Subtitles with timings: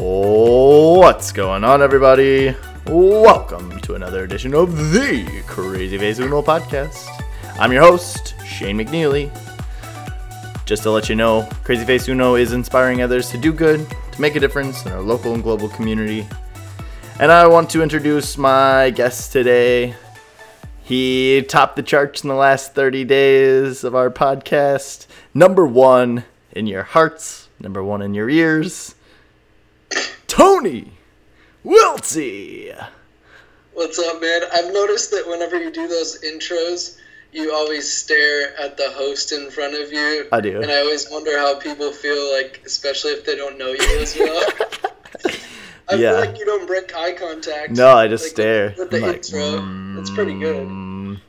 [0.00, 2.52] What's going on, everybody?
[2.88, 7.06] Welcome to another edition of the Crazy Face Uno podcast.
[7.60, 9.30] I'm your host, Shane McNeely.
[10.66, 14.20] Just to let you know, Crazy Face Uno is inspiring others to do good, to
[14.20, 16.26] make a difference in our local and global community.
[17.20, 19.94] And I want to introduce my guest today.
[20.82, 25.06] He topped the charts in the last 30 days of our podcast.
[25.32, 28.96] Number one in your hearts, number one in your ears.
[30.34, 30.90] Tony
[31.64, 32.88] Wiltse.
[33.74, 34.40] What's up, man?
[34.52, 36.96] I've noticed that whenever you do those intros,
[37.30, 40.26] you always stare at the host in front of you.
[40.32, 40.60] I do.
[40.60, 44.16] And I always wonder how people feel like, especially if they don't know you as
[44.16, 44.44] well.
[45.88, 46.20] I Yeah.
[46.20, 47.70] feel like you don't break eye contact.
[47.70, 48.74] No, I just like, stare.
[48.76, 49.94] With the like, intro.
[49.94, 50.66] That's pretty good.
[50.66, 51.20] mm,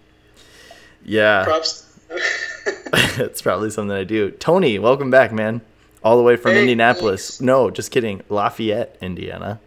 [1.04, 1.84] Yeah, Props.
[3.20, 4.32] it's probably something I do.
[4.32, 5.62] Tony, welcome back, man.
[6.06, 7.28] All the way from Hey, Indianapolis.
[7.30, 7.42] thanks.
[7.42, 8.22] No, just kidding.
[8.30, 9.60] Lafayette, Indiana,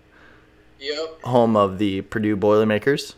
[0.79, 3.17] yep, home of the Purdue Boilermakers.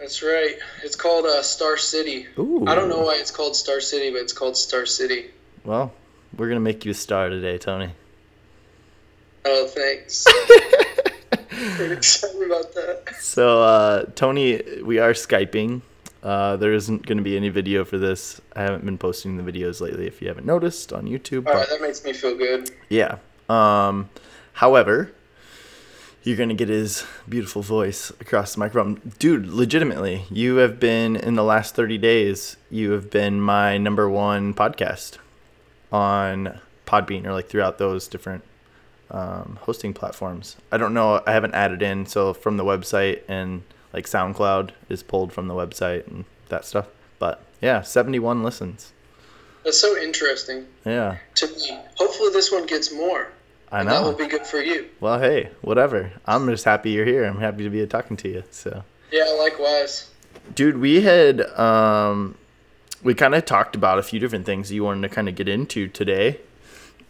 [0.00, 0.56] that's right.
[0.82, 2.26] It's called uh, Star City.
[2.38, 2.64] Ooh.
[2.66, 5.26] I don't know why it's called Star City, but it's called Star City.
[5.64, 5.92] Well,
[6.36, 7.90] we're gonna make you a star today, Tony.
[9.44, 10.24] Oh, thanks.
[11.76, 13.14] Pretty excited about that.
[13.20, 15.82] So, uh, Tony, we are skyping.
[16.22, 18.40] Uh, there isn't going to be any video for this.
[18.56, 21.46] I haven't been posting the videos lately, if you haven't noticed, on YouTube.
[21.46, 22.70] All right, that makes me feel good.
[22.88, 23.18] Yeah.
[23.48, 24.10] Um,
[24.54, 25.12] however,
[26.22, 29.46] you're gonna get his beautiful voice across the microphone, dude.
[29.46, 32.56] Legitimately, you have been in the last 30 days.
[32.70, 35.16] You have been my number one podcast
[35.90, 38.44] on Podbean or like throughout those different
[39.10, 40.56] um, hosting platforms.
[40.70, 41.22] I don't know.
[41.26, 45.54] I haven't added in so from the website and like SoundCloud is pulled from the
[45.54, 46.86] website and that stuff.
[47.18, 48.92] But yeah, 71 listens.
[49.64, 51.78] That's so interesting Yeah, to me.
[51.96, 53.28] Hopefully, this one gets more.
[53.70, 54.88] I And that will be good for you.
[55.00, 56.12] Well, hey, whatever.
[56.24, 57.24] I'm just happy you're here.
[57.24, 58.44] I'm happy to be talking to you.
[58.50, 60.08] So, Yeah, likewise.
[60.54, 62.36] dude, we had um,
[63.02, 65.48] we kind of talked about a few different things you wanted to kind of get
[65.48, 66.38] into today,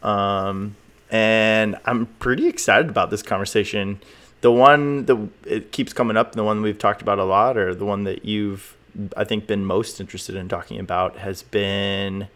[0.03, 0.75] um,
[1.11, 4.01] and I'm pretty excited about this conversation.
[4.41, 7.75] The one that it keeps coming up, the one we've talked about a lot, or
[7.75, 8.77] the one that you've
[9.17, 12.29] I think been most interested in talking about has been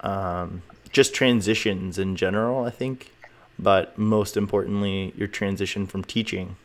[0.00, 2.64] um, just transitions in general.
[2.64, 3.12] I think,
[3.58, 6.56] but most importantly, your transition from teaching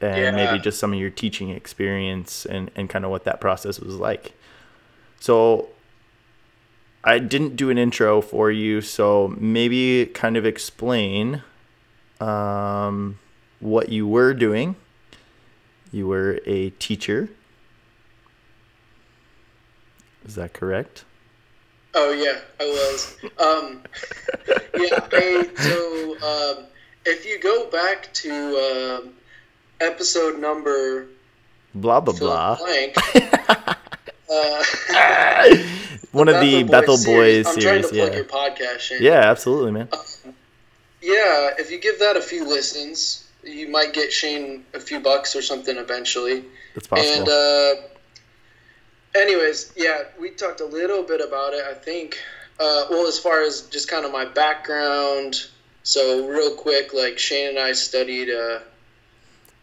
[0.00, 0.44] and Yeah.
[0.46, 3.94] maybe just some of your teaching experience and, and kind of what that process was
[3.94, 4.32] like.
[5.20, 5.68] So
[7.02, 11.42] I didn't do an intro for you, so maybe kind of explain
[12.20, 13.18] um,
[13.60, 14.76] what you were doing.
[15.92, 17.30] You were a teacher.
[20.24, 21.04] Is that correct?
[21.94, 23.16] Oh yeah, I was.
[23.38, 23.82] Um,
[24.78, 25.08] yeah.
[25.12, 26.66] I, so um,
[27.06, 29.12] if you go back to um,
[29.80, 31.06] episode number
[31.76, 32.56] Blah blah blah.
[32.56, 32.96] blank.
[34.30, 34.64] uh,
[36.12, 38.16] One of the Bethel Boys I'm trying series, to plug yeah.
[38.16, 38.78] your podcast.
[38.78, 39.02] Shane.
[39.02, 39.88] Yeah, absolutely, man.
[41.02, 45.34] Yeah, if you give that a few listens, you might get Shane a few bucks
[45.36, 46.44] or something eventually.
[46.74, 47.18] That's possible.
[47.20, 47.74] And uh,
[49.14, 51.64] anyways, yeah, we talked a little bit about it.
[51.64, 52.18] I think.
[52.58, 55.36] Uh, well, as far as just kind of my background.
[55.82, 58.30] So real quick, like Shane and I studied.
[58.30, 58.60] Uh,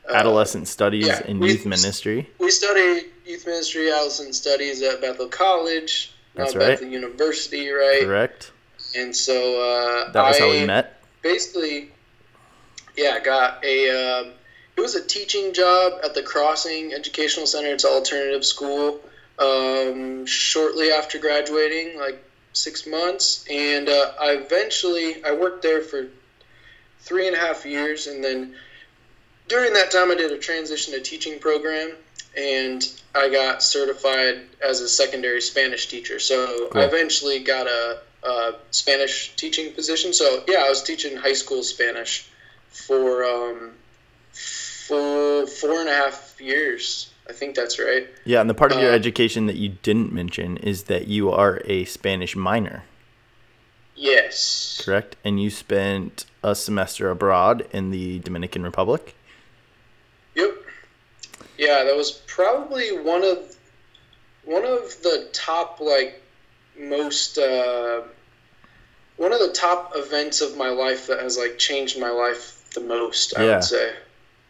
[0.09, 2.29] uh, Adolescent studies yeah, and we- youth ministry.
[2.39, 6.67] We studied youth ministry, adolescent studies at Bethel College, That's uh, right.
[6.71, 8.01] Bethel University, right?
[8.03, 8.51] Correct.
[8.95, 11.01] And so uh, That was I, how we met.
[11.21, 11.92] basically,
[12.95, 13.89] yeah, got a.
[13.89, 14.33] Um,
[14.75, 17.73] it was a teaching job at the Crossing Educational Center.
[17.73, 18.99] It's an alternative school.
[19.39, 26.07] Um, shortly after graduating, like six months, and uh, I eventually I worked there for
[26.99, 28.55] three and a half years, and then
[29.47, 31.93] during that time I did a transition to teaching program,
[32.37, 36.19] and I got certified as a secondary Spanish teacher.
[36.19, 36.81] So Cool.
[36.81, 40.13] I eventually got a, a Spanish teaching position.
[40.13, 42.27] So yeah, I was teaching high school Spanish
[42.73, 43.71] for um,
[44.33, 47.09] for four and a half years.
[47.29, 48.07] I think that's right.
[48.25, 51.31] Yeah, and the part of your uh, education that you didn't mention is that you
[51.31, 52.83] are a Spanish minor,
[53.95, 54.81] Yes.
[54.83, 55.15] correct?
[55.23, 59.15] And you spent a semester abroad in the Dominican Republic.
[60.35, 60.51] Yep.
[61.57, 63.55] Yeah, that was probably one of
[64.43, 66.21] one of the top like
[66.77, 68.01] most uh,
[69.15, 72.81] one of the top events of my life that has like changed my life the
[72.81, 73.37] most.
[73.37, 73.55] I Yeah.
[73.55, 73.93] would say.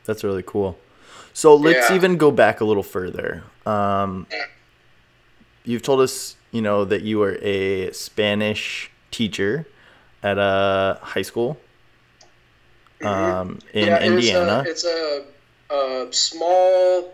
[0.06, 0.78] That's really cool.
[1.34, 1.96] So let's Yeah.
[1.96, 3.44] even go back a little further.
[3.66, 4.28] Um,
[5.64, 9.66] you've told us, you know, that you were a Spanish teacher
[10.22, 11.58] at a high school.
[13.04, 14.64] um, in yeah, Indiana.
[14.66, 15.26] It's a,
[15.68, 15.76] it's a,
[16.08, 17.12] a small.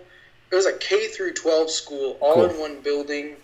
[0.52, 2.46] It was a K through 12 school, all Cool.
[2.46, 3.36] in one building.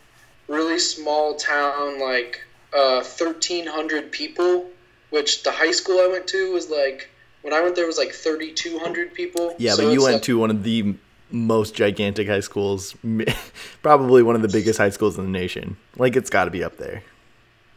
[0.47, 2.41] Really small town, like
[2.71, 4.69] uh, 1,300 people.
[5.09, 7.09] Which the high school I went to was like
[7.45, 9.53] when I went there was like 3,200 people.
[9.59, 10.95] yeah, So but you went like- to one of the
[11.31, 12.95] most gigantic high schools,
[13.83, 15.77] probably one of the biggest high schools in the nation.
[15.95, 17.03] Like it's got to be up there.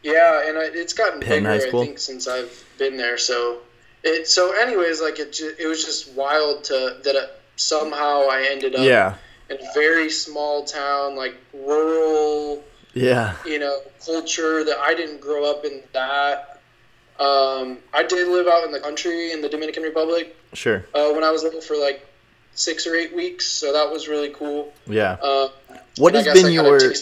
[0.01, 1.67] Yeah, and I, it's gotten Penn bigger?
[1.67, 3.17] I think, since I've been there.
[3.17, 3.59] So
[4.03, 4.27] it.
[4.27, 5.37] So, anyways, like it.
[5.59, 7.27] It was just wild to that uh
[7.57, 9.15] somehow I ended up Yeah,
[9.49, 12.63] in a very small town, like rural,
[12.93, 15.81] yeah, you know, culture that I didn't grow up in.
[15.93, 16.58] That
[17.19, 20.85] um, I did live out in the country in the Dominican Republic sure.
[20.93, 22.05] uh, when I was little for like
[22.53, 23.45] six or eight weeks.
[23.45, 24.73] So that was really cool.
[24.87, 25.17] Yeah.
[25.21, 25.49] Uh,
[25.97, 26.75] What has been I your?
[26.77, 26.93] of-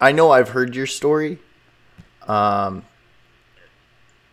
[0.00, 1.38] I know I've heard your story.
[2.26, 2.84] Um,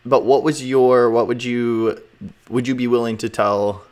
[0.05, 1.09] but what was your?
[1.09, 2.01] What would you?
[2.49, 3.83] Would you be willing to tell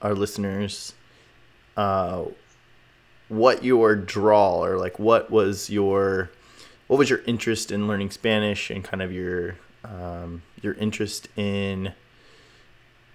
[0.00, 0.92] our listeners?
[1.76, 2.26] Uh,
[3.28, 6.30] what your draw or like what was your
[6.86, 11.92] what was your interest in learning Spanish and kind of your um, your interest in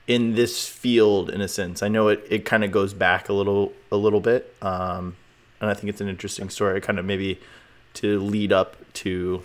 [0.08, 1.84] in this field in a sense.
[1.84, 5.16] I know it, it kind of goes back a little a little bit, um,
[5.62, 6.80] and I think it's an interesting story.
[6.82, 7.40] Kind of maybe
[7.96, 9.44] to lead up to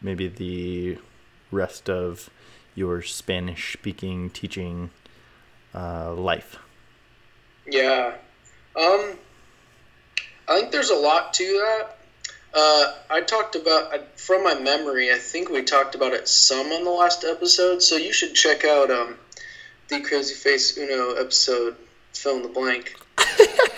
[0.00, 0.98] maybe the
[1.50, 2.30] rest of
[2.74, 4.90] your Spanish speaking teaching
[5.74, 6.58] uh, life.
[7.66, 8.14] Yeah.
[8.76, 9.18] Um,
[10.48, 11.98] I think there's a lot to that.
[12.54, 16.84] Uh, I talked about, from my memory, I think we talked about it some on
[16.84, 19.16] the last episode, so you should check out um,
[19.88, 21.76] the Crazy Face Uno episode,
[22.12, 22.94] fill in the blank.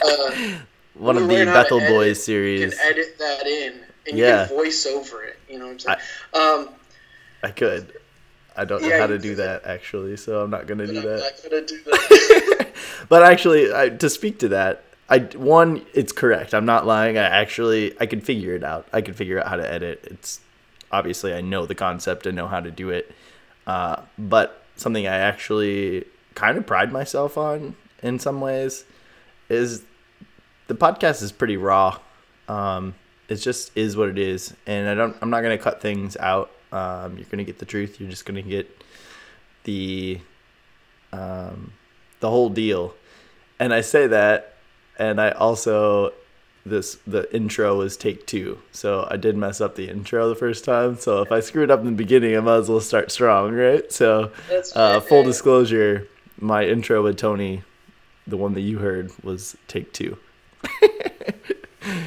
[0.07, 0.35] Uh,
[0.95, 1.89] One of the Bethel edit.
[1.89, 2.75] Boys you series.
[2.79, 3.73] can edit that in,
[4.07, 4.47] and you Yeah.
[4.47, 5.99] can voice over it, you know what I'm saying?
[6.35, 6.69] um,
[7.43, 7.95] I could.
[8.57, 11.39] I don't know Yeah, how to do that actually, so I'm not gonna do that.
[11.43, 12.69] to do that.
[13.09, 16.55] but actually, I, to speak to that, I one, it's correct.
[16.55, 17.19] I'm not lying.
[17.19, 18.89] I actually, I could figure it out.
[18.93, 20.07] I could figure out how to edit.
[20.11, 20.41] It's
[20.91, 23.13] obviously I know the concept and know how to do it.
[23.67, 26.05] Uh, but something I actually
[26.35, 28.85] kind of pride myself on in some ways
[29.49, 29.85] is
[30.67, 31.99] the podcast is pretty raw.
[32.49, 32.95] Um,
[33.29, 35.17] it just is what it is, and I don't.
[35.23, 36.51] I'm not gonna cut things out.
[36.73, 37.99] Um, you're gonna get the truth.
[37.99, 38.83] You're just gonna get
[39.65, 40.21] the
[41.13, 41.73] um,
[42.21, 42.95] the whole deal.
[43.59, 44.54] And I say that,
[44.99, 46.13] and I also
[46.67, 50.65] this the intro was take two, so I did mess up the intro the first
[50.65, 50.99] time.
[50.99, 53.91] So if I screwed up in the beginning, I might as well start strong, right?
[53.93, 54.31] So
[54.75, 56.09] uh, full disclosure,
[56.39, 57.63] my intro with Tony,
[58.27, 60.17] the one that you heard, was take two.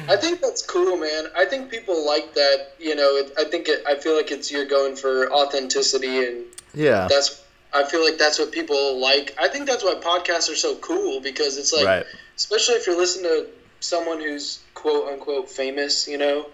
[0.08, 1.26] I think that's cool, man.
[1.36, 2.72] I think people like that.
[2.80, 6.44] You know, it, I think it, I feel like it's you're going for authenticity, and
[6.74, 7.44] Yeah, that's.
[7.72, 9.34] I feel like that's what people like.
[9.38, 12.06] I think that's why podcasts are so cool because it's like, right.
[12.36, 13.46] especially if you're listening to
[13.80, 16.46] someone who's quote unquote famous, you know,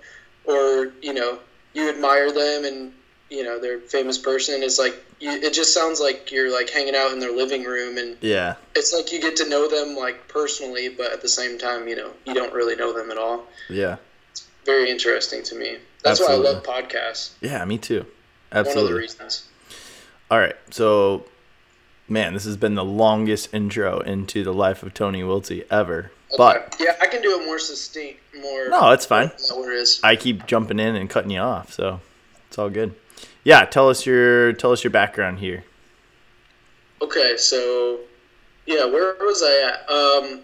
[0.44, 1.38] or you know
[1.72, 2.92] you admire them and
[3.30, 4.62] you know they're a famous person.
[4.62, 7.96] It's like you, it just sounds like you're like hanging out in their living room
[7.96, 11.58] and Yeah, it's like you get to know them like personally, but at the same
[11.58, 13.44] time, you know, you don't really know them at all.
[13.70, 13.96] yeah,
[14.66, 15.78] Very interesting to me.
[16.02, 17.30] That's why I love podcasts.
[17.40, 17.64] yeah.
[17.64, 18.00] Me too.
[18.00, 18.98] One of the Absolutely.
[19.00, 19.48] reasons.
[20.30, 21.26] All right, so
[22.08, 26.12] man, this has been the longest intro into the life of Tony Wiltse ever.
[26.36, 28.68] But yeah, I can do it more succinct, more.
[28.68, 29.28] no, it's fine.
[29.28, 30.00] It is?
[30.02, 32.00] I keep jumping in and cutting you off, so
[32.48, 32.94] it's all good.
[33.44, 35.64] Yeah, tell us your tell us your background here.
[37.02, 38.00] Okay, so
[38.66, 39.90] yeah, where was I at?
[39.90, 40.40] Um,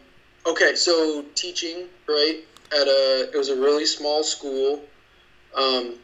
[0.47, 2.41] okay, so teaching right
[2.73, 4.83] at a it was a really small school.
[5.57, 5.97] Um,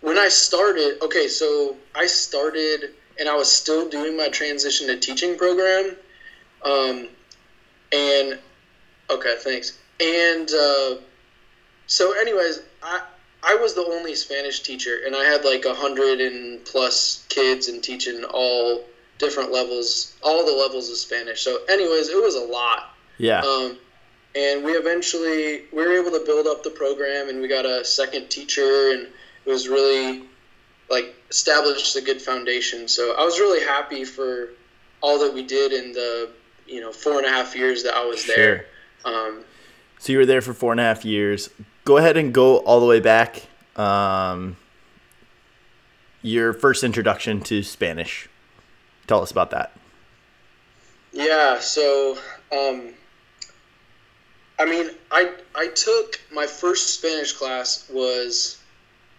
[0.00, 4.96] when I started, okay, so I started and I was still doing my transition to
[4.98, 5.94] teaching program.
[6.64, 7.08] Um,
[7.92, 8.38] and
[9.10, 9.78] okay, thanks.
[10.00, 10.96] And uh,
[11.86, 13.02] so, anyways, I
[13.42, 17.68] I was the only Spanish teacher, and I had like a hundred and plus kids
[17.68, 18.84] and teaching all
[19.18, 21.42] different levels, all the levels of Spanish.
[21.42, 22.94] So, anyways, it was a lot.
[23.18, 23.76] Yeah, Um,
[24.34, 27.84] and we eventually we were able to build up the program, and we got a
[27.84, 29.08] second teacher, and
[29.44, 30.22] it was really
[30.90, 32.88] like established a good foundation.
[32.88, 34.50] So I was really happy for
[35.00, 36.30] all that we did in the
[36.66, 38.36] you know four and a half years that I was sure.
[38.36, 38.66] there.
[39.04, 39.44] Um,
[39.98, 41.48] So you were there for four and a half years.
[41.84, 43.42] Go ahead and go all the way back.
[43.76, 44.56] Um,
[46.22, 48.28] your first introduction to Spanish.
[49.06, 49.72] Tell us about that.
[51.12, 52.18] Yeah, so
[52.52, 52.90] um,
[54.58, 58.59] I mean, I I took my first Spanish class was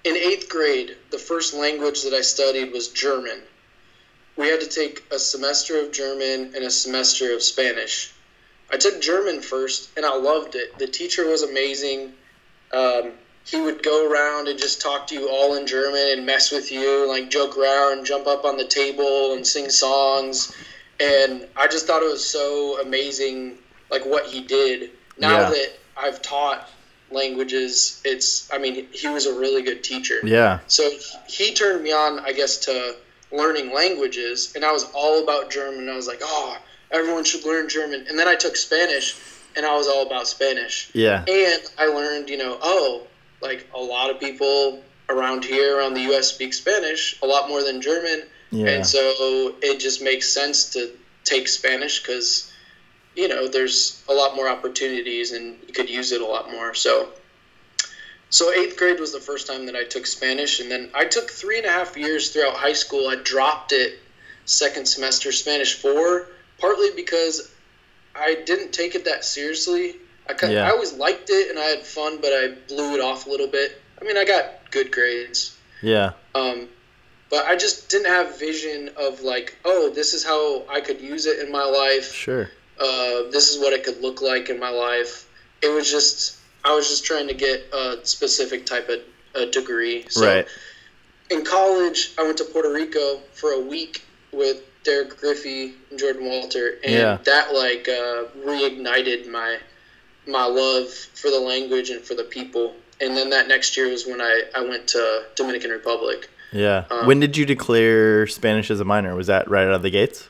[0.03, 0.97] in eighth grade.
[1.11, 3.41] The first language that I studied was German,
[4.35, 8.11] we had to take a semester of German and a semester of Spanish.
[8.69, 10.77] I took German first, and I loved it.
[10.79, 12.13] The teacher was amazing.
[12.71, 16.51] Um, he would go around and just talk to you all in German and mess
[16.51, 20.53] with you, like joke around, jump up on the table and sing songs.
[20.99, 23.57] And I just thought it was so amazing,
[23.89, 24.91] like what he did.
[25.17, 25.49] Now Yeah.
[25.49, 26.69] that I've taught
[27.11, 30.19] languages, it's, I mean, he was a really good teacher.
[30.23, 30.59] Yeah.
[30.67, 30.89] So
[31.27, 32.95] he turned me on, I guess, to
[33.31, 35.89] learning languages, and I was all about German.
[35.89, 36.57] I was like, oh,
[36.91, 38.05] everyone should learn German.
[38.09, 39.15] And then I took Spanish,
[39.55, 40.89] and I was all about Spanish.
[40.93, 41.23] Yeah.
[41.27, 43.07] And I learned, you know, oh,
[43.41, 47.63] like a lot of people around here, around the U.S., speak Spanish a lot more
[47.63, 48.23] than German.
[48.51, 48.67] Yeah.
[48.67, 50.91] And so it just makes sense to
[51.23, 52.50] take Spanish because,
[53.15, 56.73] you know, there's a lot more opportunities and you could use it a lot more.
[56.73, 57.09] So,
[58.29, 61.29] so eighth grade was the first time that I took Spanish, and then I took
[61.29, 63.07] three and a half years throughout high school.
[63.09, 63.99] I dropped it
[64.45, 66.27] second semester Spanish four,
[66.57, 67.51] partly because
[68.15, 69.97] I didn't take it that seriously.
[70.29, 70.67] I kind Yeah.
[70.67, 73.47] I always liked it and I had fun, but I blew it off a little
[73.47, 73.81] bit.
[74.01, 75.57] I mean, I got good grades.
[75.81, 76.13] Yeah.
[76.33, 76.69] Um,
[77.29, 81.25] but I just didn't have vision of like, oh, this is how I could use
[81.25, 82.13] it in my life.
[82.13, 82.49] Sure.
[82.81, 85.29] Uh, this is what it could look like in my life.
[85.61, 88.99] It was just, I was just trying to get a specific type of
[89.35, 90.05] a degree.
[90.09, 90.47] So right.
[91.29, 96.25] in college, I went to Puerto Rico for a week with Derek Griffey and Jordan
[96.25, 97.17] Walter, and Yeah.
[97.23, 99.57] that like uh, reignited my
[100.27, 102.75] my love for the language and for the people.
[102.99, 106.29] And then that next year was when I, I went to Dominican Republic.
[106.51, 106.85] Yeah.
[106.91, 109.15] Um, when did you declare Spanish as a minor?
[109.15, 110.27] Was that right out of the gates?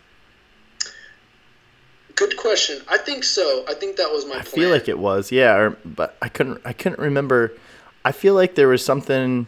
[2.21, 2.81] Good question.
[2.87, 3.65] I think so.
[3.67, 4.45] I think that was my I plan.
[4.45, 5.31] feel like it was.
[5.31, 7.51] Yeah, or, but I couldn't I couldn't remember.
[8.05, 9.47] I feel like there was something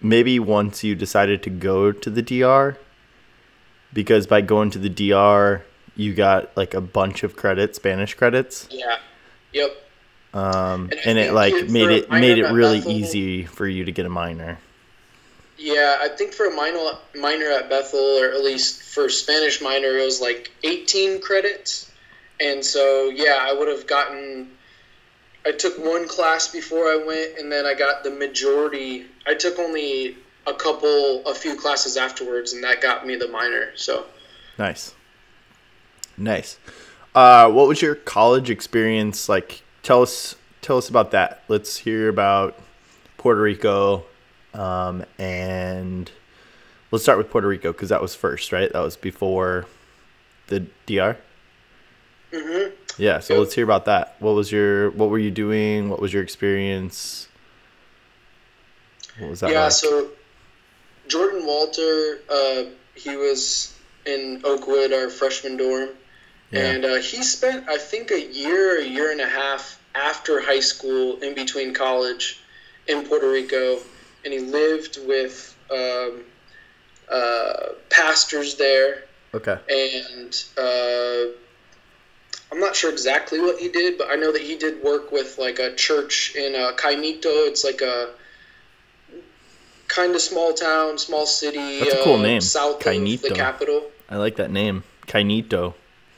[0.00, 2.76] maybe once you decided to go to the DR
[3.92, 5.62] because by going to the DR
[5.96, 8.68] you got like a bunch of credits, Spanish credits.
[8.70, 8.98] Yeah.
[9.52, 9.70] Yep.
[10.34, 13.92] Um, And and it like made it made it really Bethel- easy for you to
[13.92, 14.58] get a minor.
[15.58, 16.78] Yeah, I think for a minor
[17.16, 21.90] minor at Bethel, or at least for Spanish minor, it was like 18 credits.
[22.40, 24.50] And so, yeah, I would have gotten.
[25.46, 29.06] I took one class before I went, and then I got the majority.
[29.26, 33.74] I took only a couple, a few classes afterwards, and that got me the minor.
[33.76, 34.04] So,
[34.58, 34.94] Nice.
[36.18, 36.58] Nice.
[37.14, 39.62] Uh, what was your college experience like?
[39.82, 41.44] Tell us tell us about that.
[41.48, 42.58] Let's hear about
[43.16, 44.04] Puerto Rico,
[44.52, 46.10] um, and
[46.92, 48.72] let's start with Puerto Rico because that was first, right?
[48.72, 49.66] That was before
[50.46, 51.16] the DR.
[52.32, 52.68] hmm
[52.98, 53.18] Yeah.
[53.20, 53.40] So Yep.
[53.40, 54.16] let's hear about that.
[54.20, 55.88] What was your What were you doing?
[55.88, 57.26] What was your experience?
[59.18, 59.64] What was that yeah.
[59.64, 59.72] like?
[59.72, 60.08] So,
[61.08, 63.74] Jordan Walter, uh, he was
[64.06, 65.90] in Oakwood, our freshman dorm.
[66.50, 66.60] yeah.
[66.60, 70.60] And uh, he spent, I think, a year, a year and a half after high
[70.60, 72.40] school, in between college,
[72.88, 73.78] in Puerto Rico,
[74.24, 76.22] and he lived with um,
[77.12, 79.04] uh, pastors there.
[79.34, 79.58] okay.
[79.68, 81.32] And uh,
[82.50, 85.38] I'm not sure exactly what he did, but I know that he did work with
[85.38, 87.48] like a church in uh, Caimito.
[87.48, 88.10] It's like a
[89.88, 91.80] kind of small town, small city.
[91.80, 93.22] That's a cool uh, name, South of Caimito.
[93.28, 93.90] the capital.
[94.08, 95.74] I like that name, Cainito.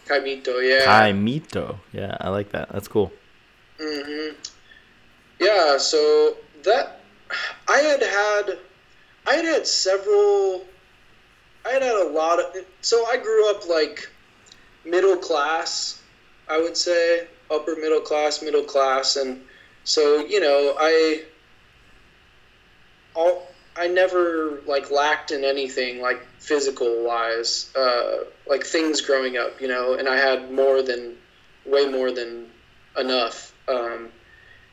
[0.07, 0.85] Caimito, yeah.
[0.87, 1.79] Caimito.
[1.93, 2.71] Yeah, I like that.
[2.71, 3.13] That's cool.
[3.81, 4.31] hmm
[5.41, 7.01] Yeah, so that
[7.69, 8.59] I had had
[9.27, 10.65] I had had several
[11.67, 14.09] I had had a lot of so I grew up like
[14.85, 16.03] middle class,
[16.49, 19.43] I would say, upper middle class, middle class and
[19.85, 21.25] so, you know, I
[23.15, 29.61] all I never like lacked in anything like physical wise, uh, like things growing up,
[29.61, 31.17] you know, and I had more than
[31.67, 32.51] way more than
[32.99, 33.53] enough.
[33.69, 34.11] Um,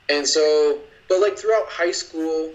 [0.10, 0.80] and so,
[1.10, 2.52] but like throughout high school,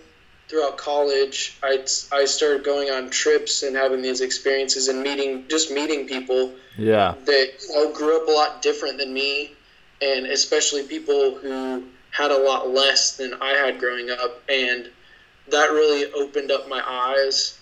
[0.48, 5.70] throughout college, I, I started going on trips and having these experiences and meeting, just
[5.70, 7.14] meeting people Yeah.
[7.24, 9.52] that you know, grew up a lot different than me,
[10.00, 14.42] and especially people who had a lot less than I had growing up.
[14.48, 14.90] And
[15.48, 17.58] that really opened up my eyes.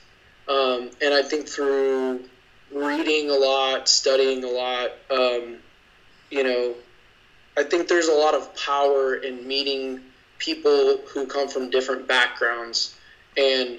[0.47, 2.25] Um, and I think through
[2.71, 5.57] reading a lot, studying a lot, um,
[6.31, 6.75] you know,
[7.57, 10.01] I think there's a lot of power in meeting
[10.45, 12.95] people who come from different backgrounds
[13.37, 13.79] and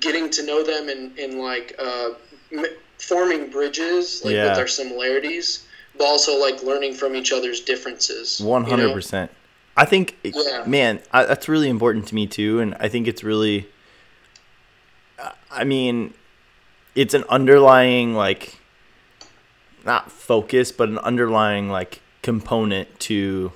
[0.00, 2.10] getting to know them and, and like uh,
[2.52, 2.64] m-
[2.98, 4.50] forming bridges like Yeah.
[4.50, 5.66] with our similarities,
[5.98, 8.40] but also like learning from each other's differences.
[8.40, 8.94] One you hundred know?
[8.94, 9.30] percent.
[9.76, 10.64] I think, Yeah.
[10.66, 13.68] man, I, that's really important to me too, and I think it's really.
[15.50, 16.14] I mean,
[16.94, 18.58] it's an underlying like
[19.84, 23.52] not focus, but an underlying like component to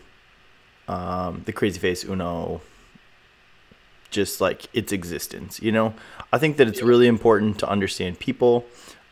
[0.89, 2.61] um, the Crazy Face Uno
[4.11, 5.61] just like its existence.
[5.61, 5.95] You know,
[6.33, 8.65] I think that it's really important to understand people.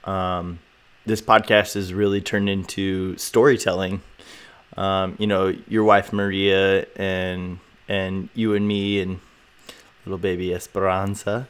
[0.04, 0.60] Um,
[1.04, 4.00] this podcast has really turned into storytelling.
[4.76, 9.20] Um, you know, your wife Maria and and you and me and
[10.06, 11.48] little baby Esperanza,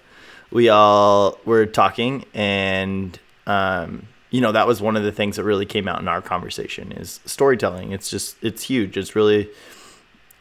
[0.50, 5.45] we all were talking, and um, you know that was one of the things that
[5.45, 7.93] really came out in our conversation is storytelling.
[7.93, 8.97] It's just it's huge.
[8.97, 9.50] It's really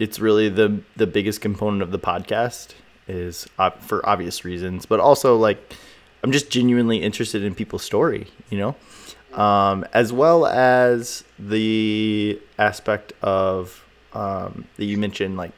[0.01, 2.73] it's really the the biggest component of the podcast
[3.07, 5.75] is uh, for obvious reasons, but also like
[6.23, 13.13] I'm just genuinely interested in people's story, you know, um, as well as the aspect
[13.21, 15.51] of um, that you mentioned, like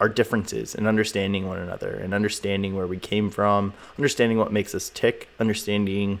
[0.00, 4.74] our differences and understanding one another and understanding where we came from, understanding what makes
[4.74, 6.20] us tick, understanding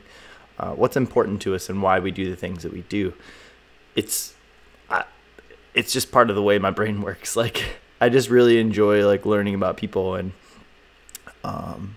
[0.58, 3.14] uh, what's important to us and why we do the things that we do.
[3.94, 4.34] It's
[5.78, 7.36] it's just part of the way my brain works.
[7.36, 7.64] Like
[8.00, 10.32] I just really enjoy like learning about people and
[11.44, 11.96] um,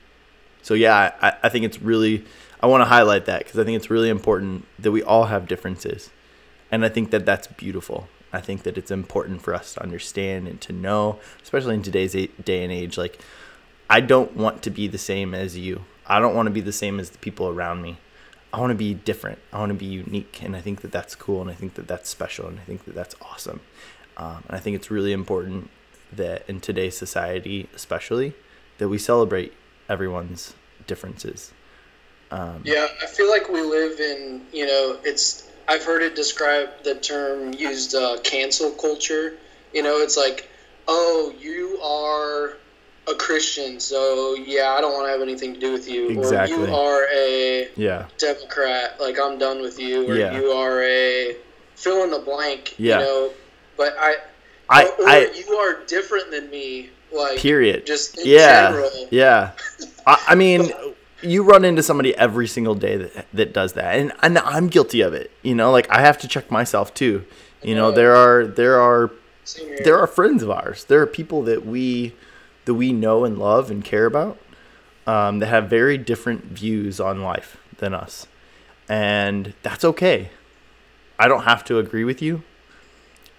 [0.61, 2.23] so yeah, I, I think it's really
[2.61, 5.47] I want to highlight that because I think it's really important that we all have
[5.47, 6.11] differences,
[6.71, 8.07] and I think that that's beautiful.
[8.31, 12.13] I think that it's important for us to understand and to know, especially in today's
[12.13, 12.97] day and age.
[12.97, 13.19] Like,
[13.89, 15.83] I don't want to be the same as you.
[16.05, 17.97] I don't want to be the same as the people around me.
[18.53, 19.39] I want to be different.
[19.53, 21.87] I want to be unique, and I think that that's cool, and I think that
[21.87, 23.61] that's special, and I think that that's awesome.
[24.17, 25.69] Um, and I think it's really important
[26.11, 28.33] that in today's society, especially,
[28.77, 29.53] that we celebrate
[29.87, 30.53] everyone's
[30.85, 31.53] differences.
[32.29, 36.83] Um, yeah, I feel like we live in you know it's I've heard it described
[36.83, 39.37] the term used uh, cancel culture.
[39.73, 40.49] You know, it's like,
[40.87, 42.57] oh, you are
[43.09, 46.09] a Christian, so yeah, I don't want to have anything to do with you.
[46.09, 46.57] Exactly.
[46.57, 48.07] Or you are a yeah.
[48.17, 50.09] Democrat, like I'm done with you.
[50.09, 50.37] Or yeah.
[50.37, 51.35] you are a
[51.75, 52.75] fill in the blank.
[52.77, 52.99] Yeah.
[52.99, 53.31] You know,
[53.77, 54.15] but I,
[54.69, 56.89] I, or, or I, you are different than me.
[57.13, 57.85] Like period.
[57.85, 59.07] Just yeah, general.
[59.09, 59.51] yeah.
[60.07, 60.71] I, I mean.
[61.23, 65.01] you run into somebody every single day that that does that, and and I'm guilty
[65.01, 65.29] of it.
[65.43, 67.25] You know, like I have to check myself too.
[67.61, 69.11] You know, there are there are
[69.83, 70.85] there are friends of ours.
[70.85, 72.15] There are people that we
[72.65, 74.37] that we know and love and care about
[75.07, 78.27] um, that have very different views on life than us,
[78.87, 80.29] and that's okay.
[81.17, 82.43] I don't have to agree with you.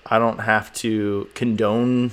[0.07, 2.13] I don't have to condone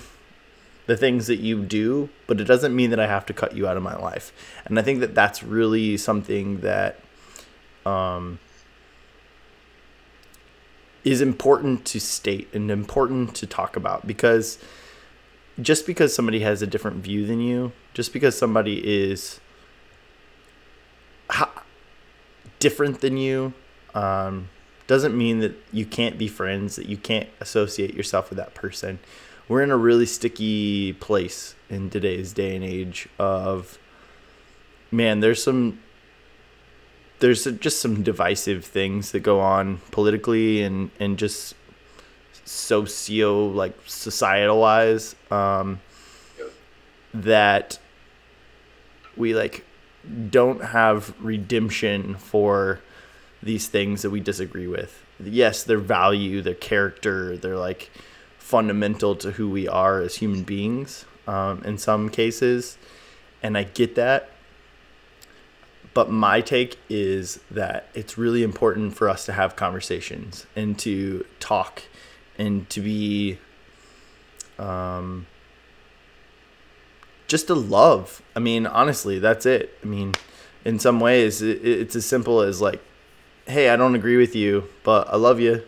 [0.89, 3.67] the things that you do, but it doesn't mean that I have to cut you
[3.67, 4.33] out of my life.
[4.65, 6.99] And I think that that's really something that
[7.85, 8.39] um,
[11.03, 14.57] is important to state and important to talk about because
[15.61, 19.39] just because somebody has a different view than you, just because somebody is
[21.29, 21.63] ha-
[22.59, 23.53] different than you,
[23.93, 24.49] um,
[24.87, 28.99] doesn't mean that you can't be friends, that you can't associate yourself with that person.
[29.47, 33.77] We're in a really sticky place in today's day and age of
[34.91, 35.79] man there's some
[37.19, 41.53] there's just some divisive things that go on politically and and just
[42.49, 45.79] socio like societal wise um,
[47.13, 47.79] that
[49.15, 49.65] we like
[50.29, 52.79] don't have redemption for
[53.43, 57.91] these things that we disagree with yes their value their character they're like
[58.49, 62.79] fundamental to who we are as human beings um, in some cases.
[63.43, 64.31] And I get that.
[65.93, 71.25] But my take is that it's really important for us to have conversations and to
[71.39, 71.83] talk
[72.39, 73.37] and to be
[74.57, 75.27] um,
[77.27, 78.23] just to love.
[78.35, 79.77] I mean, honestly, that's it.
[79.83, 80.13] I mean,
[80.65, 82.81] in some ways, it, it's as simple as like,
[83.45, 85.63] hey, I don't agree with you, but I love you,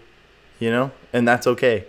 [0.59, 1.85] you know, and that's okay.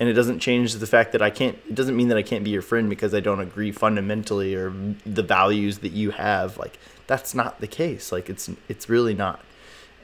[0.00, 2.44] And it doesn't change the fact that I can't it doesn't mean that I can't
[2.44, 4.72] be your friend because I don't agree fundamentally or
[5.04, 6.56] the values that you have.
[6.56, 6.78] Like
[7.08, 8.12] that's not the case.
[8.12, 9.40] Like it's it's really not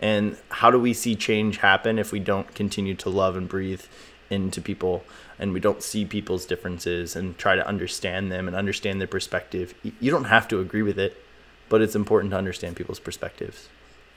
[0.01, 3.83] and how do we see change happen if we don't continue to love and breathe
[4.31, 5.05] into people
[5.39, 9.75] and we don't see people's differences and try to understand them and understand their perspective?
[10.01, 11.21] You don't have to agree with it
[11.69, 13.69] but it's important to understand people's perspectives.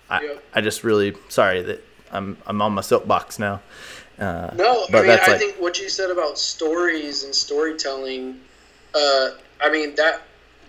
[0.10, 3.62] I, I just really sorry that I'm I'm on my soapbox now.
[4.20, 8.40] Uh, no, I mean, I like, think what you said about stories and storytelling,
[8.96, 9.30] uh,
[9.62, 10.22] I mean that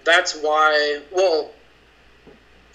[0.05, 1.01] that's why.
[1.12, 1.51] Well,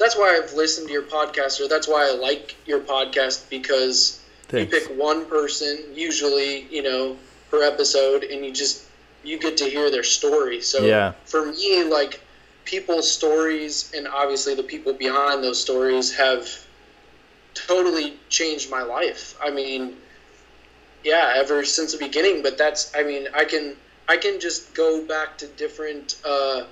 [0.03, 4.19] that's why I've listened to your podcast, or that's why I like your podcast because
[4.49, 4.73] thanks.
[4.73, 7.17] you pick one person, usually, you know,
[7.49, 8.83] per episode, and you just
[9.23, 10.61] you get to hear their story.
[10.61, 11.13] So yeah.
[11.23, 12.19] for me, like
[12.65, 16.49] people's stories and obviously the people behind those stories have
[17.53, 19.37] totally changed my life.
[19.41, 19.95] I mean,
[21.05, 22.43] yeah, ever since the beginning.
[22.43, 23.77] But that's, I mean, I can
[24.09, 26.17] I can just go back to different.
[26.25, 26.65] Uh,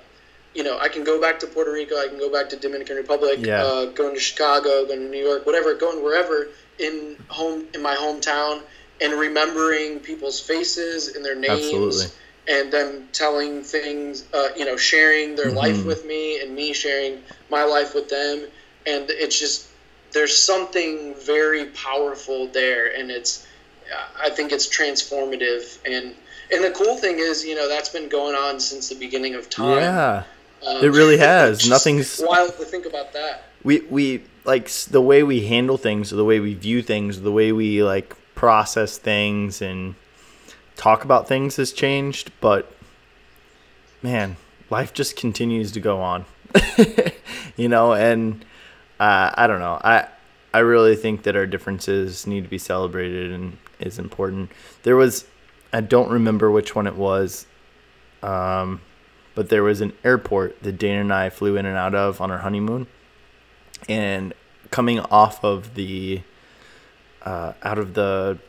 [0.54, 1.96] you know, I can go back to Puerto Rico.
[1.98, 3.40] I can go back to Dominican Republic.
[3.42, 3.64] Yeah.
[3.64, 7.96] Uh, going to Chicago, going to New York, whatever, going wherever in home in my
[7.96, 8.62] hometown,
[9.00, 11.64] and remembering people's faces and their names.
[11.64, 12.06] Absolutely.
[12.48, 15.56] And them telling things, uh, you know, sharing their Mhm.
[15.56, 18.48] life with me, and me sharing my life with them,
[18.86, 19.68] and it's just
[20.12, 23.46] there's something very powerful there, and it's
[24.20, 26.16] I think it's transformative, and
[26.52, 29.50] and the cool thing is, you know, that's been going on since the beginning of
[29.50, 29.84] time.
[29.84, 30.24] Yeah.
[30.66, 31.68] Um, It really has.
[31.70, 33.44] Nothing's- wild to think about that.
[33.64, 37.52] we we like the way we handle things the way we view things the way
[37.52, 39.94] we like process things and
[40.76, 42.72] talk about things has changed but
[44.02, 44.36] man
[44.72, 46.26] life just continues to go on
[47.56, 48.44] you know and
[49.00, 50.08] uh, i don't know i
[50.56, 55.26] i really think that our differences need to be celebrated and is important there was
[55.72, 57.46] i don't remember which one it was
[58.24, 58.82] um
[59.36, 62.32] but there was an airport that dana and i flew in and out of on
[62.32, 62.88] our honeymoon.
[63.90, 64.34] And
[64.70, 66.22] coming off of the
[67.24, 68.40] uh, out of the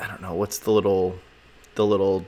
[0.00, 1.18] I don't know what's the little
[1.74, 2.24] the little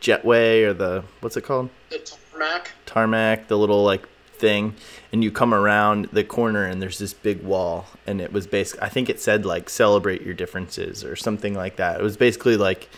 [0.00, 1.70] jetway or the what's it called?
[1.90, 2.70] The tarmac.
[2.86, 4.74] tarmac the little like thing.
[5.12, 7.86] And you come around the corner and there's this big wall.
[8.06, 11.76] And it was basically I think it said like celebrate your differences or something like
[11.76, 12.00] that.
[12.00, 12.88] It was basically like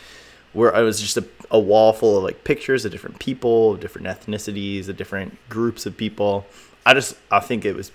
[0.56, 4.06] where I was just a, a wall full of like pictures of different people different
[4.06, 6.46] ethnicities of different groups of people
[6.86, 7.90] I just I think it was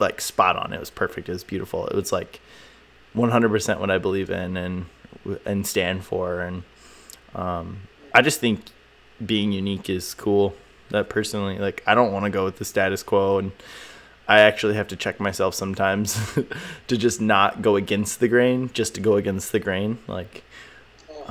[0.00, 0.72] like spot on.
[0.72, 1.28] It was perfect.
[1.28, 1.86] It was beautiful.
[1.86, 2.40] It was like
[3.14, 4.86] 100% what I believe in and
[5.44, 6.40] and stand for.
[6.40, 6.64] And
[7.34, 8.62] um, I just think
[9.24, 10.54] being unique is cool.
[10.88, 13.52] That personally, like, I don't want to go with the status quo, and
[14.26, 16.18] I actually have to check myself sometimes
[16.88, 19.98] to just not go against the grain, just to go against the grain.
[20.08, 20.42] Like,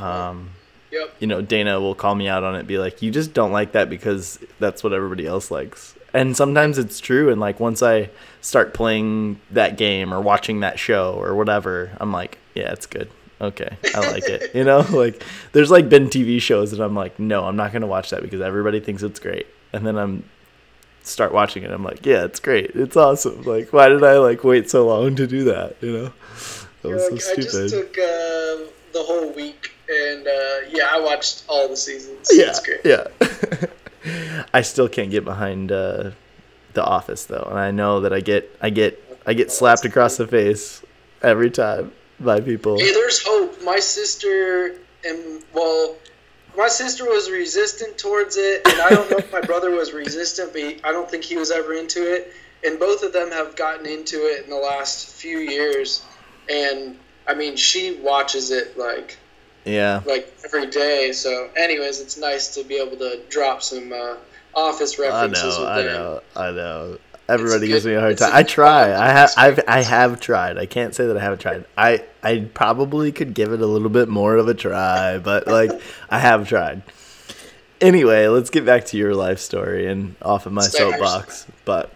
[0.04, 0.52] um,
[0.92, 1.16] Yep.
[1.20, 3.74] you know, Dana will call me out on it, be like, you just don't like
[3.74, 5.94] that because that's what everybody else likes.
[6.14, 7.30] And sometimes it's true.
[7.32, 8.10] And like, once I
[8.42, 13.10] start playing that game or watching that show or whatever, I'm like, yeah, it's good.
[13.40, 13.70] Okay.
[13.94, 14.52] I like it.
[14.56, 17.84] You know, like, there's like been TV shows that I'm like, no, I'm not going
[17.84, 19.46] to watch that because everybody thinks it's great.
[19.72, 20.24] And then I'm,
[21.04, 21.72] start watching it.
[21.72, 22.72] I'm like, yeah, it's great.
[22.74, 23.44] It's awesome.
[23.44, 25.76] Like, why did I like wait so long to do that?
[25.82, 26.14] You know,
[26.82, 30.32] that was so Like, I just took uh, the whole week, and uh,
[30.70, 32.30] yeah, I watched all the seasons.
[32.32, 32.82] yeah, It's great.
[32.84, 33.08] yeah.
[34.54, 36.12] I still can't get behind uh,
[36.74, 40.18] the Office though, and I know that I get I get I get slapped across
[40.18, 40.82] the face
[41.22, 42.80] every time by people.
[42.80, 43.62] Hey, there's hope.
[43.63, 45.96] My sister and well,
[46.58, 50.54] my sister was resistant towards it, and I don't know if my brother was resistant,
[50.54, 52.34] but he, I don't think he was ever into it.
[52.65, 56.04] And both of them have gotten into it in the last few years,
[56.50, 59.18] and I mean, she watches it like
[59.66, 61.12] Yeah, like every day.
[61.12, 64.16] So, anyways, it's nice to be able to drop some uh,
[64.56, 66.98] office I references know, with I know, I know.
[67.28, 68.32] Everybody gives good- me a hard time.
[68.34, 68.92] I try.
[68.92, 69.32] I have.
[69.38, 70.58] I've I have tried.
[70.58, 71.66] I can't say that I haven't tried.
[71.78, 75.70] I I probably could give it a little bit more of a try, but like
[76.10, 76.82] I have tried.
[77.82, 81.46] Anyway, let's get back to your life story and off of my soapbox.
[81.66, 81.94] But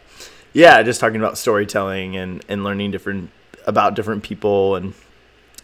[0.54, 3.32] yeah, just talking about storytelling and and learning different
[3.66, 4.94] about different people and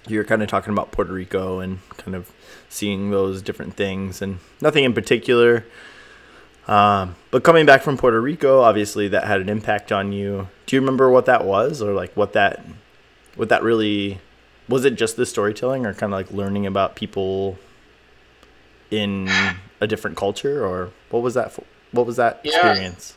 [0.07, 2.31] you're kind of talking about Puerto Rico and kind of
[2.69, 5.65] seeing those different things and nothing in particular.
[6.67, 10.47] Um, but coming back from Puerto Rico, obviously that had an impact on you.
[10.65, 12.63] Do you remember what that was, or like what that,
[13.35, 14.19] what that really,
[14.67, 17.57] was it just the storytelling, or kind of like learning about people
[18.91, 19.29] in
[19.81, 21.51] a different culture, or what was that?
[21.51, 22.51] For, what was that Yeah.
[22.53, 23.15] experience?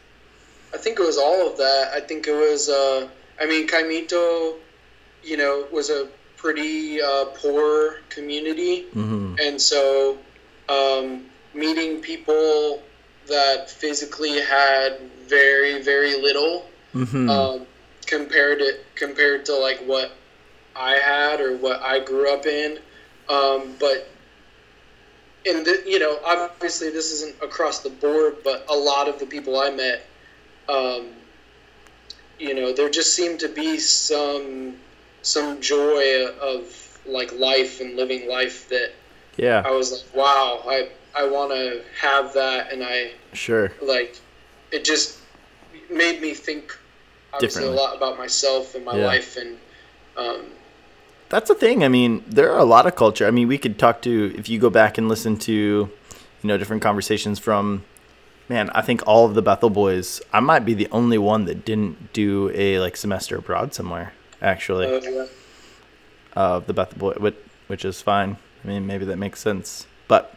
[0.73, 1.93] I think it was all of that.
[1.95, 2.71] I think it was.
[2.71, 4.55] Uh, I mean, Caimito,
[5.23, 10.19] you know, was a pretty uh, poor community, hmm and so
[10.69, 11.23] um,
[11.55, 12.81] meeting people
[13.27, 17.67] that physically had very, very little hmm um,
[18.07, 20.11] compared it compared to like what
[20.77, 22.79] I had or what I grew up in.
[23.29, 24.07] Um, but
[25.45, 29.27] in the, you know, obviously this isn't across the board, but a lot of the
[29.27, 30.03] people I met,
[30.69, 31.09] um,
[32.39, 34.75] you know, there just seemed to be some
[35.23, 38.93] some joy of like life and living life that
[39.37, 43.73] yeah, I was like, wow, I I want to have that, and I sure.
[43.81, 44.21] like
[44.71, 45.19] it just
[45.91, 46.77] made me think
[47.33, 49.07] obviously a lot about myself and my Yeah.
[49.07, 49.59] life and
[50.17, 50.47] um,
[51.31, 51.83] That's the thing.
[51.83, 53.27] I mean, there are a lot of culture.
[53.27, 55.91] I mean, we could talk to if you go back and listen to, you
[56.45, 57.85] know, different conversations from
[58.49, 60.21] man, I think all of the Bethel boys.
[60.33, 64.13] I might be the only one that didn't do a like semester abroad somewhere.
[64.43, 65.27] Actually, Uh, yeah.
[66.35, 67.37] of the Bethel boy, which,
[67.69, 68.37] which is fine.
[68.65, 69.87] I mean, maybe that makes sense.
[70.09, 70.35] But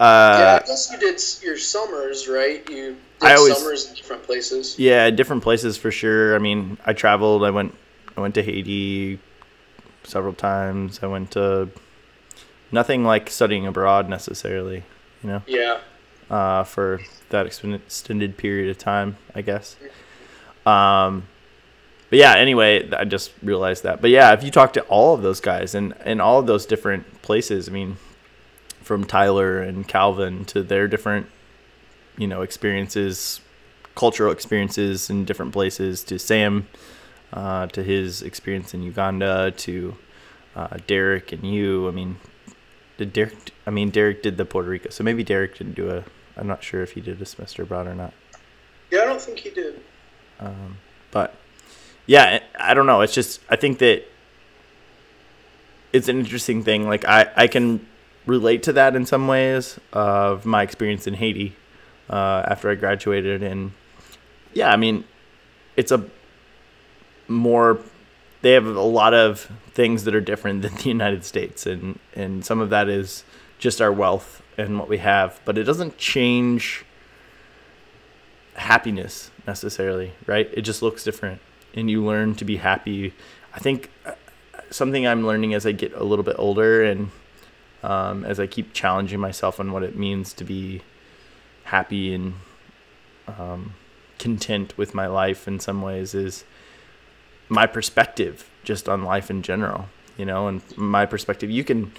[0.00, 2.68] yeah, uh, I guess you did your summers, right?
[2.68, 4.78] You did always- summers in different places.
[4.78, 6.34] yeah, different places for sure.
[6.34, 7.44] I mean, I traveled.
[7.44, 7.74] I went.
[8.16, 9.18] I went to Haiti
[10.04, 10.98] several times.
[11.02, 11.68] I went to
[12.72, 14.82] nothing like studying abroad necessarily.
[15.22, 15.42] You know.
[15.46, 15.78] Yeah.
[16.30, 19.76] uh, for that extended extended period of time, I guess.
[20.66, 21.26] Um,
[22.10, 24.00] but yeah, anyway, I just realized that.
[24.00, 26.64] But yeah, if you talk to all of those guys and in all of those
[26.64, 27.96] different places, I mean,
[28.82, 31.26] from Tyler and Calvin to their different,
[32.16, 33.40] you know, experiences,
[33.94, 36.66] cultural experiences in different places, to Sam,
[37.32, 39.96] uh, to his experience in Uganda, to
[40.56, 41.88] uh, Derek and you.
[41.88, 42.16] I mean,
[42.96, 43.52] did Derek?
[43.66, 46.04] I mean, Derek did the Puerto Rico, so maybe Derek didn't do a.
[46.38, 48.14] I'm not sure if he did a semester abroad or not.
[48.90, 49.82] Yeah, I don't think he did.
[50.40, 50.78] Um,
[51.10, 51.34] but
[52.08, 53.02] yeah, I don't know.
[53.02, 54.02] It's just I think that
[55.92, 56.88] it's an interesting thing.
[56.88, 57.86] Like I I can
[58.26, 61.54] relate to that in some ways of my experience in Haiti
[62.10, 63.72] uh, after I graduated, and
[64.54, 65.04] yeah, I mean,
[65.76, 66.04] it's a
[67.28, 67.78] more
[68.40, 72.42] they have a lot of things that are different than the United States, and and
[72.42, 73.22] some of that is
[73.58, 76.86] just our wealth and what we have, but it doesn't change
[78.54, 80.48] happiness necessarily, right?
[80.54, 81.40] It just looks different,
[81.74, 83.12] and you learn to be happy.
[83.54, 84.12] I think uh,
[84.70, 87.10] something I'm learning as I get a little bit older and
[87.82, 90.82] um, as I keep challenging myself on what it means to be
[91.64, 92.34] happy and
[93.26, 93.74] um,
[94.18, 96.44] content with my life in some ways is
[97.48, 101.50] my perspective just on life in general, you know, and my perspective.
[101.50, 101.92] You can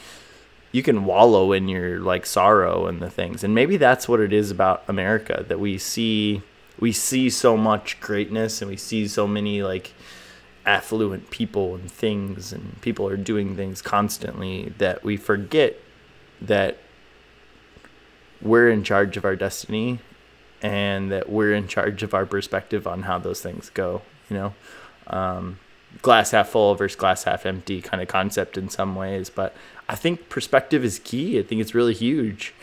[0.71, 4.33] you can wallow in your like sorrow and the things, and maybe that's what it
[4.33, 6.43] is about America that we see
[6.79, 9.93] we see so much greatness and we see so many like
[10.65, 15.75] affluent people and things and people are doing things constantly that we forget
[16.41, 16.77] that
[18.41, 19.99] we're in charge of our destiny
[20.61, 24.53] and that we're in charge of our perspective on how those things go you know?
[25.07, 25.59] Um,
[26.03, 29.55] glass half full versus glass half empty kind of concept in some ways but
[29.87, 31.39] i think perspective is key.
[31.39, 32.53] I think it's really huge.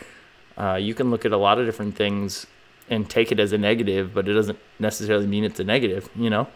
[0.57, 2.47] Uh, you can look at a lot of different things
[2.89, 6.31] and take it as a negative but it doesn't necessarily mean it's a negative you
[6.31, 6.49] know?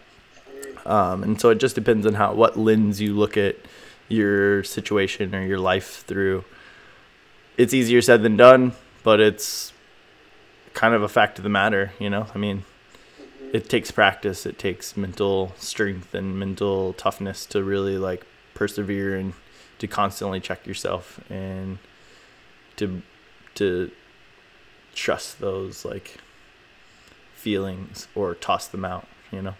[0.85, 3.55] Um, and so it just depends on how what lens you look at
[4.07, 6.43] your situation or your life through.
[7.57, 9.73] It's easier said than done but it's
[10.73, 12.27] kind of a fact of the matter you know?
[12.33, 12.63] I mean
[13.53, 19.33] it takes practice it takes mental strength and mental toughness to really like persevere and
[19.79, 21.79] to constantly check yourself and
[22.77, 23.01] to
[23.55, 23.91] to
[24.95, 26.17] trust those like
[27.33, 29.55] feelings or toss them out you know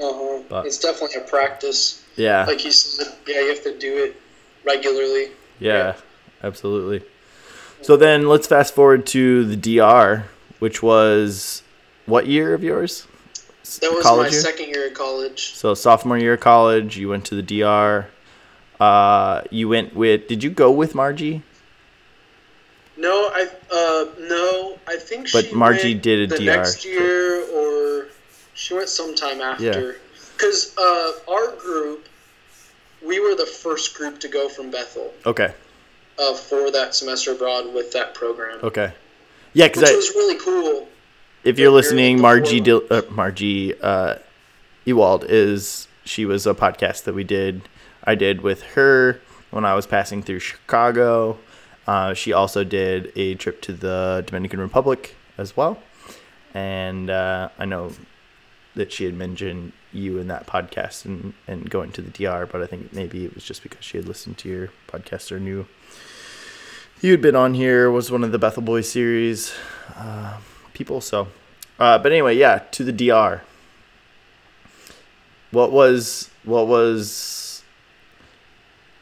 [0.00, 0.42] Uh-huh.
[0.48, 2.02] But- it's definitely a practice.
[2.16, 4.16] yeah Like you said, yeah, you have to do it
[4.64, 5.30] regularly.
[5.58, 5.94] Yeah,
[6.42, 7.02] absolutely.
[7.82, 10.24] So then let's fast forward to the DR,
[10.60, 11.62] which was
[12.06, 13.06] what year of yours?
[13.80, 14.40] That was college my year?
[14.40, 15.54] second year of college.
[15.54, 18.06] So sophomore year of college, you went to the DR.
[18.80, 20.26] Uh, you went with.
[20.28, 21.42] Did you go with Margie?
[22.96, 26.56] No, I uh no, I think But she Margie went did a the DR.
[26.56, 28.06] next year or
[28.54, 29.96] she went sometime after.
[30.36, 32.08] Because uh, our group,
[33.06, 35.54] we were the first group to go from Bethel Okay.
[36.18, 38.92] uh, for that semester abroad with that program, Okay.
[39.54, 40.88] Yeah, because it was really cool.
[41.44, 44.16] if you're listening, Margie Dil- uh, Margie uh,
[44.84, 47.62] Ewald is she was a podcast that we did.
[48.04, 51.38] I did with her when I was passing through Chicago.
[51.86, 55.82] Uh, she also did a trip to the Dominican Republic as well,
[56.54, 57.92] and uh, I know
[58.74, 62.62] that she had mentioned you in that podcast and, and going to the DR, but
[62.62, 65.66] I think maybe it was just because she had listened to your podcast or knew
[67.02, 67.90] you had been on here.
[67.90, 69.52] Was one of the Bethel Boys series
[69.96, 70.38] uh,
[70.72, 71.00] people.
[71.00, 71.28] So,
[71.78, 73.42] uh, but anyway, yeah, to the DR.
[75.50, 77.62] What was what was?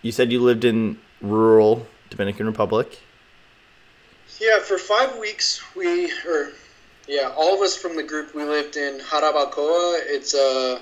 [0.02, 2.98] You said you lived in rural Dominican Republic.
[4.38, 6.52] Yeah, for five weeks we or
[7.08, 10.00] yeah, all of us from the group we lived in Jarabacoa.
[10.04, 10.80] It's a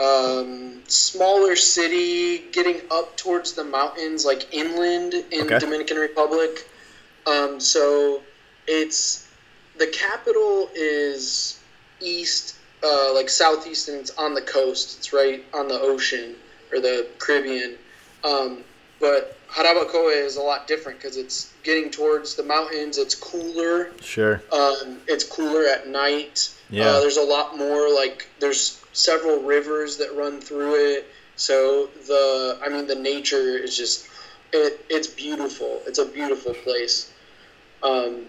[0.00, 5.58] um, smaller city getting up towards the mountains, like inland in Okay.
[5.58, 6.66] Dominican Republic.
[7.26, 8.22] Um, so
[8.66, 9.28] it's
[9.76, 11.58] the capital is
[12.00, 14.98] east, uh, like southeast, and it's on the coast.
[14.98, 16.34] It's right on the ocean
[16.72, 17.76] or the Caribbean.
[18.24, 18.64] Um,
[19.00, 22.96] but Jarabacoa is a lot different because it's getting towards the mountains.
[22.96, 23.92] It's cooler.
[24.00, 24.42] Sure.
[24.52, 26.54] Um, it's cooler at night.
[26.70, 26.86] Yeah.
[26.86, 31.06] Uh, there's a lot more like there's several rivers that run through it.
[31.36, 34.08] So the I mean the nature is just
[34.52, 35.82] it, it's beautiful.
[35.86, 37.12] It's a beautiful place.
[37.82, 38.26] Um,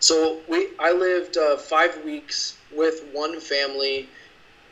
[0.00, 4.08] so we I lived uh, five weeks with one family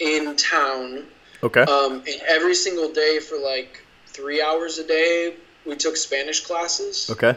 [0.01, 1.05] in town.
[1.43, 1.63] Okay.
[1.63, 5.35] Um, and every single day for like three hours a day,
[5.67, 7.37] we took Spanish classes okay.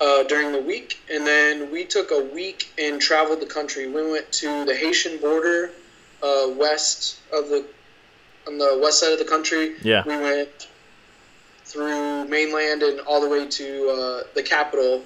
[0.00, 3.86] uh, during the week, and then we took a week and traveled the country.
[3.86, 5.70] We went to the Haitian border,
[6.22, 7.64] uh, west of the
[8.46, 9.74] on the west side of the country.
[9.82, 10.02] Yeah.
[10.06, 10.68] We went
[11.64, 15.02] through mainland and all the way to uh, the capital.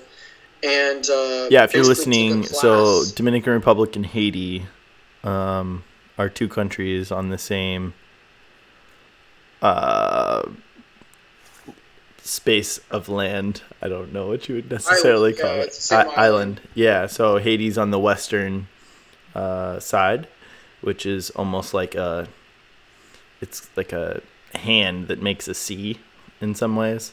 [0.62, 3.04] And uh, Yeah, if you're basically took a listening, so.
[3.14, 4.66] Dominican Republic and Haiti
[5.22, 5.84] um,
[6.18, 7.94] are two countries on the same
[9.62, 10.48] uh,
[12.28, 13.62] space of land.
[13.80, 15.88] I don't know what you would necessarily Island, call yeah, it.
[15.92, 16.18] I- island.
[16.18, 16.60] island.
[16.74, 18.68] Yeah, so Haiti's on the western
[19.34, 20.28] uh, side,
[20.80, 22.28] which is almost like a
[23.40, 24.20] it's like a
[24.54, 25.98] hand that makes a C
[26.40, 27.12] in some ways.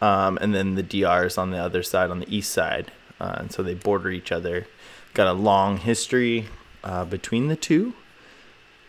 [0.00, 2.90] Um, and then the DR is on the other side, on the east side.
[3.20, 4.66] Uh, and so they border each other.
[5.12, 6.46] Got a long history
[6.84, 7.94] uh, between the two.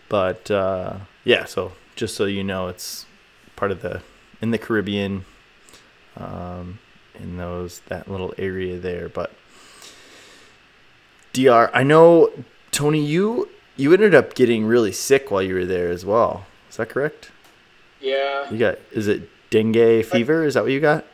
[0.07, 3.05] But uh, yeah, so just so you know, it's
[3.55, 4.01] part of the
[4.41, 5.25] in the Caribbean,
[6.19, 6.79] um,
[7.19, 9.09] in those that little area there.
[9.09, 9.31] But
[11.33, 12.31] DR, I know
[12.71, 16.45] Tony, you you ended up getting really sick while you were there as well.
[16.69, 17.31] Is that correct?
[18.01, 18.49] yeah.
[18.51, 20.45] You got is it dengue fever?
[20.45, 21.05] Is that what you got?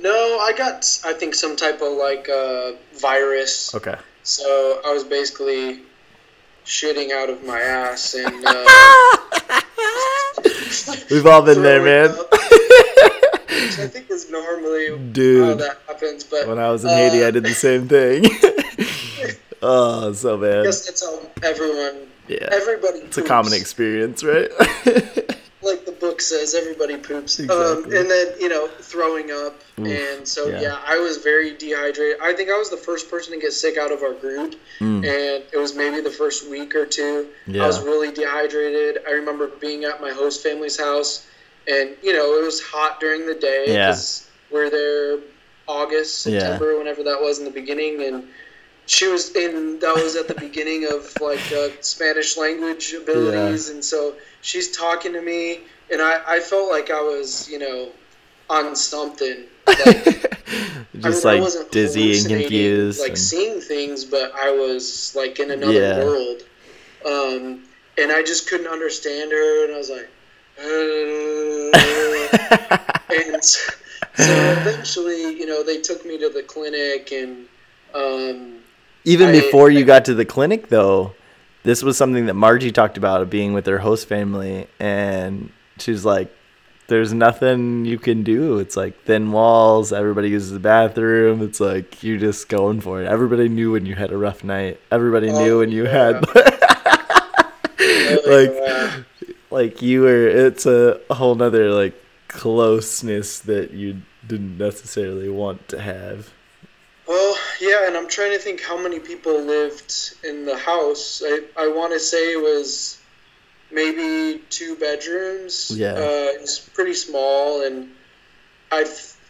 [0.00, 3.74] No, I got I think some type of like uh, virus.
[3.74, 3.96] Okay.
[4.22, 5.80] So I was basically
[6.66, 8.44] shitting out of my ass and.
[9.50, 9.60] Uh,
[11.10, 12.14] We've all been there, man.
[13.62, 16.96] Which I think is normally how Dude, that happens, but when I was in uh,
[16.96, 18.24] Haiti, I did the same thing.
[19.62, 20.64] oh, so I bad.
[20.64, 23.00] guess that's how everyone, Yeah, everybody.
[23.00, 24.50] it's a common experience, right?
[25.62, 27.40] like the book says, everybody poops.
[27.40, 30.60] Um, and then you know, throwing up, Oof, and so yeah.
[30.60, 30.78] yeah.
[30.86, 32.18] I was very dehydrated.
[32.22, 34.98] I think I was the first person to get sick out of our group, Mm,
[34.98, 37.28] and it was maybe the first week or two.
[37.46, 37.64] yeah.
[37.64, 38.98] I was really dehydrated.
[39.08, 41.26] I remember being at my host family's house,
[41.68, 43.88] and you know, it was hot during the day Yeah.
[43.88, 45.18] because we're there
[45.66, 46.40] August, Yeah.
[46.40, 48.24] September, whenever that was in the beginning, and.
[48.90, 49.78] She was in.
[49.80, 55.12] That was at the beginning of like uh, Spanish language abilities, and so she's talking
[55.12, 55.60] to me,
[55.92, 57.90] and I, I felt like I was, you know,
[58.48, 59.44] on something.
[59.66, 59.78] Like,
[60.48, 63.00] I Just I like wasn't dizzy and confused.
[63.00, 66.02] like and- seeing things, but I was like in another Yeah.
[66.02, 66.40] world,
[67.04, 67.64] um,
[67.98, 70.08] and I just couldn't understand her, and I was like,
[73.10, 73.72] and so
[74.16, 77.46] eventually, you know, they took me to the clinic, and
[77.94, 78.58] um,
[79.04, 81.14] Even I- before you got to the clinic, though,
[81.62, 86.04] this was something that Margie talked about of being with her host family, and she's
[86.04, 86.32] like,
[86.88, 88.58] "There's nothing you can do.
[88.58, 89.92] It's like thin walls.
[89.92, 91.42] Everybody uses the bathroom.
[91.42, 93.06] It's like you're just going for it.
[93.06, 94.80] Everybody knew when you had a rough night.
[94.90, 95.90] Everybody knew Oh, when you yeah.
[95.90, 96.34] had
[98.26, 98.90] like uh,
[99.50, 100.28] like you were.
[100.28, 101.94] It's a whole nother like
[102.28, 106.32] closeness that you didn't necessarily want to have.
[107.06, 111.22] Well, yeah, and I'm trying to think how many people lived in the house.
[111.24, 112.98] I, I want to say it was
[113.70, 115.72] maybe two bedrooms.
[115.74, 115.92] Yeah.
[115.92, 117.88] Uh, it's pretty small, and
[118.70, 118.82] I,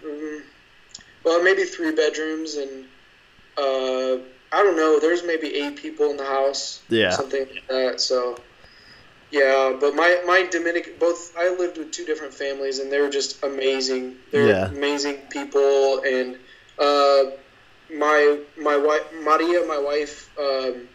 [0.05, 0.43] um,
[1.23, 2.85] well, maybe three bedrooms, and
[3.57, 4.99] uh, I don't know.
[4.99, 6.83] There's maybe eight people in the house.
[6.89, 7.11] Yeah.
[7.11, 8.01] Something like that.
[8.01, 8.39] So.
[9.31, 13.11] Yeah, but my my Dominican both I lived with two different families and they were
[13.11, 14.17] just amazing.
[14.33, 14.65] They're Yeah.
[14.69, 16.37] amazing people and
[16.79, 17.25] uh,
[17.95, 20.89] my my wife Maria, my wife, um,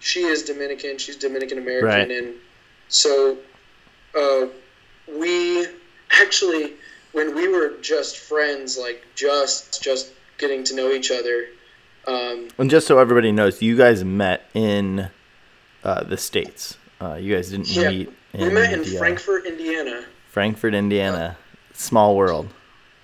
[0.00, 0.98] she is Dominican.
[0.98, 2.10] She's Dominican American, Right.
[2.10, 2.34] and
[2.88, 3.38] so
[4.16, 4.46] uh,
[5.08, 5.66] we
[6.12, 6.74] actually
[7.12, 11.46] when we were just friends, like just just getting to know each other.
[12.06, 15.10] Um, And just so everybody knows, you guys met in
[15.84, 16.76] uh, the states.
[17.00, 18.12] Uh, you guys didn't Yeah, meet.
[18.34, 20.04] In we met in uh, Frankfort, Indiana.
[20.30, 21.36] Frankfort, Indiana.
[21.72, 22.48] Small world.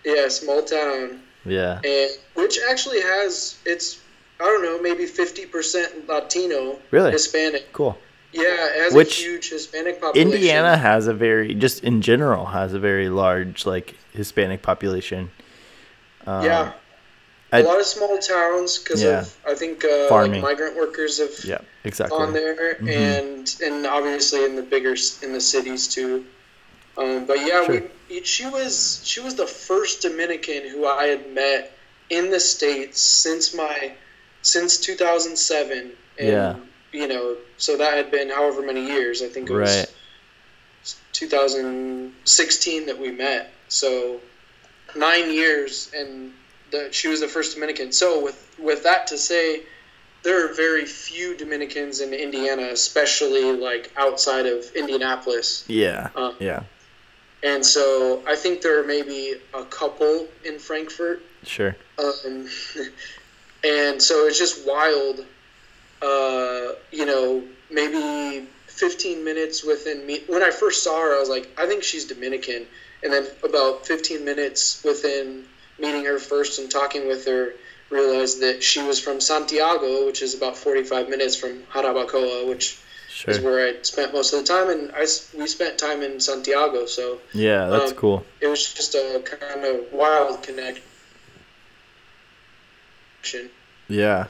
[0.05, 1.21] Yeah, small town.
[1.45, 1.81] Yeah.
[1.85, 4.01] and which actually has it's
[4.41, 7.13] I don't know maybe fifty percent Latino, Really?
[7.13, 7.73] Hispanic.
[7.73, 7.97] Cool.
[8.33, 10.33] Yeah, it has Which- a huge Hispanic population.
[10.33, 15.31] Indiana has a very, just in general, has a very large like Hispanic population.
[16.27, 16.73] Um, yeah,
[17.57, 19.21] I- a lot of small towns because Yeah.
[19.21, 20.43] of I think uh, Farming.
[20.43, 21.59] like migrant workers have Yeah.
[21.85, 22.19] Exactly.
[22.19, 22.91] gone there, Mhm.
[22.93, 26.25] and and obviously in the bigger in the cities too.
[26.99, 27.83] Um, but yeah, Sure.
[28.09, 31.73] we, she was she was the first Dominican who I had met
[32.11, 33.93] in the states since my
[34.43, 35.93] since 2007.
[36.19, 36.55] And, Yeah.
[36.93, 39.21] You know, so that had been however many years.
[39.23, 39.87] I think it was Right.
[41.13, 43.53] 2016 that we met.
[43.69, 44.21] So
[44.95, 46.33] nine years, and
[46.71, 47.93] the, she was the first Dominican.
[47.93, 49.63] So with with that to say,
[50.23, 55.65] there are very few Dominicans in Indiana, especially like outside of Indianapolis.
[55.69, 56.11] Yeah.
[56.15, 56.63] Uh, Yeah.
[57.43, 61.23] And so I think there are maybe a couple in Frankfort.
[61.45, 61.77] Sure.
[61.99, 62.49] Um,
[63.65, 65.25] and so it's just wild.
[66.03, 70.25] Uh, you know, maybe 15 minutes within me.
[70.27, 72.67] When I first saw her, I was like, I think she's Dominican.
[73.03, 75.45] And then about 15 minutes within
[75.79, 77.53] meeting her first and talking with her,
[77.91, 82.79] realized that she was from Santiago, which is about 45 minutes from Jarabacoa, which
[83.29, 84.69] is where I spent most of the time.
[84.71, 85.07] And I,
[85.39, 86.87] we spent time in Santiago.
[86.87, 88.27] So Yeah, that's um, cool.
[88.41, 90.83] it was just a kind of wild connection.
[93.89, 94.27] Yeah.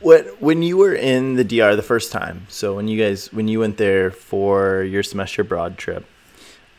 [0.00, 2.46] What when you were in the DR the first time?
[2.48, 6.04] So when you guys when you went there for your semester abroad trip,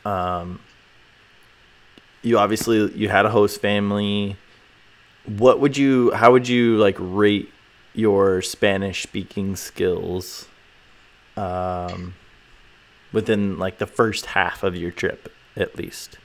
[0.05, 0.59] um,
[2.21, 4.35] you obviously you had a host family.
[5.25, 6.11] What would you?
[6.11, 7.49] How would you like rate
[7.93, 10.47] your Spanish speaking skills?
[11.37, 12.15] Um,
[13.13, 16.17] within like the first half of your trip, at least.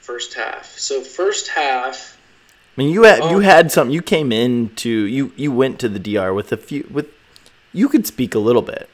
[0.00, 0.66] First half.
[0.78, 2.16] So first half.
[2.76, 3.40] I mean, you had you Oh.
[3.40, 3.90] had some.
[3.90, 7.06] You came into you you went to the DR with a few with.
[7.72, 8.88] You could speak a little bit.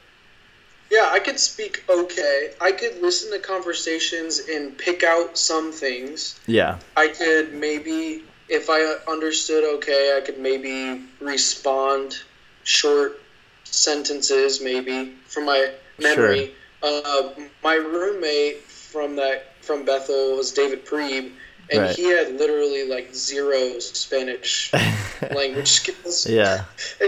[0.93, 2.51] Yeah, I could speak okay.
[2.61, 6.39] I could listen to conversations and pick out some things.
[6.45, 6.77] Yeah.
[6.95, 8.81] I could maybe, if I
[9.11, 12.19] understood okay, I could maybe respond
[12.63, 13.19] short
[13.63, 16.53] sentences, maybe from my memory.
[16.83, 17.29] Uh,
[17.63, 21.31] my roommate from that from Bethel was David Preeb,
[21.71, 21.95] and Right.
[21.95, 24.71] he had literally like zero Spanish
[25.35, 26.27] language skills.
[26.29, 26.65] Yeah.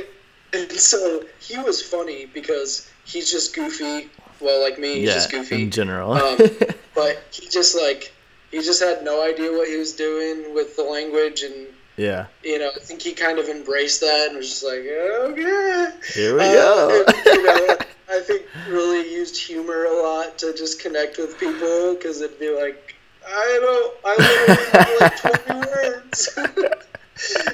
[0.53, 4.09] And so he was funny because he's just goofy.
[4.41, 5.13] Well, like me, he's yeah.
[5.13, 5.63] just goofy.
[5.63, 6.13] In general.
[6.13, 6.37] Um,
[6.95, 8.13] but he just like
[8.51, 12.25] he just had no idea what he was doing with the language, and yeah.
[12.43, 15.89] you know, I think he kind of embraced that and was just like, okay.
[16.13, 17.03] Here we Uh, go.
[17.07, 17.77] and, you know,
[18.09, 22.49] I think really used humor a lot to just connect with people because it'd be
[22.49, 22.95] like,
[23.27, 26.39] I don't, I literally know like twenty words.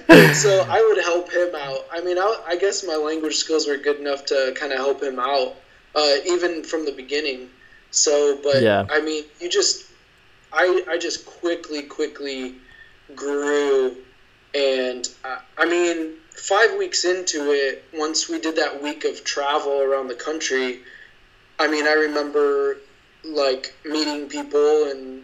[0.09, 1.85] And so I would help him out.
[1.91, 5.01] I mean, I, I guess my language skills were good enough to kind of help
[5.03, 5.55] him out,
[5.95, 7.49] uh, even from the beginning.
[7.91, 8.85] So, but Yeah.
[8.89, 9.85] I mean, you just,
[10.51, 12.55] I, I just quickly, quickly
[13.15, 13.95] grew,
[14.55, 19.81] and uh, I mean, five weeks into it, once we did that week of travel
[19.81, 20.79] around the country,
[21.59, 22.77] I mean, I remember
[23.23, 25.23] like meeting people and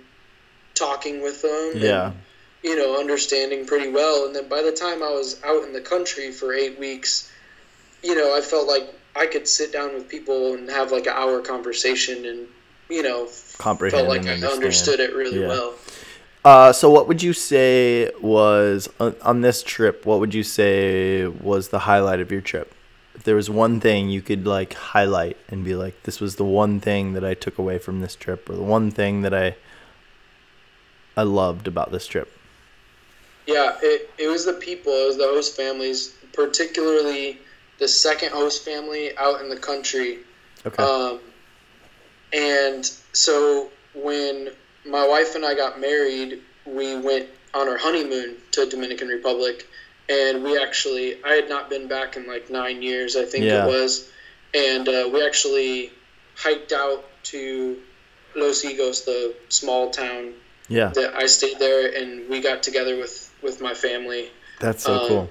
[0.76, 1.72] talking with them.
[1.74, 2.12] and, Yeah.
[2.68, 4.26] You know, understanding pretty well.
[4.26, 7.32] And then by the time I was out in the country for eight weeks,
[8.04, 11.14] you know, I felt like I could sit down with people and have like an
[11.16, 12.48] hour conversation and,
[12.90, 14.54] you know, Comprehend felt like I understand.
[14.54, 15.48] understood it really Yeah.
[15.48, 15.74] well.
[16.44, 20.06] Uh, so what would you say was on, on this trip?
[20.06, 22.74] What would you say was the highlight of your trip?
[23.16, 26.46] If there was one thing you could like highlight and be like, this was the
[26.46, 29.56] one thing that I took away from this trip, or the one thing that I
[31.18, 32.32] I loved about this trip.
[33.48, 37.40] Yeah, it, it was the people, it was the host families, particularly
[37.80, 40.20] the second host family out in the country.
[40.66, 40.84] Okay.
[40.84, 41.20] Um,
[42.34, 44.50] and so when
[44.86, 49.66] my wife and I got married, we went on our honeymoon to Dominican Republic,
[50.10, 53.66] and we actually I had not been back in like nine years, I think Yeah.
[53.66, 54.10] it was,
[54.54, 55.92] and uh, we actually
[56.36, 57.78] hiked out to
[58.36, 60.34] Los Higos, the small town
[60.68, 64.24] yeah, that I stayed there, and we got together with with my family
[64.60, 65.26] that's so um, cool.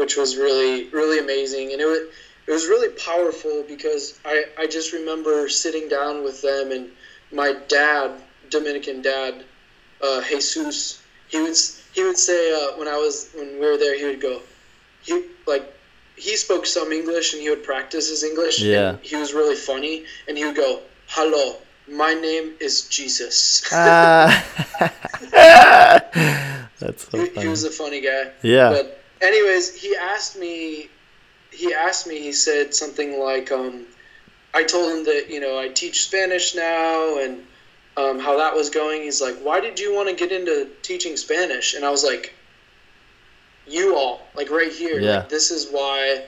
[0.00, 2.00] which was really really amazing and it was
[2.48, 6.84] it was really powerful because I I just remember sitting down with them and
[7.30, 8.08] my dad
[8.56, 9.34] Dominican dad
[10.06, 11.02] uh, Jesus
[11.32, 11.56] he would
[11.96, 14.40] he would say uh, when I was when we were there he would go
[15.02, 15.14] he
[15.46, 15.66] like
[16.16, 18.90] he spoke some English and he would practice his English Yeah.
[18.90, 21.44] and he was really funny and he would go hello
[21.90, 24.44] my name is Jesus Ah.
[26.78, 28.70] that's so he, he was a funny guy Yeah.
[28.70, 30.88] But anyways, he asked me.
[31.50, 32.20] He asked me.
[32.20, 33.86] He said something like, um,
[34.54, 37.42] "I told him that you know I teach Spanish now and
[37.96, 41.16] um, how that was going." He's like, "Why did you want to get into teaching
[41.16, 42.34] Spanish?" And I was like,
[43.66, 45.00] "You all, like right here.
[45.00, 45.18] Yeah.
[45.18, 46.24] Like, this is why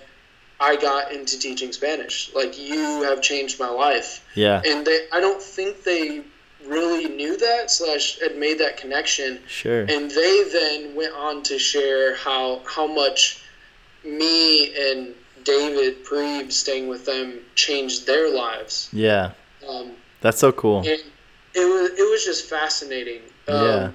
[0.61, 2.31] I got into teaching Spanish.
[2.35, 4.25] Like you have changed my life.
[4.35, 4.61] Yeah.
[4.67, 6.23] And they, I don't think they
[6.67, 9.41] really knew that slash had made that connection.
[9.47, 9.81] Sure.
[9.81, 13.43] And they then went on to share how how much
[14.05, 18.91] me and David Preeb staying with them changed their lives.
[18.93, 19.33] Yeah.
[19.67, 20.79] Um, That's so cool.
[20.79, 21.03] and it
[21.55, 23.23] was it was just fascinating.
[23.49, 23.91] Um, Yeah.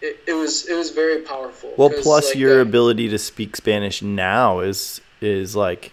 [0.00, 1.74] It, it was it was very powerful.
[1.76, 5.92] Well, plus like, your uh, ability to speak Spanish now is is like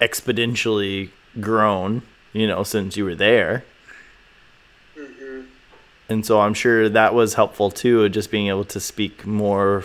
[0.00, 2.02] exponentially grown,
[2.32, 3.64] you know, since you were there.
[4.96, 5.46] mhm.
[6.08, 9.84] And so I'm sure that was helpful too, just being able to speak more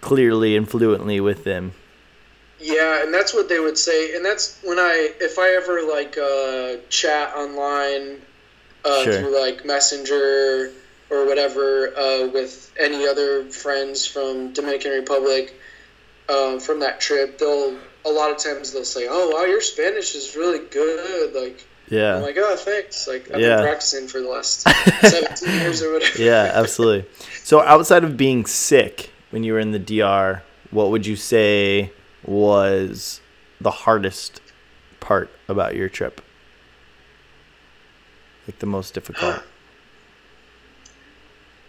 [0.00, 1.72] clearly and fluently with them.
[2.60, 6.16] Yeah, and that's what they would say, and that's when I, if I ever like
[6.18, 8.22] uh, chat online
[8.84, 9.12] uh, Sure.
[9.20, 10.72] through like Messenger
[11.10, 15.54] or whatever uh, with any other friends from Dominican Republic
[16.28, 20.14] um, from that trip, they'll a lot of times they'll say, "Oh, wow, your Spanish
[20.14, 22.16] is really good." Like Yeah.
[22.16, 23.56] I'm like, "Oh, thanks." Like I've Yeah.
[23.56, 24.62] been practicing for the last
[25.02, 26.22] 17 years or whatever.
[26.22, 27.08] yeah, absolutely.
[27.44, 31.92] So outside of being sick when you were in the DR, what would you say
[32.24, 33.20] was
[33.60, 34.40] the hardest
[35.00, 36.20] part about your trip?
[38.46, 39.42] Like the most difficult?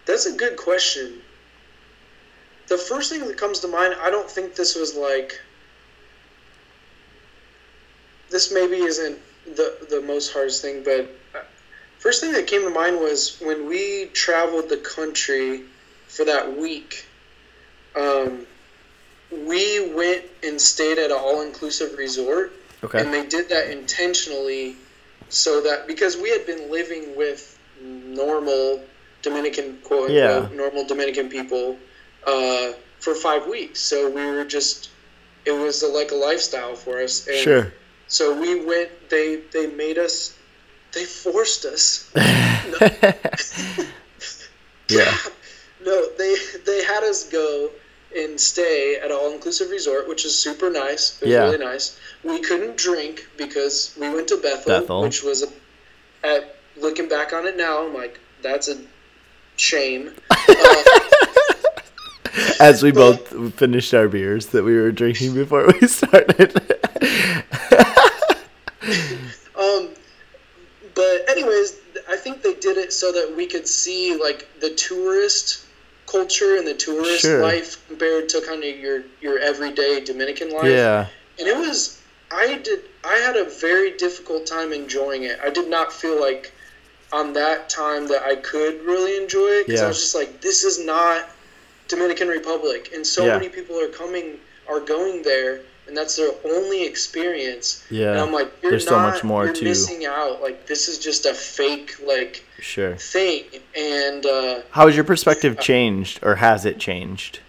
[0.06, 1.22] That's a good question.
[2.68, 5.40] The first thing that comes to mind, I don't think this was like.
[8.30, 9.18] This maybe isn't
[9.56, 11.40] the the most hardest thing, but uh,
[12.00, 15.62] first thing that came to mind was when we traveled the country
[16.10, 17.06] for that week.
[17.96, 18.46] Um,
[19.32, 22.52] we went and stayed at an all inclusive resort,
[22.84, 23.00] Okay.
[23.00, 24.76] and they did that intentionally
[25.30, 28.82] so that because we had been living with normal
[29.22, 30.48] Dominican quote Yeah.
[30.54, 31.78] normal Dominican people
[32.28, 34.90] uh, for five weeks, so we were just
[35.46, 37.26] it was a, like a lifestyle for us.
[37.28, 37.74] And Sure.
[38.08, 38.90] So we went.
[39.10, 40.36] They they made us.
[40.94, 42.12] They forced us.
[44.90, 45.14] Yeah.
[45.84, 47.72] no, they they had us go
[48.16, 51.18] and stay at an all inclusive resort, which is super nice.
[51.22, 51.44] It was Yeah.
[51.44, 52.00] really nice.
[52.24, 55.02] We couldn't drink because we went to Bethel, Bethel.
[55.02, 55.48] which was a.
[56.24, 58.78] At looking back on it now, I'm like, that's a
[59.58, 60.12] shame.
[60.50, 60.84] Uh,
[62.60, 66.54] As we both finished our beers that we were drinking before we started.
[69.58, 69.90] Um,
[70.96, 75.66] but anyways, I think they did it so that we could see like the tourist
[76.06, 77.42] culture and the tourist Sure.
[77.42, 80.66] life compared to kind of your your everyday Dominican life.
[80.66, 81.08] yeah.
[81.40, 82.02] And it was
[82.32, 85.40] I did I had a very difficult time enjoying it.
[85.44, 86.54] I did not feel like
[87.12, 89.86] on that time that I could really enjoy it because Yeah.
[89.86, 91.30] I was just like this is not
[91.88, 93.38] Dominican Republic and so Yeah.
[93.38, 97.82] many people are coming are going there and that's their only experience.
[97.90, 98.12] Yeah.
[98.12, 100.42] And I'm like, you're There's not, so much more you're to- missing out.
[100.42, 102.96] Like this is just a fake like Sure.
[102.98, 103.46] thing.
[103.76, 107.40] And uh, How has your perspective changed or has it changed?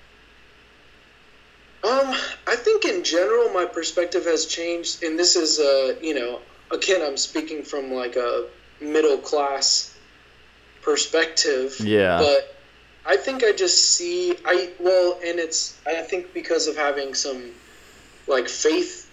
[1.84, 2.14] um,
[2.47, 5.03] I think in general my perspective has changed.
[5.03, 8.47] And this is uh, you know, again, I'm speaking from like a
[8.80, 9.95] middle class
[10.82, 11.76] perspective.
[11.80, 12.18] Yeah.
[12.18, 12.55] But
[13.09, 17.53] I think I just see I well, and it's I think because of having some
[18.27, 19.11] like faith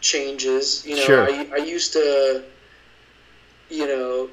[0.00, 0.86] changes.
[0.86, 1.22] You know, Sure.
[1.28, 2.44] I I used to,
[3.68, 4.30] you know,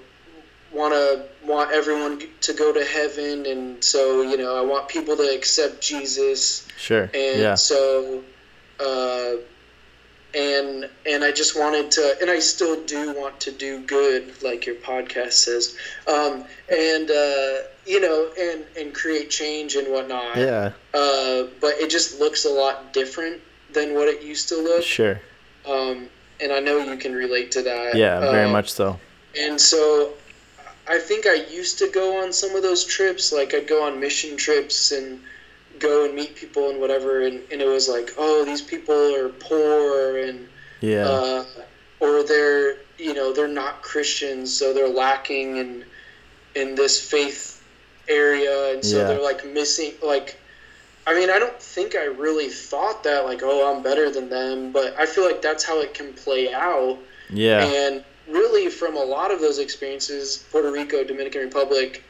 [0.71, 5.17] want to want everyone to go to heaven, and so you know I want people
[5.17, 7.09] to accept Jesus, Sure.
[7.13, 7.55] and yeah.
[7.55, 8.23] so.
[8.79, 9.35] Uh,
[10.35, 14.65] and and I just wanted to, and I still do want to do good, like
[14.65, 15.75] your podcast says,
[16.07, 20.37] um, and uh, you know, and and create change and whatnot.
[20.37, 20.71] Yeah.
[20.93, 23.41] Uh, but it just looks a lot different
[23.73, 24.83] than what it used to look.
[24.83, 25.19] Sure.
[25.65, 26.07] Um,
[26.41, 27.95] and I know you can relate to that.
[27.95, 28.99] Yeah, very Uh, much so.
[29.37, 30.13] And so
[30.87, 33.31] I think I used to go on some of those trips.
[33.31, 35.21] Like I'd go on mission trips and
[35.79, 37.21] go and meet people and whatever.
[37.21, 40.47] And, and it was like, oh, these people are poor and
[40.81, 41.07] Yeah.
[41.07, 41.43] uh,
[41.99, 45.85] or they're you know they're not Christians, so they're lacking in
[46.55, 47.61] in this faith
[48.07, 49.03] area, and so Yeah.
[49.07, 50.35] they're like missing like.
[51.07, 54.71] I mean, I don't think I really thought that like, oh, I'm better than them,
[54.71, 56.99] but I feel like that's how it can play out.
[57.33, 57.65] yeah.
[57.65, 62.03] And really, from a lot of those experiences, Puerto Rico, Dominican Republic,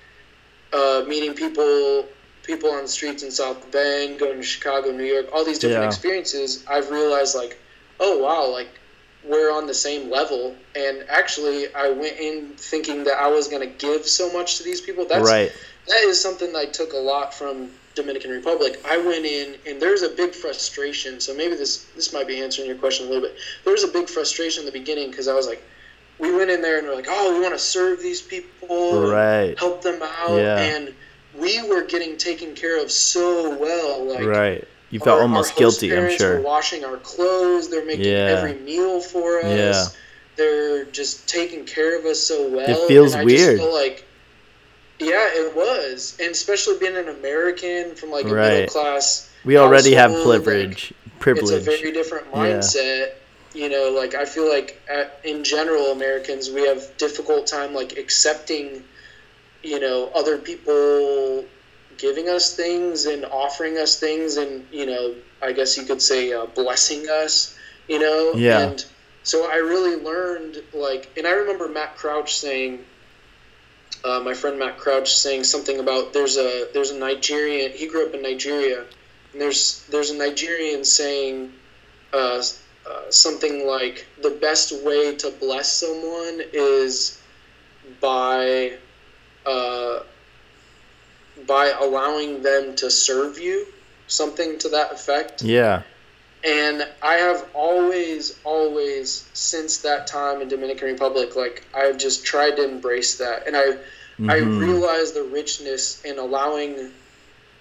[0.73, 2.07] uh, meeting people,
[2.43, 5.83] people on the streets in South Bend, going to Chicago, New York, all these different
[5.83, 5.87] Yeah.
[5.87, 7.57] experiences, I've realized like,
[7.99, 8.69] oh wow, like
[9.23, 10.55] we're on the same level.
[10.75, 14.63] And actually, I went in thinking that I was going to give so much to
[14.63, 15.05] these people.
[15.05, 15.51] That's right.
[15.87, 18.79] That is something I took a lot from Dominican Republic.
[18.87, 21.19] I went in, and there's a big frustration.
[21.19, 23.35] So maybe this this might be answering your question a little bit.
[23.65, 25.61] There was a big frustration in the beginning because I was like,
[26.19, 29.57] we went in there and we're like, oh, we want to serve these people, right?
[29.57, 30.57] Help them out, yeah.
[30.59, 30.93] and
[31.37, 34.03] we were getting taken care of so well.
[34.13, 35.95] Like, right you felt our, almost our guilty.
[35.95, 36.37] I'm sure.
[36.37, 37.69] Were washing our clothes.
[37.69, 38.35] They're making yeah.
[38.37, 39.45] every meal for us.
[39.45, 39.85] Yeah.
[40.35, 42.69] They're just taking care of us so well.
[42.69, 43.59] It feels weird.
[43.59, 44.05] Feel like,
[44.99, 48.49] yeah, it was, and especially being an American from like a right.
[48.51, 49.29] middle class.
[49.45, 50.91] We already have privilege.
[50.91, 51.51] Like, privilege.
[51.51, 53.09] It's a very different mindset.
[53.53, 53.63] Yeah.
[53.63, 57.97] You know, like I feel like at, in general, Americans we have difficult time like
[57.97, 58.83] accepting,
[59.63, 61.45] you know, other people
[61.99, 66.31] giving us things and offering us things and you know i guess you could say
[66.33, 67.55] uh, blessing us
[67.87, 68.33] you know?
[68.35, 68.69] Yeah.
[68.69, 68.85] And
[69.23, 72.85] so i really learned like and i remember matt crouch saying
[74.03, 78.07] uh, my friend matt crouch saying something about there's a there's a nigerian he grew
[78.07, 78.85] up in nigeria
[79.33, 81.51] and there's there's a nigerian saying
[82.13, 82.41] uh,
[82.89, 87.21] uh, something like the best way to bless someone is
[87.99, 88.71] by
[89.49, 90.03] uh,
[91.47, 93.65] by allowing them to serve you,
[94.07, 95.41] something to that effect.
[95.41, 95.81] Yeah.
[96.43, 102.55] And I have always, always, since that time in Dominican Republic, like I've just tried
[102.57, 104.29] to embrace that, and I, mm-hmm.
[104.29, 106.91] I realize the richness in allowing.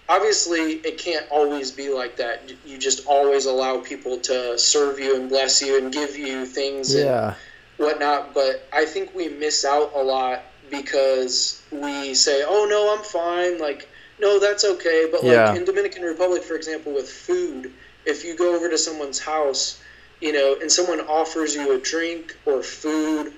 [0.09, 2.51] Obviously, it can't always be like that.
[2.65, 6.95] You just always allow people to serve you and bless you and give you things
[6.95, 7.27] yeah.
[7.27, 7.37] and
[7.79, 8.33] whatnot.
[8.33, 13.59] But I think we miss out a lot because we say, "Oh no, I'm fine."
[13.59, 13.89] Like,
[14.21, 15.09] no, that's okay.
[15.11, 15.55] But like yeah.
[15.55, 17.73] in Dominican Republic, for example, with food,
[18.05, 19.81] if you go over to someone's house,
[20.21, 23.33] you know, and someone offers you a drink or food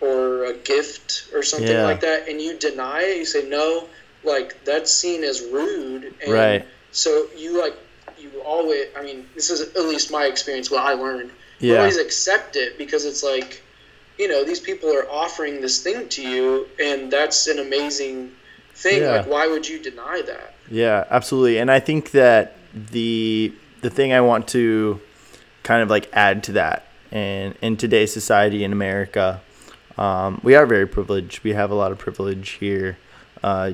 [0.00, 1.84] or a gift or something yeah.
[1.84, 3.88] like that, and you deny it, you say no,
[4.22, 6.14] like that's seen as rude.
[6.22, 6.66] And right.
[6.92, 7.76] So you like
[8.18, 8.88] you always.
[8.96, 10.70] I mean, this is at least my experience.
[10.70, 11.30] What I learned.
[11.60, 11.72] Yeah.
[11.72, 13.63] You always accept it because it's like
[14.18, 18.30] you know these people are offering this thing to you and that's an amazing
[18.74, 19.02] thing.
[19.02, 19.16] Yeah.
[19.16, 20.54] like why would you deny that?
[20.70, 21.58] Yeah absolutely.
[21.58, 23.52] And i think that the
[23.82, 25.00] the thing i want to
[25.62, 29.40] kind of like add to that and in today's society in america
[29.96, 31.44] um, we are very privileged.
[31.44, 32.98] We have a lot of privilege here.
[33.42, 33.72] Uh,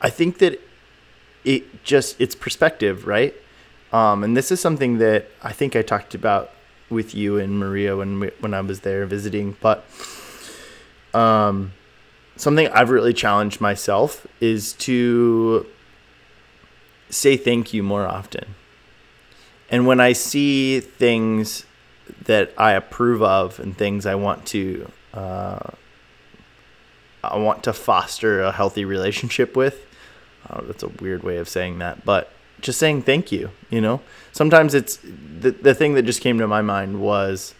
[0.00, 0.60] i think that
[1.44, 3.34] it just it's perspective right?
[3.92, 6.50] Um, and this is something that i think i talked about
[6.90, 9.56] with you and Maria when we, when I was there visiting.
[9.60, 9.84] But
[11.12, 11.72] um,
[12.36, 15.66] something I've really challenged myself is to
[17.10, 18.54] say thank you more often.
[19.70, 21.64] And when I see things
[22.26, 25.70] that I approve of and things I want to uh,
[27.22, 29.86] I want to foster a healthy relationship with.
[30.48, 32.33] Uh, that's a weird way of saying that, but
[32.64, 34.00] just saying thank you, you know?
[34.32, 37.54] Sometimes it's the the thing that just came to my mind was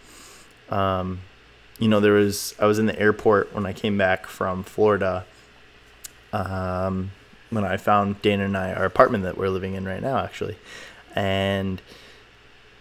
[0.71, 1.21] um
[1.79, 5.25] you know, there was I was in the airport when I came back from Florida.
[6.33, 7.13] Um
[7.51, 10.57] when I found Dana and I our apartment that we're living in right now actually.
[11.15, 11.81] And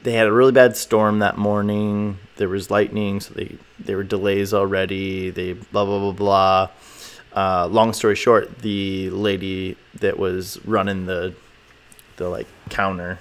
[0.02, 2.20] they had a really bad storm that morning.
[2.38, 5.30] There was lightning, so they there were delays already.
[5.30, 6.70] They blah blah blah blah.
[7.36, 11.34] Uh, long story short, the lady that was running the
[12.18, 13.20] the like counter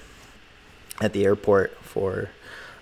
[1.00, 2.30] at the airport for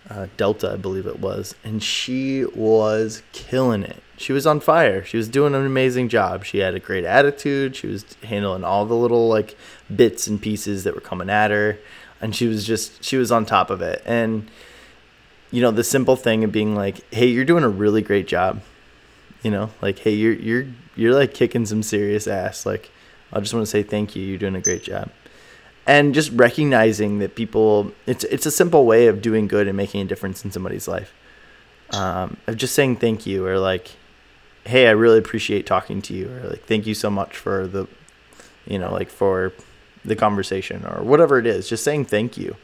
[0.08, 4.02] uh, Delta, I believe it was, and she was killing it.
[4.16, 5.04] She was on fire.
[5.04, 6.44] She was doing an amazing job.
[6.44, 7.76] She had a great attitude.
[7.76, 9.56] She was handling all the little like
[9.94, 11.78] bits and pieces that were coming at her,
[12.20, 14.02] and she was just she was on top of it.
[14.04, 14.50] And
[15.50, 18.62] you know the simple thing of being like, "Hey, you're doing a really great job."
[19.42, 22.90] You know, like, "Hey, you're you're you're like kicking some serious ass." Like,
[23.32, 24.22] I just want to say thank you.
[24.24, 25.10] You're doing a great job
[25.90, 30.00] and just recognizing that people it's it's a simple way of doing good and making
[30.00, 31.12] a difference in somebody's life.
[31.92, 33.90] Um, of just saying thank you or like
[34.64, 37.88] hey i really appreciate talking to you or like thank you so much for the
[38.64, 39.52] you know like for
[40.04, 42.54] the conversation or whatever it is just saying thank you.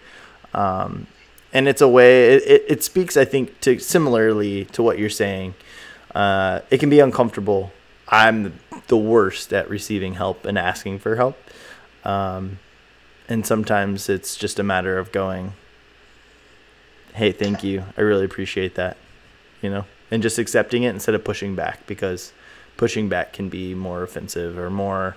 [0.54, 1.08] Um,
[1.52, 5.54] and it's a way it, it, speaks i think to similarly to what you're saying.
[6.14, 7.72] Uh, it can be uncomfortable.
[8.08, 11.36] I'm the worst at receiving help and asking for help.
[12.04, 12.58] Um,
[13.28, 15.52] and sometimes it's just a matter of going
[17.14, 17.84] hey thank you.
[17.96, 18.96] I really appreciate that
[19.62, 19.84] you know?
[20.10, 22.32] And just accepting it instead of pushing back because
[22.76, 25.16] pushing back can be more offensive or more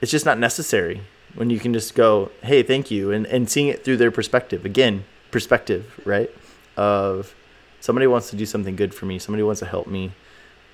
[0.00, 1.02] it's just not necessary
[1.34, 4.64] when you can just go hey thank you and, and seeing it through their perspective.
[4.64, 6.30] Again perspective right?
[6.76, 7.34] Of
[7.80, 10.12] somebody wants to do something good for me, somebody wants to help me,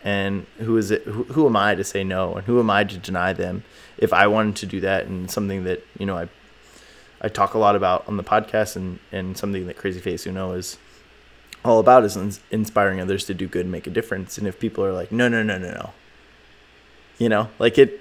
[0.08, 1.02] and who is it?
[1.02, 3.62] Who, who am I to say no, and who am I to deny them?
[3.98, 6.28] If I wanted to do that, and something that you know I
[7.20, 10.52] I talk a lot about on the podcast, and and something that Crazy Face Uno
[10.52, 10.78] is
[11.62, 14.38] all about is in- inspiring others to do good and make a difference.
[14.38, 15.90] And if people are like, no, no, no, no, no,
[17.18, 18.00] you know, like it,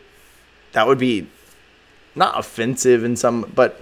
[0.71, 1.27] that would be
[2.15, 3.81] not offensive in some, but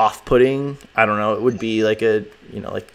[0.00, 0.78] off-putting.
[0.96, 1.34] I don't know.
[1.34, 2.92] It would be like a, you know, like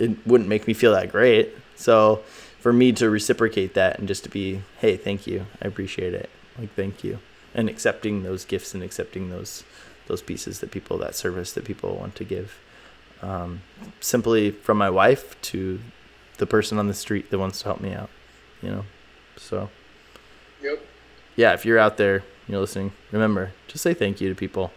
[0.00, 1.54] it wouldn't make me feel that great.
[1.76, 2.24] So
[2.64, 6.30] for me to reciprocate that and just to be, hey, thank you, I appreciate it,
[6.58, 7.18] like thank you,
[7.54, 9.64] and accepting those gifts and accepting those
[10.06, 12.58] those pieces that people that service that people want to give.
[13.20, 13.60] Um,
[14.00, 15.78] simply from my wife to
[16.38, 18.08] the person on the street that wants to help me out
[18.62, 18.84] you know?
[19.36, 19.68] So.
[20.62, 20.86] Yep.
[21.36, 24.72] yeah if you're out there you're listening remember just say thank you to people.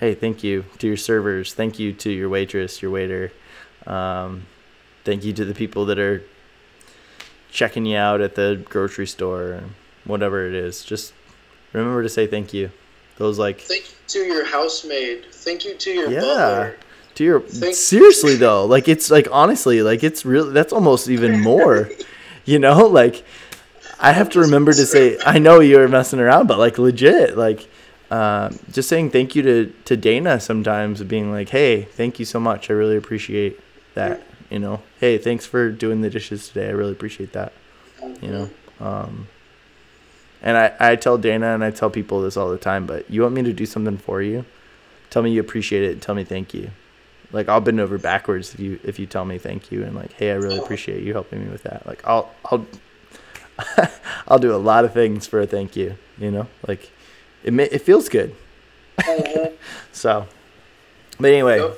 [0.00, 1.52] Hey thank you to your servers.
[1.52, 3.30] Thank you to your waitress your waiter.
[3.86, 4.46] Um,
[5.04, 6.22] thank you to the people that are
[7.54, 9.60] checking you out at the grocery store
[10.04, 11.12] whatever it is just
[11.72, 12.68] remember to say thank you
[13.16, 15.26] those like Thank you to your housemaid.
[15.32, 16.20] Thank you to your Yeah.
[16.20, 16.76] butler.
[17.14, 21.40] to your Thank- seriously though like it's like honestly like it's really that's almost even
[21.52, 21.88] more
[22.44, 23.24] you know like
[24.00, 27.68] i have to remember to say i know you're messing around but like legit like
[28.10, 32.38] um, just saying thank you to to dana sometimes being like hey thank you so
[32.40, 33.58] much i really appreciate
[33.94, 34.20] that
[34.54, 37.52] you know hey thanks for doing the dishes today i really appreciate that
[38.22, 38.50] you know
[38.80, 39.26] um,
[40.42, 43.22] and I, I tell dana and i tell people this all the time but you
[43.22, 44.44] want me to do something for you
[45.10, 46.70] tell me you appreciate it tell me thank you
[47.32, 50.12] like I'll bend over backwards if you if you tell me thank you and like
[50.12, 51.84] hey I really appreciate you helping me with that.
[51.84, 52.64] Like I'll I'll
[54.28, 55.96] I'll do a lot of things for a thank you.
[56.16, 56.90] You know, like
[57.42, 58.34] it ma- it feels good.
[59.92, 60.26] So,
[61.18, 61.72] but anyway.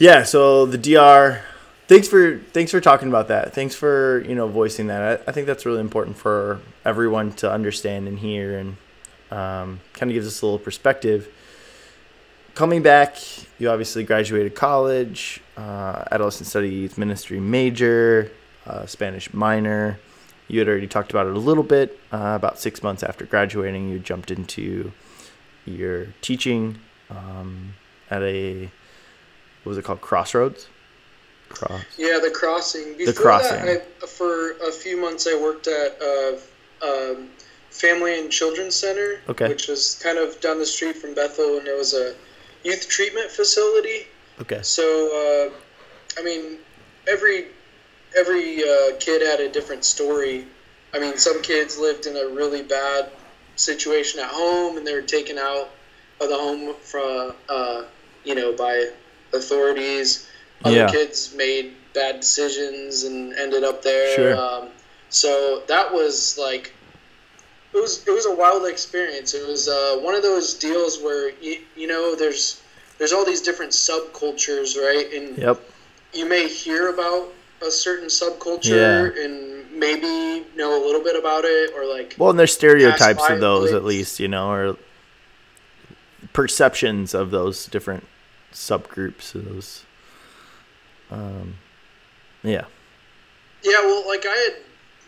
[0.00, 0.24] Yeah.
[0.24, 1.42] So the DR.
[1.86, 3.52] Thanks for thanks for talking about that.
[3.52, 5.22] Thanks for you know voicing that.
[5.26, 8.76] I, I think that's really important for everyone to understand and hear, and
[9.30, 11.28] um, kind of gives us a little perspective
[12.54, 13.16] coming back,
[13.58, 18.30] you obviously graduated college, uh, adolescent studies ministry major,
[18.66, 19.98] uh, Spanish minor.
[20.48, 21.98] You had already talked about it a little bit.
[22.12, 24.92] Uh, about six months after graduating, you jumped into
[25.64, 26.78] your teaching
[27.08, 27.74] um,
[28.10, 28.70] at a
[29.62, 30.00] what was it called?
[30.00, 30.68] Crossroads.
[31.48, 31.82] Cross.
[31.98, 32.96] Yeah, the crossing.
[32.96, 33.66] Before Crossing.
[33.66, 36.36] That, I, for a few months, I worked at uh,
[36.86, 37.28] um,
[37.70, 39.48] Family and Children's Center, Okay.
[39.48, 42.14] which was kind of down the street from Bethel, and it was a
[42.62, 44.06] youth treatment facility.
[44.40, 44.60] Okay.
[44.62, 46.58] So, uh, I mean,
[47.08, 47.46] every
[48.18, 50.46] every uh, kid had a different story.
[50.92, 53.10] I mean, some kids lived in a really bad
[53.56, 55.70] situation at home, and they were taken out
[56.20, 57.84] of the home from, uh,
[58.24, 58.90] you know, by
[59.32, 60.26] authorities.
[60.64, 60.90] Other Yeah.
[60.90, 64.14] kids made bad decisions and ended up there.
[64.16, 64.36] Sure.
[64.36, 64.68] Um,
[65.08, 66.72] so that was like
[67.72, 69.32] it was it was a wild experience.
[69.34, 72.60] It was uh, one of those deals where you, you know there's
[72.98, 75.08] there's all these different subcultures, right?
[75.14, 75.60] And Yep.
[76.12, 77.28] you may hear about
[77.66, 82.38] a certain subculture and maybe know a little bit about it or like Well, and
[82.38, 83.76] there's stereotypes of those it.
[83.76, 84.76] at least, you know, or
[86.32, 88.06] perceptions of those different
[88.52, 89.84] subgroups of those.
[91.10, 91.54] Um,
[92.42, 92.64] yeah.
[93.62, 94.56] Yeah, well, like I had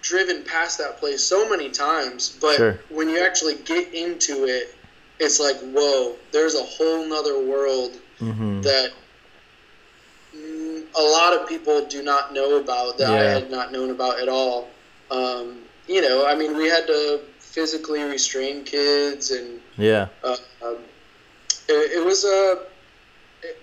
[0.02, 2.78] driven past that place so many times, but Sure.
[2.90, 4.74] when you actually get into it,
[5.18, 8.92] it's like, whoa, there's a whole nother world hmm that
[10.96, 14.28] a lot of people do not know about that I had not known about at
[14.28, 14.68] all.
[15.10, 20.08] Um, you know, I mean, we had to physically restrain kids, and Yeah.
[20.24, 20.78] uh, um,
[21.68, 22.66] it, it was a.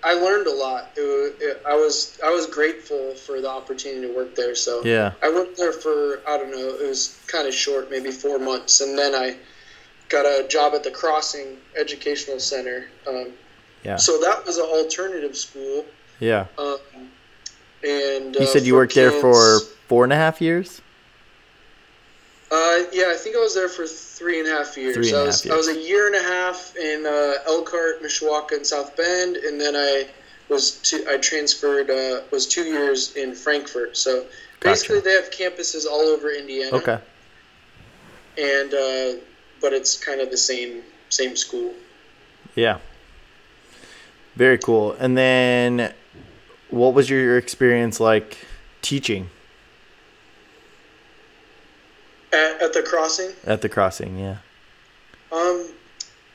[0.02, 0.90] I learned a lot.
[0.96, 4.54] It, it, I was I was grateful for the opportunity to work there.
[4.54, 5.12] So Yeah.
[5.22, 6.74] I worked there for I don't know.
[6.74, 9.36] It was kind of short, maybe four months, and then I
[10.08, 12.88] got a job at the Crossing Educational Center.
[13.06, 13.32] Um,
[13.84, 13.96] Yeah.
[13.96, 15.86] So that was an alternative school.
[16.18, 16.46] Yeah.
[16.58, 16.78] Um,
[17.82, 20.82] and You uh, said you for worked there for four and a half years.
[22.50, 24.96] Uh, yeah, I think I was there for three and a half years.
[24.96, 25.54] Three and I half was years.
[25.54, 29.60] I was a year and a half in uh, Elkhart, Mishawaka, and South Bend, and
[29.60, 30.08] then I
[30.48, 33.96] was two, I transferred uh, was two years in Frankfort.
[33.96, 34.26] So
[34.58, 35.04] basically, Gotcha.
[35.04, 36.76] they have campuses all over Indiana.
[36.76, 36.98] Okay.
[38.36, 39.20] And uh,
[39.60, 41.72] but it's kind of the same same school.
[42.56, 42.78] Yeah.
[44.34, 44.92] Very cool.
[44.98, 45.92] And then,
[46.70, 48.38] what was your experience like
[48.82, 49.30] teaching
[52.32, 54.18] At, at the crossing, at the crossing?
[54.18, 54.36] Yeah.
[55.32, 55.66] Um,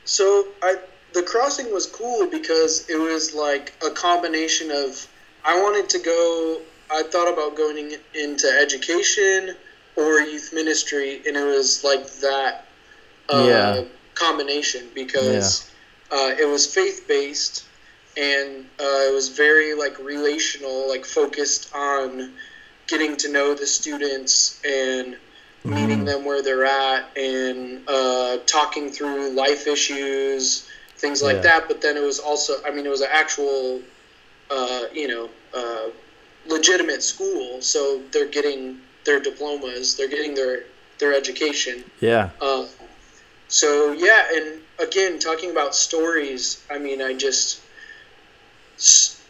[0.04, 0.76] so I
[1.12, 5.06] the crossing was cool because it was like a combination of
[5.44, 6.60] I wanted to go.
[6.90, 9.56] I thought about going into education
[9.96, 12.66] or youth ministry, and it was like that
[13.28, 13.84] uh, Yeah.
[14.14, 15.70] combination because
[16.12, 17.64] uh, it was faith based
[18.16, 22.32] and uh, it was very like relational, like focused on
[22.86, 25.16] getting to know the students and
[25.66, 30.66] meeting them where they're at and uh, talking through life issues,
[30.98, 31.42] things like Yeah.
[31.42, 31.68] that.
[31.68, 33.82] But then it was also, I mean, it was an actual,
[34.50, 35.90] uh, you know, uh,
[36.46, 40.64] legitimate school, so they're getting their diplomas, they're getting their
[40.98, 41.84] their education.
[42.00, 42.30] Yeah.
[42.40, 42.68] Um,
[43.48, 47.60] so yeah, and again, talking about stories, I mean, I just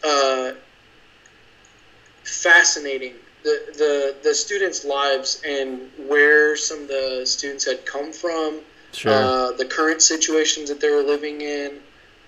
[0.02, 0.52] uh,
[2.24, 3.14] fascinating
[3.46, 3.94] the, the
[4.28, 5.68] the students' lives and
[6.08, 8.60] where some of the students had come from,
[8.92, 9.12] Sure.
[9.12, 11.70] uh, the current situations that they were living in.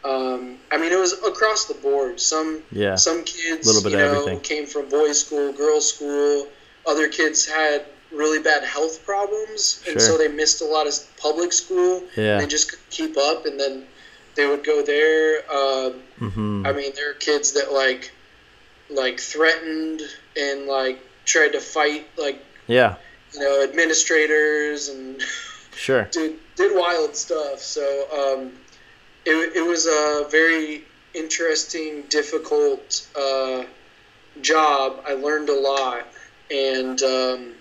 [0.05, 2.21] Um, I mean, it was across the board.
[2.21, 2.95] Some Yeah.
[2.95, 4.41] some kids, Little bit you know, everything.
[4.53, 6.49] came from boys' school, girls' school.
[6.87, 10.09] Other kids had really bad health problems, and Sure.
[10.09, 10.95] so they missed a lot of
[11.27, 12.05] public school.
[12.16, 12.39] Yeah.
[12.41, 13.75] They just couldn't keep up, and then
[14.37, 15.27] they would go there.
[15.61, 15.93] Um,
[16.27, 18.12] hmm I mean, there are kids that like,
[19.03, 20.01] like threatened
[20.37, 20.99] and like
[21.29, 22.97] tried to fight like Yeah.
[23.35, 25.22] you know administrators and
[25.76, 26.05] Sure.
[26.11, 27.61] did did wild stuff.
[27.61, 28.53] So um,
[29.24, 30.83] it it was a very
[31.14, 33.64] interesting, difficult uh,
[34.41, 35.03] job.
[35.07, 36.05] I learned a lot,
[36.51, 37.53] and um,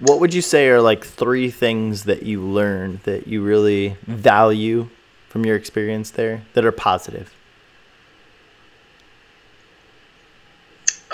[0.00, 4.88] What would you say are like three things that you learned that you really value
[5.28, 7.32] from your experience there that are positive?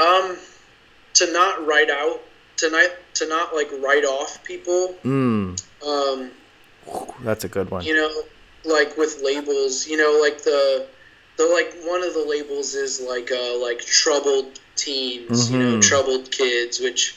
[0.01, 0.37] um,
[1.19, 2.21] to not write out
[2.59, 4.97] to not to not like write off people.
[5.05, 6.31] Mm, Um,
[7.23, 7.85] that's a good one.
[7.85, 8.13] you know
[8.65, 10.87] like with labels you know like the
[11.37, 15.83] the like one of the labels is like uh like troubled teens you know Mhm.
[15.83, 17.15] troubled kids which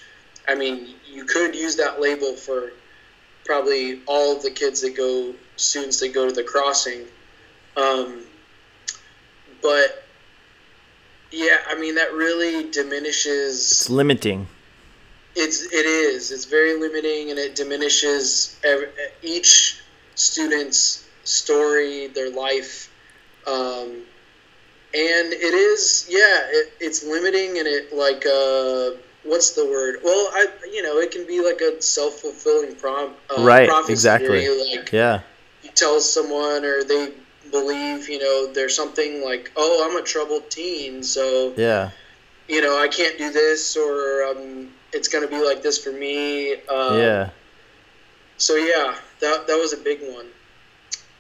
[0.48, 0.76] i mean
[1.16, 2.72] you could use that label for
[3.46, 7.02] probably all of the kids that go students that go to the crossing
[7.76, 8.24] um
[9.62, 10.04] but
[11.32, 14.48] yeah i mean that really diminishes It's limiting.
[15.36, 16.32] it's it is.
[16.32, 18.88] It's very limiting, and it diminishes every,
[19.24, 19.80] each
[20.16, 22.92] student's story, their life,
[23.48, 23.88] um,
[24.94, 26.50] and it is yeah.
[26.52, 30.00] It, it's limiting, and it like uh, what's the word?
[30.04, 33.94] Well, I you know it can be like a self fulfilling prom uh, Right, prophecy
[33.94, 34.48] exactly.
[34.50, 35.22] like Yeah.
[35.64, 37.14] you tell someone or they
[37.52, 41.92] believe you know there's something like oh I'm a troubled teen so Yeah.
[42.48, 45.92] you know, I can't do this, or um, it's going to be like this for
[45.92, 46.54] me.
[46.68, 47.30] Um, yeah.
[48.38, 50.28] So yeah, that that was a big one.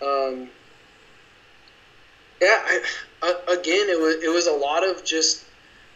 [0.01, 0.49] Um,
[2.41, 2.81] yeah, I,
[3.21, 5.43] I, again, it was it was a lot of just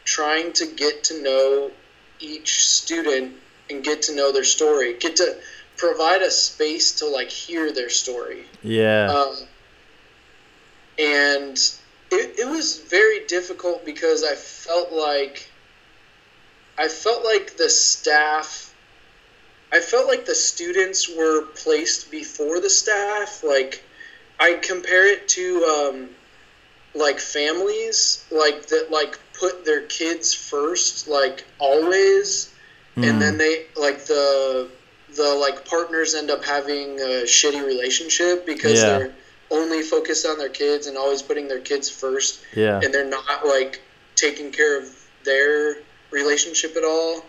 [0.06, 1.72] trying to get to know
[2.20, 3.34] each student
[3.70, 5.36] and get to know their story, get to
[5.78, 8.46] provide a space to like hear their story.
[8.64, 9.12] Yeah.
[9.12, 9.36] Um,
[10.98, 11.58] and
[12.12, 15.50] it, it was very difficult because I felt like
[16.78, 18.74] I felt like the staff
[19.72, 23.44] I felt like the students were placed before the staff.
[23.44, 23.84] Like
[24.40, 26.10] I compare it to um,
[26.94, 32.50] like families, like that like put their kids first, like always
[32.98, 33.10] Mm.
[33.10, 34.70] and then they like the
[35.16, 39.00] the like partners end up having a shitty relationship because Yeah.
[39.00, 39.12] they're
[39.52, 42.80] only focused on their kids and always putting their kids first yeah.
[42.84, 43.82] and they're not like
[44.16, 44.90] taking care of
[45.24, 45.78] their
[46.12, 47.26] relationship at all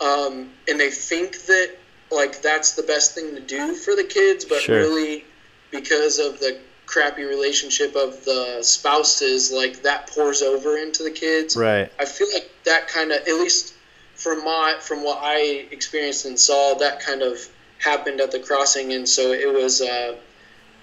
[0.00, 1.70] um, and they think that
[2.10, 4.78] like that's the best thing to do for the kids but Sure.
[4.78, 5.24] really
[5.70, 11.56] because of the crappy relationship of the spouses like that pours over into the kids
[11.56, 11.90] Right.
[11.98, 13.74] I feel like that kind of, at least
[14.14, 17.38] from my from what I experienced and saw, that kind of
[17.78, 20.14] happened at the crossing, and so it was uh,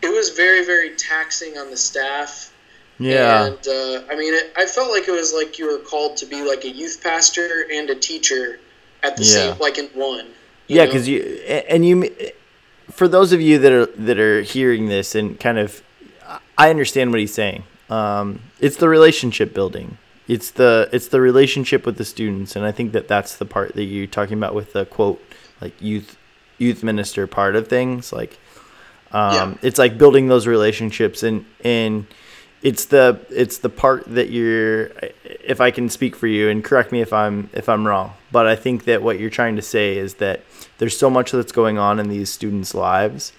[0.02, 2.54] it was very very taxing on the staff.
[3.00, 3.46] Yeah.
[3.46, 6.26] And uh, I mean, it, I felt like it was like you were called to
[6.26, 8.60] be like a youth pastor and a teacher
[9.04, 9.30] at the Yeah.
[9.54, 10.28] same, like in one.
[10.68, 11.22] Yeah, because you
[11.70, 12.10] and you,
[12.92, 15.82] for those of you that are that are hearing this and kind of,
[16.58, 17.64] I understand what he's saying.
[17.90, 19.98] Um, it's the relationship building.
[20.28, 23.76] It's the it's the relationship with the students, and I think that that's the part
[23.76, 25.22] that you're talking about with the quote
[25.62, 26.18] like youth
[26.58, 28.12] youth minister part of things.
[28.12, 28.38] Like,
[29.12, 29.54] um, Yeah.
[29.62, 32.06] it's like building those relationships, and and
[32.62, 34.92] it's the it's the part that you're
[35.24, 38.48] if I can speak for you and correct me if I'm if I'm wrong but
[38.48, 40.42] I think that what you're trying to say is that
[40.80, 43.32] there's so much that's going on in these students lives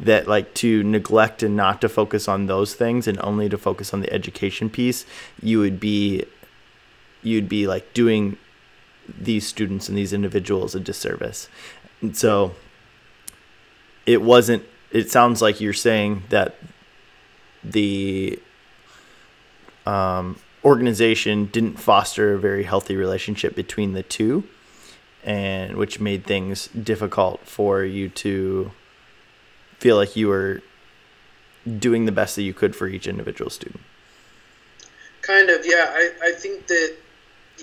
[0.00, 3.94] that like to neglect and not to focus on those things and only to focus
[3.94, 5.06] on the education piece
[5.40, 6.24] you would be
[7.22, 8.36] you'd be like doing
[9.08, 11.48] these students and these individuals a disservice.
[12.00, 12.54] And so
[14.04, 16.56] it wasn't it sounds like you're saying that
[17.62, 18.38] the
[19.84, 24.44] um, organization didn't foster a very healthy relationship between the two
[25.24, 28.70] and which made things difficult for you to
[29.78, 30.62] feel like you were
[31.78, 33.80] doing the best that you could for each individual student.
[35.22, 35.86] Kind of yeah.
[35.88, 36.94] I, I think that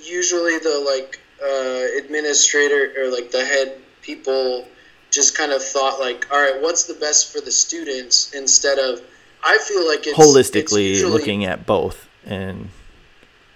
[0.04, 4.68] usually the like uh, administrator or like the head people
[5.14, 9.02] just kind of thought like all right what's the best for the students instead of
[9.44, 12.70] i feel like it's holistically it's usually, looking at both and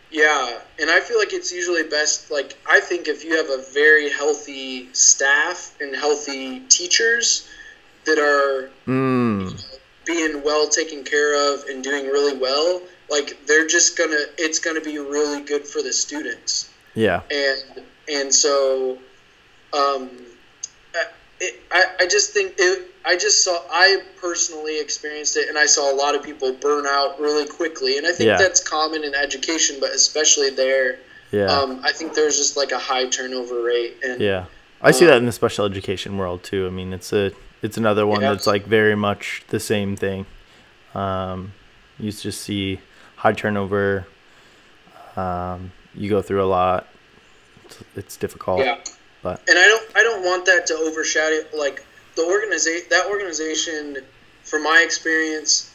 [0.09, 2.31] yeah, and I feel like it's usually best.
[2.31, 7.47] Like I think if you have a very healthy staff and healthy teachers
[8.05, 9.41] that are mm.
[9.41, 9.55] you know,
[10.05, 14.81] being well taken care of and doing really well, like they're just gonna, it's gonna
[14.81, 16.71] be really good for the students.
[16.95, 18.97] Yeah, and and so,
[19.73, 20.09] um,
[21.39, 25.65] it, I I just think it I just saw I personally experienced it and I
[25.65, 28.37] saw a lot of people burn out really quickly and I think yeah.
[28.37, 30.99] that's common in education but especially there.
[31.31, 31.45] Yeah.
[31.45, 34.45] Um, I think there's just like a high turnover rate and yeah.
[34.81, 36.67] I see that in the special education world too.
[36.67, 37.31] I mean it's a
[37.61, 38.31] it's another one yeah.
[38.31, 40.25] that's like very much the same thing.
[40.93, 41.53] Um,
[41.99, 42.79] you just see
[43.17, 44.07] high turnover
[45.15, 46.87] um, you go through a lot.
[47.65, 48.59] It's, it's difficult.
[48.59, 48.79] Yeah
[49.27, 53.97] but and I don't I don't want that to overshadow like the organization that organization
[54.43, 55.73] from my experience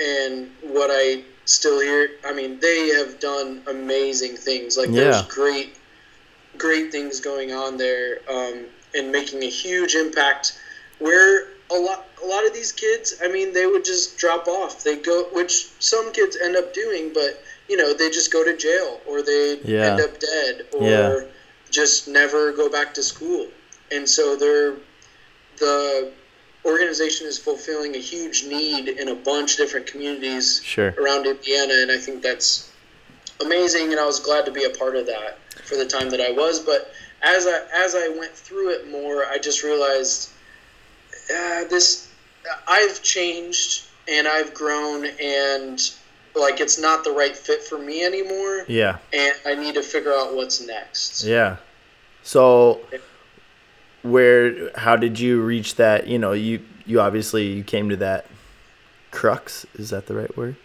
[0.00, 5.04] and what I still hear I mean they have done amazing things like yeah.
[5.04, 5.76] there's great
[6.58, 10.58] great things going on there um, and making a huge impact
[10.98, 14.84] where a lot a lot of these kids I mean they would just drop off
[14.84, 18.54] they go which some kids end up doing but you know they just go to
[18.56, 19.92] jail or they yeah.
[19.92, 21.31] end up dead or yeah.
[21.72, 23.48] Just never go back to school
[23.90, 24.76] and so they're
[25.58, 26.12] the
[26.64, 30.94] organization is fulfilling a huge need in a bunch of different communities sure.
[30.98, 32.70] around Indiana, and I think that's
[33.40, 33.90] amazing.
[33.90, 36.30] And I was glad to be a part of that for the time that I
[36.30, 36.60] was.
[36.60, 36.92] But
[37.22, 40.30] as I as I went through it more, I just realized
[41.30, 42.08] uh, this
[42.66, 45.92] I've changed and I've grown and
[46.34, 48.64] like it's not the right fit for me anymore.
[48.68, 48.98] Yeah.
[49.12, 51.24] And I need to figure out what's next.
[51.24, 51.56] Yeah.
[52.22, 52.80] So
[54.02, 58.26] where how did you reach that you know you you obviously you came to that
[59.10, 60.56] crux is that the right word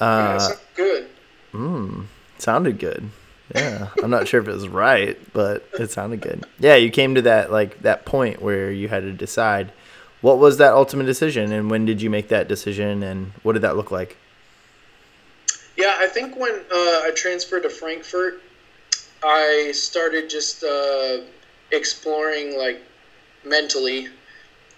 [0.00, 1.08] uh yeah, good
[1.52, 2.04] mm,
[2.38, 3.08] sounded good
[3.54, 7.14] yeah i'm not sure if it was right but it sounded good yeah you came
[7.14, 9.72] to that like that point where you had to decide
[10.20, 13.62] what was that ultimate decision and when did you make that decision and what did
[13.62, 14.16] that look like
[15.80, 18.42] yeah i think when uh, i transferred to Frankfort,
[19.22, 21.18] i started just uh,
[21.72, 22.80] exploring like
[23.44, 24.08] mentally,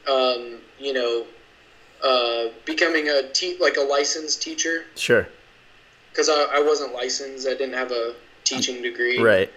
[0.08, 1.26] um, you know,
[2.02, 4.84] uh, becoming a te- like a licensed teacher.
[4.96, 5.28] Sure.
[6.10, 9.20] Because I, I wasn't licensed, I didn't have a teaching degree.
[9.20, 9.50] Right.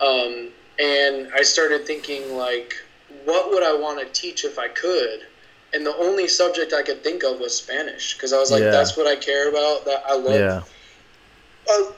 [0.00, 2.74] Um, and I started thinking like,
[3.24, 5.26] what would I want to teach if I could?
[5.72, 8.70] And the only subject I could think of was Spanish because I was like, yeah.
[8.70, 9.84] that's what I care about.
[9.84, 10.34] That I love.
[10.34, 10.62] Yeah.
[11.70, 11.92] Uh,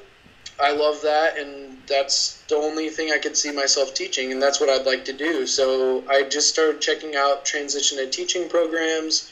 [0.60, 4.60] I love that, and that's the only thing I could see myself teaching, and that's
[4.60, 5.46] what I'd like to do.
[5.46, 9.30] So I just started checking out transition to teaching programs.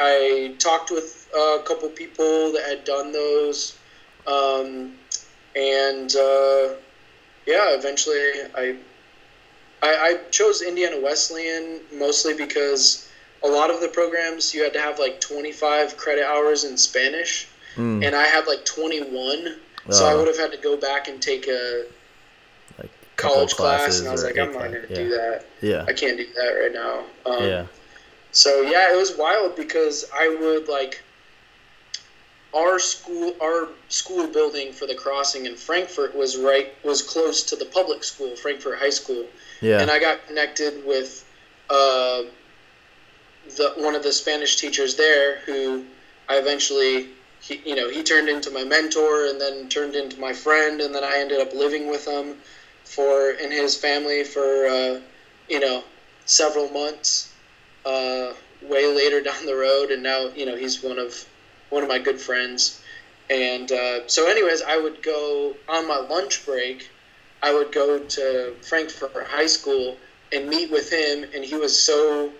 [0.00, 3.74] I talked with a couple people that had done those,
[4.26, 4.94] um,
[5.54, 6.74] and uh,
[7.46, 8.76] yeah, eventually I,
[9.82, 13.08] I I chose Indiana Wesleyan mostly because
[13.44, 17.48] a lot of the programs you had to have like 25 credit hours in Spanish,
[17.76, 18.04] mm.
[18.04, 19.56] and I had like 21
[19.90, 21.84] so I would have had to go back and take a
[22.78, 24.96] like college class, and I was like, I'm not going to yeah.
[24.96, 25.44] do that.
[25.60, 27.04] Yeah, I can't do that right now.
[27.30, 27.66] Um, yeah.
[28.32, 31.02] So yeah, it was wild because I would like
[32.56, 37.56] our school our school building for the crossing in Frankfort was right was close to
[37.56, 39.26] the public school Frankfort High School.
[39.60, 39.80] Yeah.
[39.80, 41.28] And I got connected with
[41.68, 42.22] uh,
[43.56, 45.84] the one of the Spanish teachers there who
[46.28, 47.08] I eventually
[47.40, 50.94] he, you know, he turned into my mentor and then turned into my friend, and
[50.94, 52.36] then I ended up living with him
[52.84, 54.98] for in his family for uh,
[55.48, 55.84] you know
[56.26, 57.28] several months.
[57.84, 58.32] Uh,
[58.62, 61.26] way later down the road, and now you know he's one of
[61.70, 62.80] one of my good friends.
[63.30, 66.88] And uh, so, anyways, I would go on my lunch break.
[67.42, 69.96] I would go to Frankfort High School
[70.32, 72.32] and meet with him, and he was so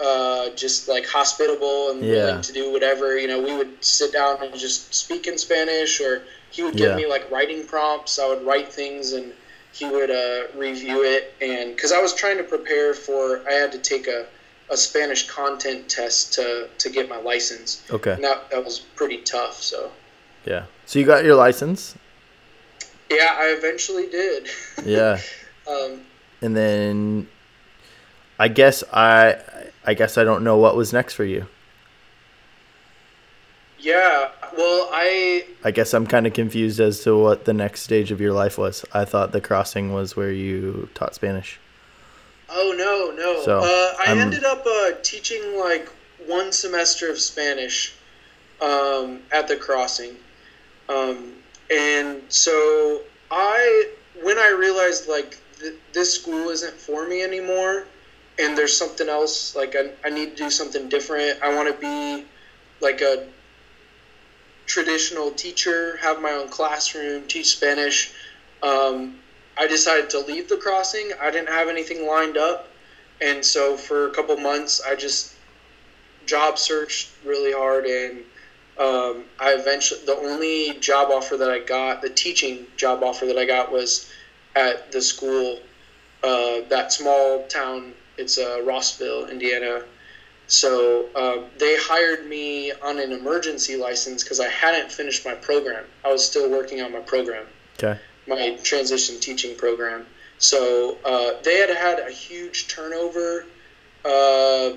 [0.00, 2.12] uh, just like hospitable and Yeah.
[2.26, 3.18] willing to do whatever.
[3.18, 6.90] You know, we would sit down and just speak in Spanish, or he would give
[6.90, 6.96] Yeah.
[6.96, 8.18] me like writing prompts.
[8.18, 9.32] I would write things and
[9.72, 11.34] he would uh, review it.
[11.40, 14.26] And because I was trying to prepare for, I had to take a,
[14.70, 17.82] a Spanish content test to, to get my license.
[17.90, 18.12] Okay.
[18.12, 19.62] And that, that was pretty tough.
[19.62, 19.90] So,
[20.44, 20.64] Yeah.
[20.86, 21.94] So you got your license.
[23.10, 24.48] yeah, I eventually did.
[24.84, 25.20] Yeah.
[25.68, 26.00] um,
[26.42, 27.28] and then
[28.40, 29.36] I guess I
[29.84, 31.46] I guess I don't know what was next for you.
[33.78, 38.10] yeah, well, I I guess I'm kind of confused as to what the next stage
[38.10, 38.84] of your life was.
[38.92, 41.58] I thought the crossing was where you taught Spanish.
[42.48, 43.42] Oh no, no.
[43.44, 45.88] So, uh, I I'm- ended up uh, teaching like
[46.26, 47.94] one semester of Spanish
[48.60, 50.16] um, at the crossing,
[50.88, 51.32] um,
[51.70, 53.90] and so I,
[54.22, 57.84] when I realized like th- this school isn't for me anymore,
[58.40, 61.38] and there's something else like I, I need to do something different.
[61.42, 62.24] I want to be
[62.80, 63.22] like a
[64.66, 68.10] traditional teacher, have my own classroom, teach Spanish.
[68.62, 69.12] Um,
[69.56, 71.12] I decided to leave the crossing.
[71.20, 72.66] I didn't have anything lined up,
[73.20, 75.30] and so for a couple months, I just
[76.24, 78.24] job searched really hard, and
[78.78, 83.36] um, I eventually the only job offer that I got, the teaching job offer that
[83.36, 84.06] I got, was
[84.54, 85.60] at the school,
[86.22, 87.94] uh, that small town.
[88.20, 89.82] It's uh, Rossville, Indiana.
[90.46, 95.86] So uh, they hired me on an emergency license because I hadn't finished my program.
[96.04, 97.46] I was still working on my program
[97.78, 97.98] Okay.
[98.26, 100.06] my transition teaching program.
[100.38, 103.46] So uh, they had had a huge turnover.
[104.04, 104.72] Uh,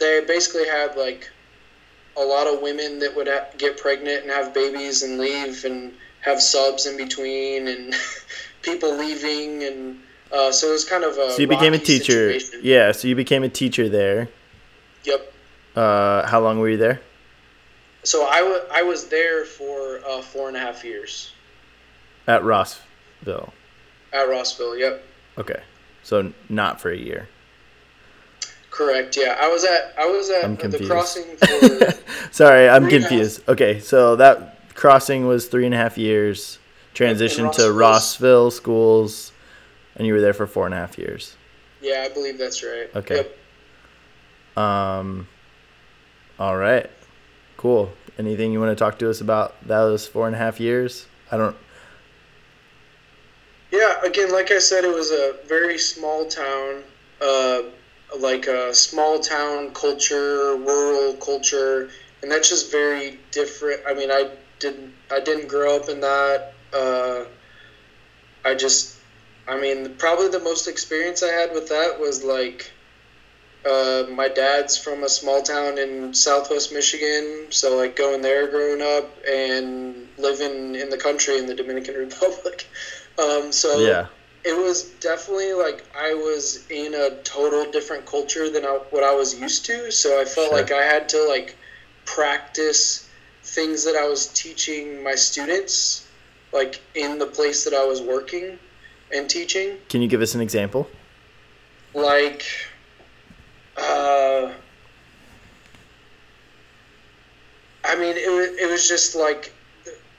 [0.00, 1.30] they basically had like
[2.16, 5.92] a lot of women that would ha- get pregnant and have babies and leave and
[6.20, 7.94] have subs in between and
[8.62, 10.00] people leaving and
[10.34, 12.32] uh, so it was kind of a So you became a teacher.
[12.38, 12.60] situation.
[12.62, 14.28] Yeah, so you became a teacher there.
[15.04, 15.32] Yep.
[15.76, 17.00] Uh how long were you there?
[18.04, 21.32] So I wa- I was there for uh, four and a half years
[22.26, 23.52] At Rossville.
[24.12, 24.76] at Rossville.
[24.78, 25.04] Yep.
[25.38, 25.60] Okay.
[26.02, 27.28] So not for a year.
[28.70, 29.16] Correct.
[29.16, 33.04] Yeah, I was at I was at I'm the crossing for Sorry, I'm Three and
[33.04, 33.08] a half.
[33.08, 33.48] confused.
[33.48, 36.58] Okay, so that crossing was three and a half years.
[36.92, 39.32] Transition to Rossville schools,
[39.96, 41.36] and you were there for four and a half years.
[41.80, 42.88] Yeah, I believe that's right.
[42.94, 43.16] Okay.
[43.16, 44.62] Yep.
[44.62, 45.28] Um,
[46.38, 46.90] all right,
[47.56, 47.92] cool.
[48.18, 51.06] Anything you want to talk to us about those four and a half years?
[51.30, 51.56] I don't.
[53.72, 56.84] Yeah, again, like I said, it was a very small town,
[57.20, 57.62] uh,
[58.20, 61.90] like a small town culture, rural culture,
[62.22, 63.80] and that's just very different.
[63.84, 64.30] I mean, I
[64.60, 66.52] didn't, I didn't grow up in that.
[66.72, 67.24] Uh,
[68.44, 68.93] I just,
[69.46, 72.72] I mean, probably the most experience I had with that was like,
[73.64, 78.82] uh, my dad's from a small town in Southwest Michigan, so like going there growing
[78.82, 82.68] up and living in the country in the Dominican Republic.
[83.18, 84.06] Um, so Yeah.
[84.44, 89.12] it was definitely like I was in a total different culture than I, what I
[89.14, 89.90] was used to.
[89.90, 90.60] So I felt Sure.
[90.60, 91.56] like I had to like
[92.06, 93.08] practice
[93.44, 96.10] things that I was teaching my students,
[96.52, 98.60] like in the place that I was working
[99.14, 99.78] and teaching.
[99.88, 100.88] Can you give us an example?
[101.94, 102.44] Like,
[103.76, 104.52] uh,
[107.84, 109.52] I mean, it, wa- it was just like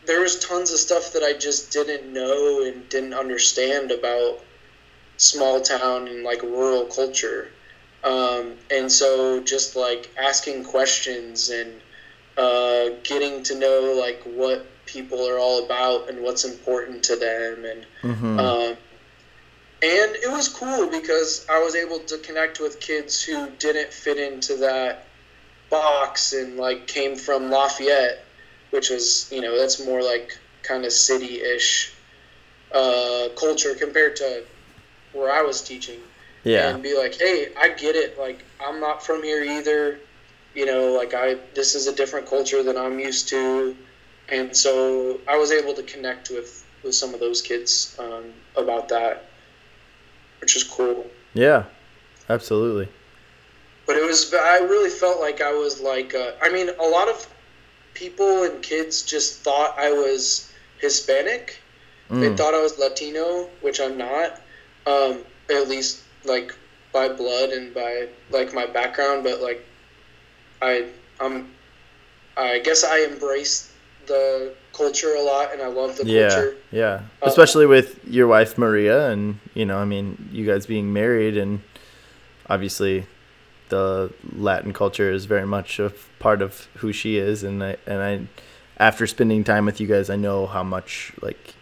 [0.06, 4.40] there was tons of stuff that I just didn't know and didn't understand about
[5.18, 7.50] small town and like rural culture.
[8.04, 11.82] Um, and so just like asking questions and
[12.38, 17.66] uh, getting to know like what people are all about and what's important to them
[17.66, 18.40] and Mm-hmm.
[18.40, 18.78] um,
[19.82, 24.18] and it was cool because I was able to connect with kids who didn't fit
[24.18, 25.06] into that
[25.70, 28.24] box and like came from Lafayette,
[28.72, 31.92] which was you know that's more like kind of city-ish
[32.74, 34.44] uh, culture compared to
[35.14, 36.00] where I was teaching.
[36.44, 36.70] yeah.
[36.70, 38.18] And be like, hey, I get it.
[38.18, 40.00] Like I'm not from here either.
[40.54, 43.76] You know, like I this is a different culture than I'm used to,
[44.30, 48.88] and so I was able to connect with with some of those kids um, about
[48.90, 49.26] that,
[50.46, 51.08] which is cool.
[51.34, 51.64] Yeah.
[52.30, 52.88] Absolutely.
[53.88, 57.08] But it was I really felt like I was like uh, I mean a lot
[57.10, 57.28] of
[57.96, 61.60] people and kids just thought I was Hispanic.
[62.12, 62.38] They Mm.
[62.38, 64.40] thought I was Latino, which I'm not.
[64.86, 66.54] Um, at least like
[66.94, 69.66] by blood and by like my background, but like
[70.62, 70.86] I
[71.20, 71.50] I'm
[72.38, 73.72] I guess I embrace
[74.06, 76.30] the culture a lot and I love the Yeah.
[76.30, 76.56] culture.
[76.72, 77.02] Yeah.
[77.22, 81.38] Uh, Especially with your wife Maria, and you know, I mean, you guys being married,
[81.38, 81.62] and
[82.50, 83.06] obviously,
[83.70, 88.02] the Latin culture is very much a part of who she is, and I and
[88.02, 88.28] I,
[88.78, 91.56] after spending time with you guys, I know how much like.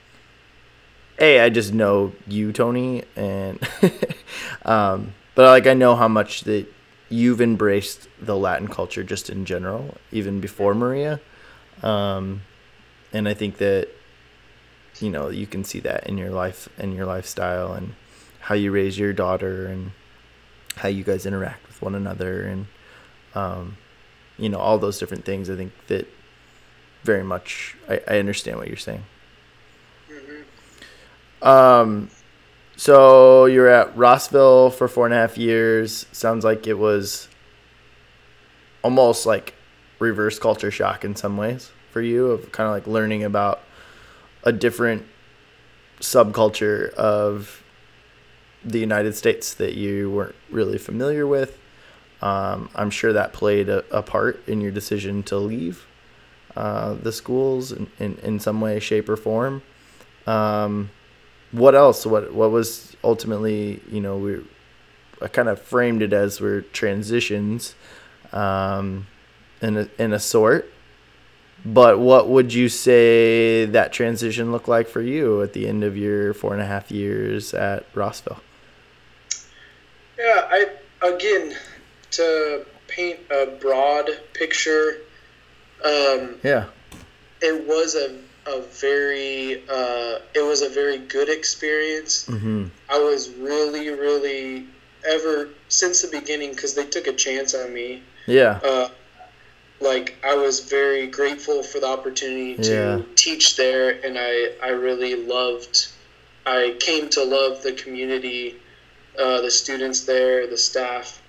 [1.19, 3.59] A, I just know you, Tony, and
[4.65, 6.65] um, but like I know how much that
[7.09, 11.19] you've embraced the Latin culture just in general, even before Maria,
[11.83, 12.41] um,
[13.13, 13.87] and I think that
[14.99, 17.93] you know you can see that in your life and your lifestyle and
[18.41, 19.91] how you raise your daughter and
[20.77, 22.65] how you guys interact with one another and
[23.35, 23.77] um,
[24.37, 25.49] you know all those different things.
[25.49, 26.07] I think that
[27.03, 29.03] very much i, I understand what you're saying.
[30.09, 31.47] Mm-hmm.
[31.47, 32.09] um,
[32.75, 36.07] so you're at rossville for four and a half years.
[36.11, 37.27] Sounds like it was
[38.83, 39.53] almost like
[39.99, 43.61] reverse culture shock in some ways for you of kind of like learning about
[44.43, 45.05] a different
[45.99, 47.63] subculture of
[48.65, 51.59] the United States that you weren't really familiar with.
[52.21, 55.85] Um, I'm sure that played a, a, part in your decision to leave
[56.55, 59.61] uh, the schools in, in, in, some way, shape, or form.
[60.25, 60.89] Um,
[61.51, 62.05] what else?
[62.05, 64.41] What what was ultimately, you know, we
[65.21, 67.75] I kind of framed it as we're transitions
[68.31, 69.07] um,
[69.61, 70.71] in a, in a sort.
[71.65, 75.95] But what would you say that transition looked like for you at the end of
[75.95, 78.41] your four and a half years at Rossville?
[80.17, 80.67] Yeah, I
[81.01, 81.55] again
[82.11, 84.97] to paint a broad picture.
[85.83, 86.65] Um, yeah,
[87.41, 92.25] it was a a very uh, it was a very good experience.
[92.27, 92.65] Mm-hmm.
[92.89, 94.67] I was really really
[95.07, 98.03] ever since the beginning because they took a chance on me.
[98.27, 98.59] Yeah.
[98.63, 98.89] Uh,
[99.83, 103.15] like I was very grateful for the opportunity to yeah.
[103.15, 105.87] teach there, and I I really loved.
[106.45, 108.57] I came to love the community,
[109.17, 111.21] uh, the students there, the staff,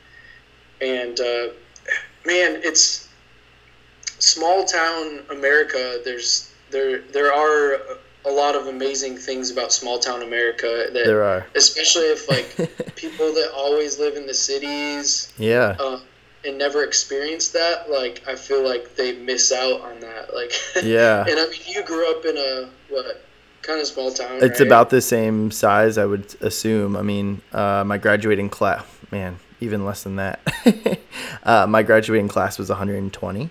[0.80, 1.48] and uh,
[2.24, 3.08] man, it's
[4.18, 6.00] small town America.
[6.04, 7.80] There's there there are
[8.26, 10.88] a lot of amazing things about small town America.
[10.92, 12.46] That, there are, especially if like
[12.96, 15.32] people that always live in the cities.
[15.38, 15.76] Yeah.
[15.78, 16.00] Uh,
[16.46, 20.34] and never experienced that, like I feel like they miss out on that.
[20.34, 20.52] Like
[20.82, 21.24] yeah.
[21.28, 23.24] and I mean, you grew up in a what
[23.62, 24.38] kind of small town?
[24.42, 24.66] It's right?
[24.66, 26.96] about the same size, I would assume.
[26.96, 30.40] I mean, uh, my graduating class, man, even less than that.
[31.42, 33.50] uh, my graduating class was 120.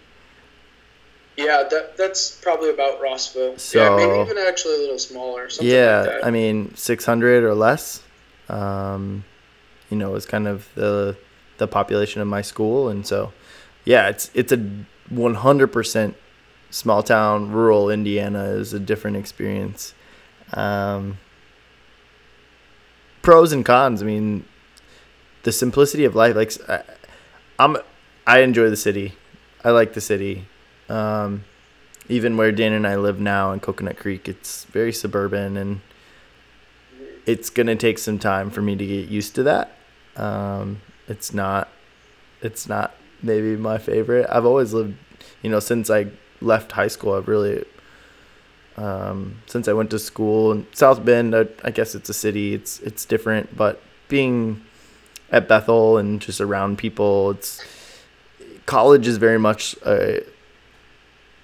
[1.36, 3.58] Yeah, that that's probably about Rossville.
[3.58, 5.50] So, yeah, maybe even actually a little smaller.
[5.62, 8.04] yeah, like I mean, 600 or less.
[8.50, 9.24] Um,
[9.90, 11.18] you know, was kind of the
[11.58, 13.34] the population of my school, and so
[13.86, 14.58] yeah, it's it's a
[15.12, 16.16] 100%
[16.70, 19.94] small town, rural Indiana is a different experience.
[20.54, 21.18] Um,
[23.22, 24.02] pros and cons.
[24.02, 24.46] I mean,
[25.44, 26.36] the simplicity of life.
[26.36, 26.84] Like, I,
[27.60, 27.78] I'm,
[28.26, 29.14] I enjoy the city.
[29.64, 30.48] I like the city.
[30.90, 31.46] Um,
[32.10, 35.82] even where Dan and I live now in Coconut Creek, it's very suburban, and
[37.26, 39.78] it's gonna take some time for me to get used to that.
[40.18, 41.70] Um, it's not
[42.42, 44.28] it's not maybe my favorite.
[44.30, 44.96] I've always lived,
[45.42, 46.08] you know, since I
[46.42, 47.14] left high school.
[47.14, 47.64] I've really
[48.78, 51.36] um, since I went to school in South Bend.
[51.36, 52.54] I, I guess it's a city.
[52.54, 54.64] It's it's different, but being
[55.32, 57.64] at Bethel and just around people, it's
[58.66, 60.24] college is very much a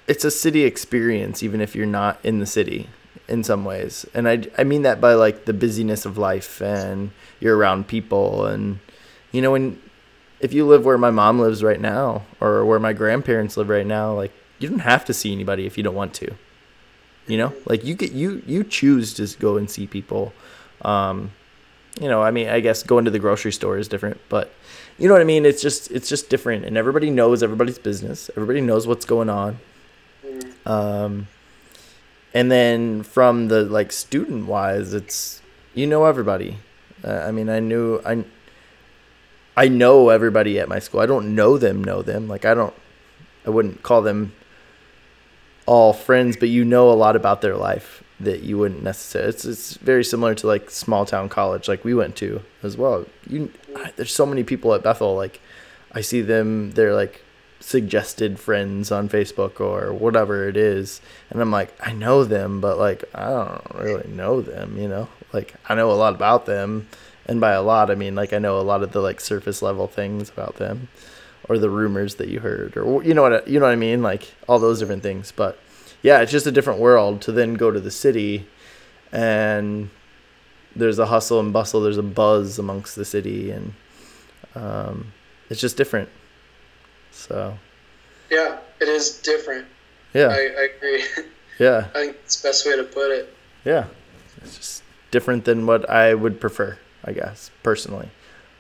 [0.07, 2.90] it's a city experience, even if you're not in the city
[3.27, 4.06] in some ways.
[4.14, 8.45] And I, I mean that by like the busyness of life and you're around people
[8.48, 8.80] and
[9.32, 9.82] you know when
[10.40, 13.88] if you live where my mom lives right now or where my grandparents live right
[13.88, 16.34] now like you don't have to see anybody if you don't want to
[17.30, 17.54] you know?
[17.66, 20.34] Like you get you you choose to go and see people.
[20.82, 21.32] Um
[22.00, 24.54] you know i mean i guess going to the grocery store is different but
[25.00, 25.44] you know what i mean?
[25.44, 28.30] It's just it's just different and everybody knows everybody's business.
[28.36, 29.60] Everybody knows what's going on.
[30.66, 31.28] Um
[32.34, 35.42] and then from the like student wise it's
[35.74, 36.58] you know everybody.
[37.04, 38.24] Uh, i mean i knew i
[39.60, 41.02] I know everybody at my school.
[41.02, 42.30] I don't know them, know them.
[42.30, 42.73] Like I don't,
[43.45, 44.31] I wouldn't call them
[45.65, 49.31] all friends, but you know a lot about their life that you wouldn't necessarily.
[49.31, 53.06] It's it's very similar to like small town college, like we went to as well.
[53.27, 53.52] You,
[53.98, 55.14] there's so many people at Bethel.
[55.18, 55.41] Like
[55.91, 57.22] I see them, they're like
[57.60, 62.77] suggested friends on Facebook or whatever it is, and I'm like, I know them, but
[62.77, 64.77] like I don't really know them.
[64.77, 66.88] You know, like I know a lot about them
[67.30, 69.62] and by a lot I mean like I know a lot of the like surface
[69.62, 70.90] level things about them
[71.48, 74.02] or the rumors that you heard or you know what you know what I mean
[74.02, 75.58] like all those different things but
[76.02, 78.48] yeah it's just a different world to then go to the city
[79.12, 79.90] and
[80.76, 83.74] there's a hustle and bustle there's a buzz amongst the city and
[84.56, 85.14] um,
[85.50, 86.10] it's just different.
[87.12, 87.58] So.
[88.30, 89.68] Yeah, it is different.
[90.14, 90.28] Yeah.
[90.28, 91.04] I, I agree.
[91.60, 91.90] Yeah.
[91.94, 93.36] I think it's the best way to put it.
[93.66, 93.88] Yeah.
[94.38, 98.10] It's just different than what I would prefer, I guess, personally.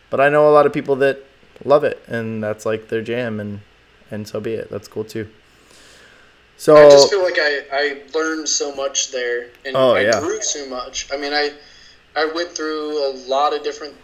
[0.09, 1.23] But I know a lot of people that
[1.65, 3.59] love it and that's like their jam and
[4.11, 4.69] and so be it.
[4.69, 5.27] That's cool too.
[6.57, 10.19] So I just feel like I, I learned so much there and Oh, I yeah.
[10.19, 11.07] grew so much.
[11.13, 11.51] I mean I
[12.15, 13.95] I went through a lot of different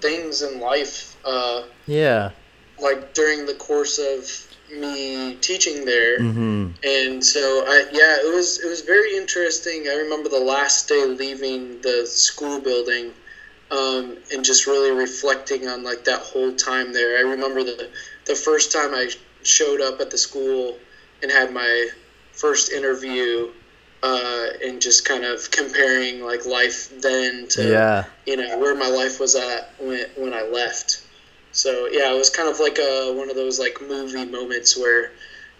[0.00, 2.30] things in life, uh, yeah.
[2.80, 4.46] like during the course of
[4.78, 6.18] me teaching there.
[6.18, 6.74] Mhm.
[6.84, 9.88] And so I yeah, it was it was very interesting.
[9.88, 13.12] I remember the last day leaving the school building
[13.72, 17.16] um, and just really reflecting on like that whole time there.
[17.18, 17.90] I remember the
[18.26, 19.10] the first time I
[19.42, 20.78] showed up at the school
[21.22, 21.88] and had my
[22.32, 23.50] first interview
[24.02, 28.04] uh, and just kind of comparing like life then to Yeah.
[28.26, 31.02] you know where my life was at when when I left.
[31.52, 35.12] So yeah, it was kind of like a one of those like movie moments where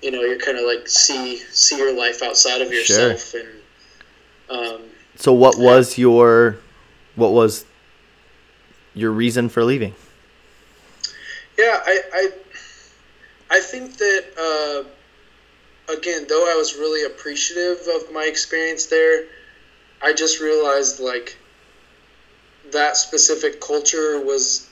[0.02, 3.48] you know you're kind of like see see your life outside of yourself and
[4.51, 4.82] um,
[5.16, 6.59] So what was your
[7.14, 7.64] what was
[8.94, 9.94] your reason for leaving?
[11.59, 12.31] yeah I I,
[13.51, 19.24] I think that uh, again though I was really appreciative of my experience there,
[20.01, 21.36] I just realized like
[22.73, 24.69] that specific culture was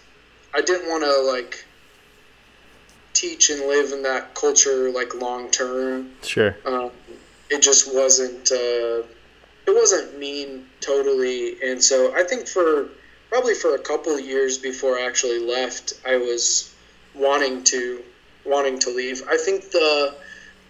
[0.55, 1.65] I didn't want to like
[3.13, 6.11] teach and live in that culture like long term.
[6.23, 6.57] Sure.
[6.65, 6.91] Um,
[7.51, 9.03] it just wasn't uh,
[9.67, 12.89] it wasn't mean totally, and so I think for
[13.31, 16.69] probably for a couple of years before I actually left, I was
[17.15, 18.05] wanting to
[18.45, 19.23] wanting to leave.
[19.27, 20.15] I think the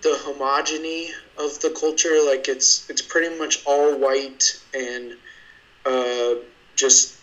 [0.02, 5.16] the homogeny of the culture, like it's it's pretty much all white and
[5.86, 6.34] uh,
[6.76, 7.14] just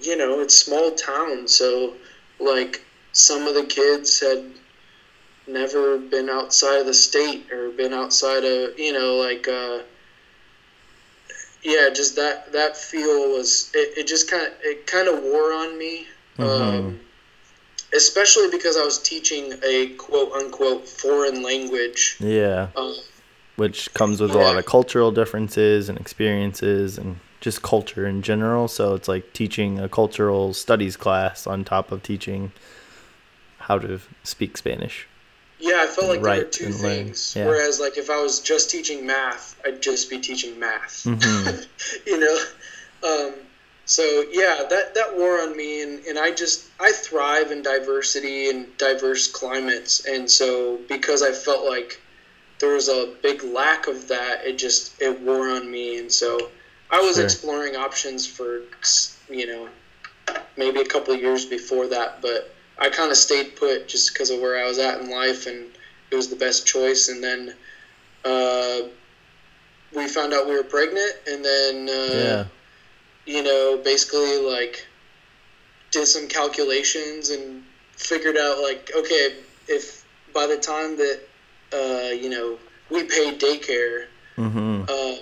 [0.00, 1.94] you know it's small town, so
[2.40, 2.80] like
[3.12, 4.42] some of the kids had
[5.46, 9.82] never been outside of the state or been outside of you know like uh,
[11.64, 15.52] yeah just that that feel was it, it just kind of it kind of wore
[15.52, 16.06] on me
[16.38, 16.98] um,
[17.94, 22.68] especially because I was teaching a quote unquote foreign language Yeah.
[22.76, 22.96] um,
[23.56, 28.66] Which comes with a lot of cultural differences and experiences and just culture in general.
[28.66, 32.50] So it's like teaching a cultural studies class on top of teaching
[33.58, 35.06] how to speak Spanish.
[35.58, 37.46] Yeah I felt like there were two things yeah.
[37.46, 41.66] whereas like if I was just teaching math I'd just be teaching math Mhm.
[42.06, 42.38] you know
[43.02, 43.34] um,
[43.86, 48.48] so yeah that that wore on me and, and i just i thrive in diversity
[48.48, 52.00] and diverse climates and so because i felt like
[52.60, 56.50] there was a big lack of that it just it wore on me and so
[56.90, 57.24] i was Sure.
[57.24, 58.62] exploring options for
[59.28, 59.68] you know
[60.56, 64.30] maybe a couple of years before that but i kind of stayed put just because
[64.30, 65.70] of where i was at in life and
[66.10, 67.54] it was the best choice and then
[68.24, 68.82] uh,
[69.92, 72.44] we found out we were pregnant and then uh, Yeah.
[73.26, 74.84] you know, basically like
[75.90, 77.62] did some calculations and
[77.96, 79.34] figured out like, okay,
[79.68, 81.20] if by the time that
[81.72, 82.58] uh, you know
[82.90, 84.04] we pay daycare,
[84.36, 84.88] Mhm.
[84.88, 85.16] uh,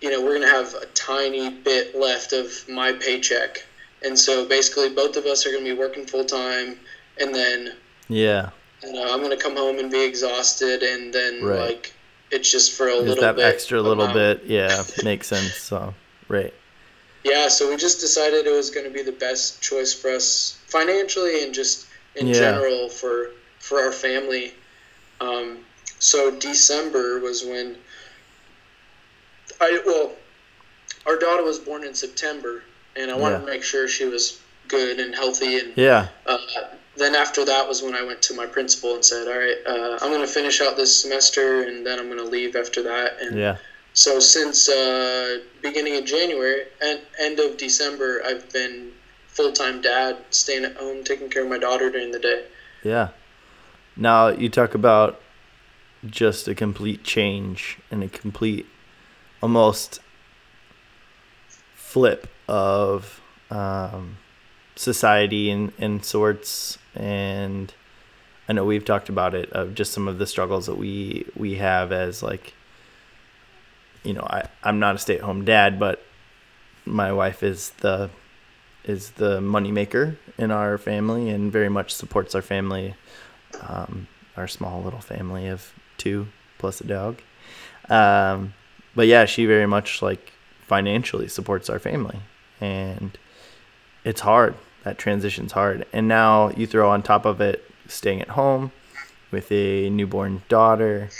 [0.00, 3.64] you know, we're gonna have a tiny bit left of my paycheck,
[4.02, 6.78] and so basically both of us are gonna be working full time,
[7.20, 7.76] and then
[8.08, 8.50] Yeah.
[8.82, 11.58] you know I'm gonna come home and be exhausted, and then Right.
[11.60, 11.92] like
[12.30, 14.14] it's just for a Just little that bit extra little amount.
[14.14, 14.42] bit.
[14.44, 14.84] Yeah.
[15.02, 15.56] Makes sense.
[15.56, 15.94] So,
[16.28, 16.54] right.
[17.24, 20.56] Yeah, so we just decided it was going to be the best choice for us
[20.68, 22.34] financially and just in Yeah.
[22.34, 24.54] general for for our family.
[25.20, 25.64] Um,
[25.98, 27.76] so December was when
[29.60, 30.12] I well,
[31.06, 32.62] our daughter was born in September,
[32.96, 33.40] and I wanted Yeah.
[33.40, 35.58] to make sure she was good and healthy.
[35.58, 36.08] And Yeah.
[36.26, 36.38] uh,
[36.96, 39.98] then after that was when I went to my principal and said, "All right, uh,
[40.00, 43.20] I'm going to finish out this semester, and then I'm going to leave after that."
[43.20, 43.56] And Yeah.
[43.92, 48.92] so since uh, beginning of January and end of December, I've been
[49.28, 52.44] full time dad, staying at home, taking care of my daughter during the day.
[52.82, 53.08] Yeah.
[53.96, 55.20] Now you talk about
[56.06, 58.66] just a complete change and a complete,
[59.42, 60.00] almost
[61.74, 63.20] flip of
[63.50, 64.18] um,
[64.74, 66.78] society and, and sorts.
[66.96, 67.72] And
[68.48, 71.54] I know we've talked about it of just some of the struggles that we we
[71.54, 72.54] have as like,
[74.02, 76.02] you know, I I'm not a stay at home dad, but
[76.84, 78.10] my wife is the
[78.84, 82.94] is the moneymaker in our family and very much supports our family,
[83.60, 86.26] um, our small little family of two
[86.58, 87.20] plus a dog.
[87.88, 88.54] Um,
[88.96, 90.32] but yeah, she very much like
[90.66, 92.20] financially supports our family,
[92.60, 93.18] and
[94.04, 94.54] it's hard.
[94.84, 95.86] that transition's hard.
[95.92, 98.72] And now you throw on top of it staying at home
[99.30, 101.10] with a newborn daughter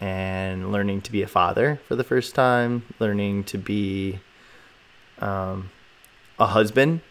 [0.00, 4.20] and learning to be a father for the first time, learning to be
[5.18, 5.70] um,
[6.38, 7.02] a husband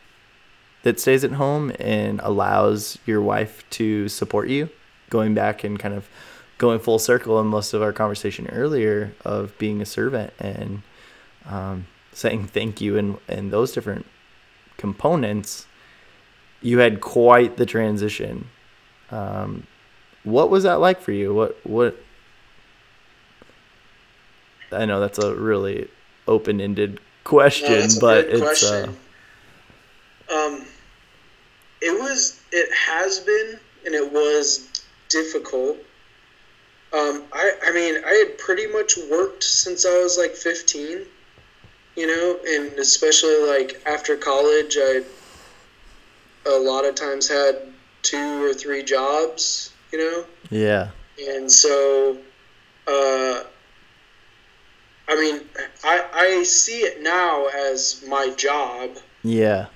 [0.82, 4.70] that stays at home and allows your wife to support you,
[5.10, 6.10] going back and kind of
[6.58, 10.82] going full circle in most of our conversation earlier of being a servant and
[11.46, 11.86] um,
[12.20, 14.06] saying thank you and, and those different
[14.78, 15.66] components,
[16.62, 18.50] you had quite the transition.
[19.10, 19.66] Um,
[20.24, 21.34] what was that like for you?
[21.34, 21.96] What what?
[24.72, 25.90] I know that's a really
[26.28, 28.42] open-ended question, no, but it's.
[28.42, 28.98] Uh, question.
[30.30, 30.66] Uh, um,
[31.82, 32.42] it was.
[32.52, 35.78] It has been, and it was difficult.
[36.92, 41.06] Um, I I mean, I had pretty much worked since I was like fifteen,
[41.96, 45.04] you know, and especially like after college, I
[46.46, 47.62] a lot of times had
[48.02, 50.26] two or three jobs, you know.
[50.50, 50.90] Yeah.
[51.20, 52.18] And so,
[52.88, 53.44] uh,
[55.08, 55.42] I mean,
[55.84, 58.98] I I see it now as my job.
[59.24, 59.68] Yeah.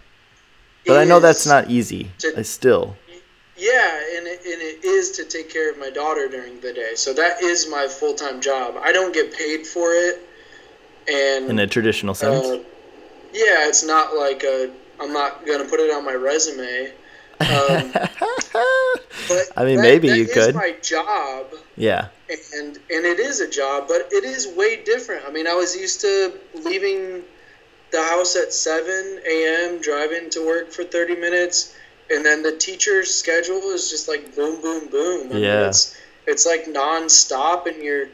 [0.85, 2.11] But I know that's not easy.
[2.19, 2.95] To, I still.
[3.56, 6.95] Yeah, and it, and it is to take care of my daughter during the day.
[6.95, 8.76] So that is my full time job.
[8.81, 10.27] I don't get paid for it,
[11.08, 12.46] and in a traditional sense.
[12.46, 12.64] Uh,
[13.34, 14.72] yeah, it's not like a.
[15.00, 16.94] I'm not gonna put it on my resume.
[17.40, 17.48] Um,
[19.58, 20.56] I mean, that, maybe that you could.
[20.56, 21.48] my job.
[21.76, 22.10] Yeah.
[22.30, 25.26] And and it is a job, but it is way different.
[25.28, 27.24] I mean, I was used to leaving
[27.92, 31.76] the house at seven a.m., driving to work for thirty minutes,
[32.10, 35.32] and then the teacher's schedule is just like boom, boom, boom.
[35.34, 35.60] I yeah.
[35.60, 35.98] Mean, it's
[36.28, 38.08] it's like nonstop, and you're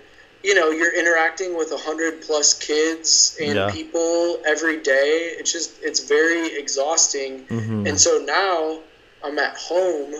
[0.44, 3.72] you know you're interacting with a hundred plus kids and yeah.
[3.72, 5.36] people every day.
[5.38, 7.88] It's just it's very exhausting, mm-hmm.
[7.88, 8.80] and so now
[9.24, 10.14] I'm at home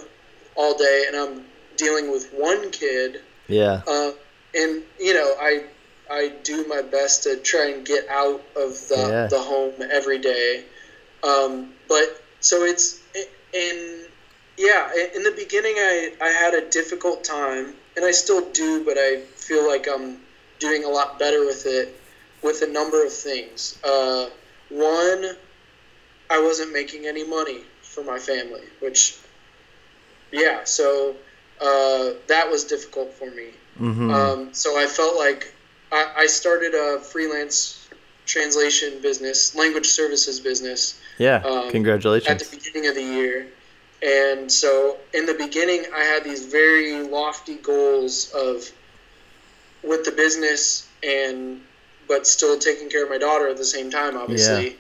[0.56, 1.46] all day and I'm
[1.78, 3.22] dealing with one kid.
[3.48, 3.82] Yeah.
[3.88, 4.12] Uh,
[4.54, 5.64] and you know, I
[6.12, 9.28] I do my best to try and get out of the yeah.
[9.28, 10.66] the home every day.
[11.24, 13.00] Um, but so it's
[13.54, 14.06] in
[14.58, 18.98] yeah, in the beginning I I had a difficult time and I still do, but
[18.98, 20.22] I feel like I'm
[20.58, 22.00] doing a lot better with it
[22.42, 23.78] with a number of things.
[23.84, 24.28] Uh,
[24.70, 25.36] one,
[26.30, 29.18] I wasn't making any money for my family, which,
[30.32, 31.14] yeah, so
[31.60, 33.50] uh, that was difficult for me.
[33.78, 34.12] Mm-hmm.
[34.12, 35.54] Um, so I felt like
[35.92, 37.90] I, I, started a freelance
[38.26, 41.02] translation business, language services business.
[41.18, 42.30] Yeah, um, congratulations.
[42.30, 43.48] At the beginning of the year.
[44.02, 48.70] And so in the beginning, I had these very lofty goals of
[49.84, 51.62] with the business and
[52.08, 54.78] but still taking care of my daughter at the same time, obviously.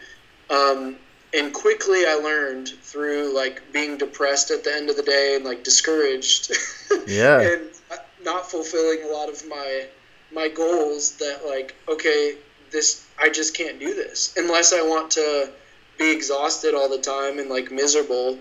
[0.49, 0.57] Yeah.
[0.57, 0.97] Um,
[1.33, 5.45] and quickly I learned through like being depressed at the end of the day and
[5.45, 6.51] like discouraged.
[7.05, 7.39] Yeah.
[7.39, 7.69] and
[8.23, 9.85] not fulfilling a lot of my
[10.31, 12.35] my goals that like okay
[12.71, 15.49] this I just can't do this unless I want to
[15.97, 18.37] be exhausted all the time and like miserable.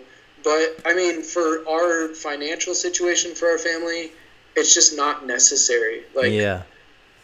[0.49, 4.13] But I mean, for our financial situation for our family,
[4.57, 6.05] it's just not necessary.
[6.15, 6.63] Like, yeah,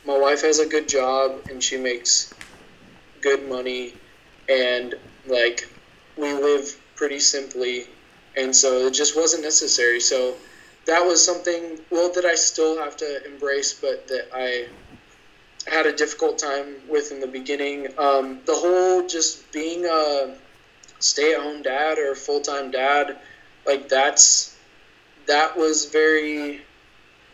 [0.04, 2.34] my wife has a good job and she makes
[3.22, 3.94] good money,
[4.46, 4.94] and
[5.26, 5.66] like
[6.18, 7.86] we live pretty simply,
[8.36, 10.00] and so it just wasn't necessary.
[10.00, 10.36] So
[10.86, 14.66] that was something well that I still have to embrace, but that I
[15.66, 17.86] had a difficult time with in the beginning.
[17.96, 20.36] Um, the whole just being a
[21.04, 23.18] stay-at-home dad or full-time dad,
[23.66, 24.56] like that's
[25.26, 26.62] that was very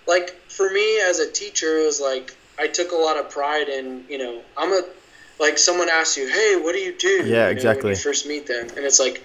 [0.06, 3.68] like for me as a teacher, it was like I took a lot of pride
[3.68, 4.82] in you know I'm a
[5.38, 7.84] like someone asks you, "Hey, what do you do?" Yeah, you know, exactly.
[7.84, 9.24] When you first meet them, and it's like,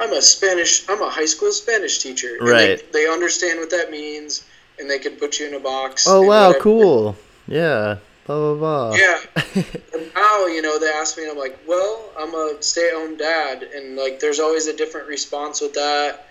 [0.00, 0.88] "I'm a Spanish.
[0.88, 2.92] I'm a high school Spanish teacher." And right.
[2.92, 4.44] They, they, understand what that means,
[4.78, 6.06] and they can put you in a box.
[6.06, 6.62] Oh wow, whatever.
[6.62, 7.16] cool.
[7.48, 7.96] Yeah.
[8.26, 8.94] Blah blah blah.
[8.96, 9.20] Yeah.
[9.94, 13.62] and now you know they ask me, and I'm like, "Well, I'm a stay-at-home dad,"
[13.62, 16.26] and like there's always a different response with that,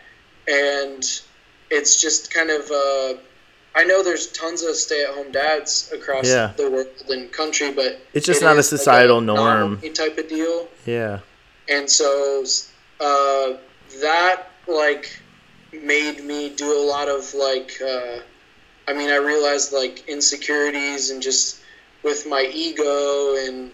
[0.48, 1.04] and
[1.72, 2.70] it's just kind of.
[2.70, 3.14] Uh,
[3.78, 6.54] I know there's tons of stay-at-home dads across yeah.
[6.56, 10.18] the world and country, but it's just it not a societal like a norm type
[10.18, 10.68] of deal.
[10.86, 11.20] Yeah.
[11.68, 12.46] And so
[13.00, 13.54] uh,
[14.02, 15.18] that like
[15.74, 17.82] made me do a lot of like.
[17.82, 18.20] Uh,
[18.88, 21.62] I mean, I realized like insecurities and just
[22.06, 23.72] with my ego and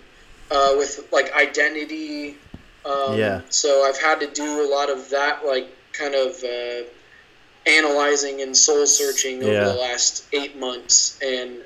[0.49, 2.37] uh, with like identity.
[2.85, 3.41] Um, yeah.
[3.49, 6.83] So I've had to do a lot of that, like kind of uh,
[7.67, 9.65] analyzing and soul searching over yeah.
[9.65, 11.57] the last eight months, and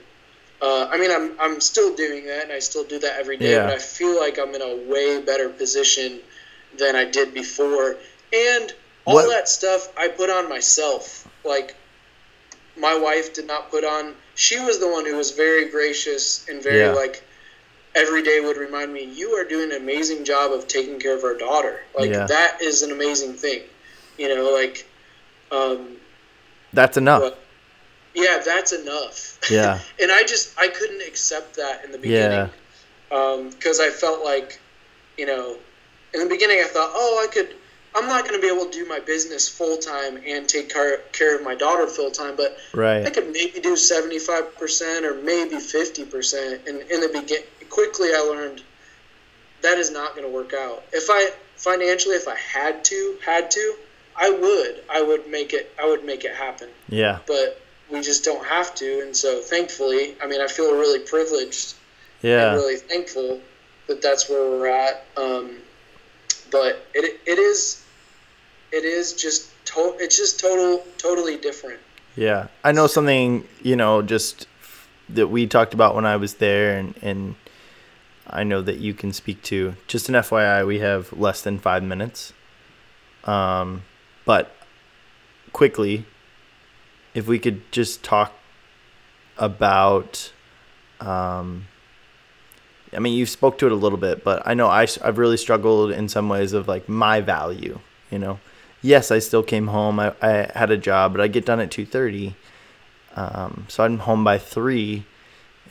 [0.61, 3.51] uh, I mean, I'm I'm still doing that, and I still do that every day.
[3.51, 3.67] Yeah.
[3.67, 6.19] But I feel like I'm in a way better position
[6.77, 7.95] than I did before.
[8.33, 8.73] And
[9.05, 9.29] all what?
[9.29, 11.27] that stuff I put on myself.
[11.45, 11.75] Like
[12.77, 14.15] my wife did not put on.
[14.35, 16.91] She was the one who was very gracious and very yeah.
[16.91, 17.23] like
[17.95, 21.23] every day would remind me, "You are doing an amazing job of taking care of
[21.23, 21.79] our daughter.
[21.97, 22.25] Like yeah.
[22.25, 23.63] that is an amazing thing."
[24.17, 24.87] You know, like
[25.51, 25.97] um,
[26.73, 27.21] that's enough.
[27.21, 27.39] But,
[28.15, 29.39] yeah, that's enough.
[29.49, 29.79] Yeah.
[30.01, 32.49] and I just I couldn't accept that in the beginning.
[33.09, 33.49] Yeah.
[33.49, 34.59] Because um, I felt like,
[35.17, 35.57] you know,
[36.13, 37.55] in the beginning I thought, oh, I could.
[37.95, 40.97] I'm not going to be able to do my business full time and take care,
[41.13, 43.05] care of my daughter full time, but right.
[43.05, 46.67] I could maybe do 75% or maybe 50%.
[46.67, 48.63] And in the begin, quickly I learned
[49.61, 50.83] that is not going to work out.
[50.91, 53.75] If I financially, if I had to, had to,
[54.17, 56.69] I would, I would make it, I would make it happen.
[56.89, 57.19] Yeah.
[57.25, 59.01] But we just don't have to.
[59.05, 61.75] And so, thankfully, I mean, I feel really privileged.
[62.21, 62.49] Yeah.
[62.49, 63.39] And really thankful
[63.87, 65.05] that that's where we're at.
[65.15, 65.57] Um,
[66.51, 67.84] but it it is
[68.75, 71.79] it is just to, it's just total totally different.
[72.15, 73.47] Yeah, I know something.
[73.61, 74.47] You know, just
[75.09, 77.35] that we talked about when I was there, and and
[78.27, 79.75] I know that you can speak to.
[79.87, 82.33] Just an FYI, we have less than five minutes.
[83.23, 83.83] Um,
[84.25, 84.55] but
[85.53, 86.05] quickly,
[87.13, 88.33] if we could just talk
[89.37, 90.31] about
[90.99, 91.67] um,
[92.93, 95.37] I mean, you spoke to it a little bit, but I know I, I've really
[95.37, 97.79] struggled in some ways of like my value,
[98.09, 98.39] you know.
[98.85, 99.99] Yes, I still came home.
[99.99, 102.35] I, I had a job, but I get done at 2.30.
[103.15, 105.03] Um, so I'm home by 3,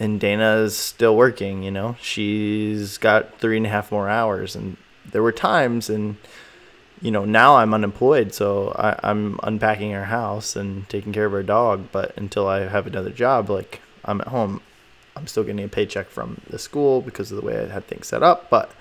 [0.00, 1.94] and Dana's still working, you know.
[2.00, 4.56] She's got three and a half more hours.
[4.56, 4.76] And
[5.08, 6.16] there were times, and,
[7.00, 11.34] you know, now I'm unemployed, so I, I'm unpacking our house and taking care of
[11.34, 11.90] our dog.
[11.92, 14.60] But until I have another job, like, I'm at home
[15.16, 18.08] I'm still getting a paycheck from the school because of the way I had things
[18.08, 18.72] set up, but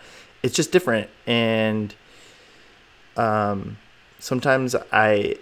[0.41, 1.11] it's just different.
[1.27, 1.93] And
[3.15, 3.77] um,
[4.23, 5.35] sometimes I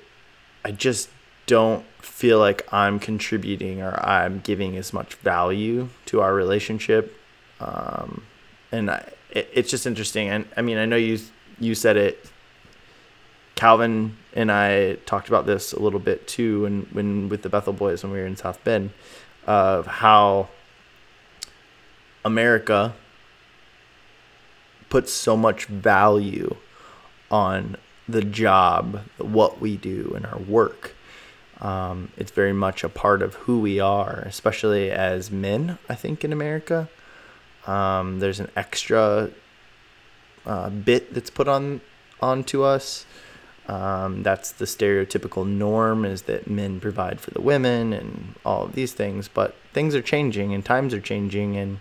[0.66, 1.10] I just
[1.45, 7.16] don't feel like I'm contributing or I'm giving as much value to our relationship.
[7.60, 8.24] Um,
[8.72, 10.30] and I, it, it's just interesting.
[10.30, 11.20] And I mean, I know you
[11.60, 12.26] you said it.
[13.53, 17.74] Calvin and I talked about this a little bit too, and when with the Bethel
[17.74, 18.90] boys when we were in South Bend,
[19.45, 20.49] of how
[22.26, 22.95] America
[24.90, 26.56] puts so much value
[27.30, 30.95] on the job, what we do, and our work.
[31.60, 36.23] Um, it's very much a part of who we are, especially as men, I think,
[36.23, 36.90] in America.
[37.68, 39.30] Um, there's an extra
[40.45, 41.82] uh, bit that's put on
[42.19, 43.06] onto us.
[43.68, 48.73] Um, that's the stereotypical norm is that men provide for the women and all of
[48.73, 49.28] these things.
[49.28, 51.80] But things are changing and times are changing, and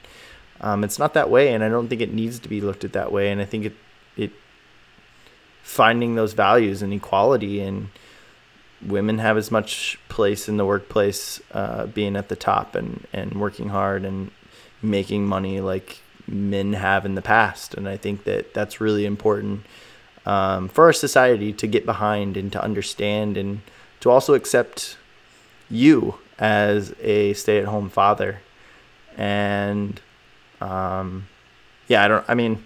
[0.60, 2.92] um, it's not that way, and I don't think it needs to be looked at
[2.92, 3.32] that way.
[3.32, 3.76] And I think it it
[5.70, 7.88] finding those values and equality and
[8.84, 13.34] women have as much place in the workplace, uh, being at the top and and
[13.34, 14.32] working hard and
[14.82, 17.74] making money like men have in the past.
[17.74, 19.64] And I think that that's really important
[20.26, 23.60] um, for our society to get behind and to understand and
[24.00, 24.96] to also accept
[25.70, 28.40] you as a stay-at-home father
[29.16, 30.00] and
[30.60, 31.28] um,
[31.86, 32.24] yeah, I don't.
[32.28, 32.64] I mean,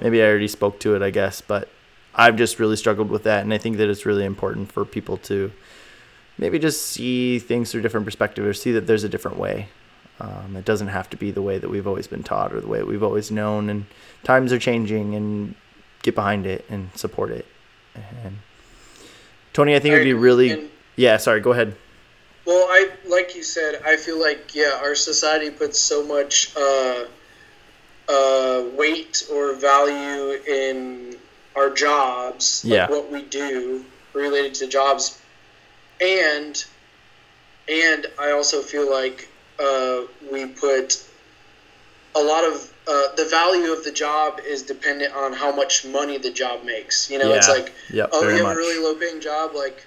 [0.00, 1.68] maybe I already spoke to it, I guess, but
[2.16, 5.18] I've just really struggled with that, and I think that it's really important for people
[5.18, 5.52] to
[6.38, 9.68] maybe just see things through different perspective or see that there's a different way.
[10.18, 12.66] Um, it doesn't have to be the way that we've always been taught or the
[12.66, 13.84] way we've always known, and
[14.24, 15.54] times are changing, and
[16.02, 17.44] get behind it and support it.
[17.94, 18.38] And
[19.52, 20.70] Tony, I think it'd be really.
[20.96, 21.40] Yeah, sorry.
[21.40, 21.76] Go ahead.
[22.46, 23.82] Well, I like you said.
[23.84, 26.56] I feel like yeah, our society puts so much.
[26.56, 27.04] Uh,
[28.08, 31.16] uh, weight or value in
[31.56, 32.90] our jobs, like yeah.
[32.90, 35.20] what we do related to jobs,
[36.00, 36.64] and
[37.68, 39.28] and I also feel like
[39.58, 41.04] uh, we put
[42.14, 46.18] a lot of uh, the value of the job is dependent on how much money
[46.18, 47.10] the job makes.
[47.10, 47.36] You know, yeah.
[47.36, 48.54] it's like, yep, oh, you have much.
[48.54, 49.84] a really low paying job, like,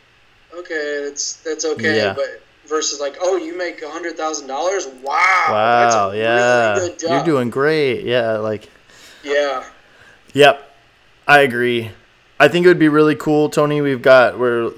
[0.53, 2.13] okay, that's that's okay, yeah.
[2.13, 4.87] but versus like, oh, you make a hundred thousand dollars.
[4.87, 5.47] Wow.
[5.49, 6.11] Wow.
[6.11, 6.75] yeah.
[6.75, 8.05] Really You're doing great.
[8.05, 8.37] Yeah.
[8.37, 8.69] Like.
[9.23, 9.65] Yeah.
[10.33, 10.68] Yep.
[11.30, 11.91] I agree.
[12.39, 13.81] I think it would be really cool, Tony.
[13.81, 14.72] We've got we're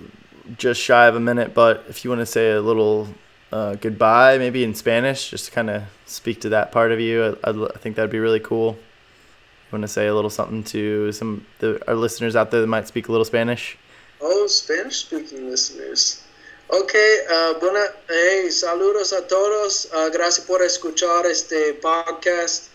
[0.58, 3.08] just shy of a minute, but if you want to say a little
[3.54, 7.38] uh, goodbye, maybe in Spanish, just to kind of speak to that part of you,
[7.42, 8.74] I, I think that'd be really cool.
[8.74, 12.68] You want to say a little something to some the, our listeners out there that
[12.68, 13.78] might speak a little Spanish?
[14.20, 16.22] Oh, Spanish speaking listeners.
[16.68, 16.94] Ok,
[17.32, 19.88] uh, buena, hey, saludos a todos.
[19.94, 22.72] Uh, gracias por escuchar este podcast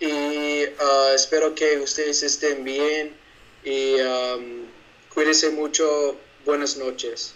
[0.00, 3.19] y uh, espero que ustedes estén bien.
[3.64, 4.66] Y um,
[5.14, 6.16] Cuídese mucho.
[6.44, 7.34] Buenas noches.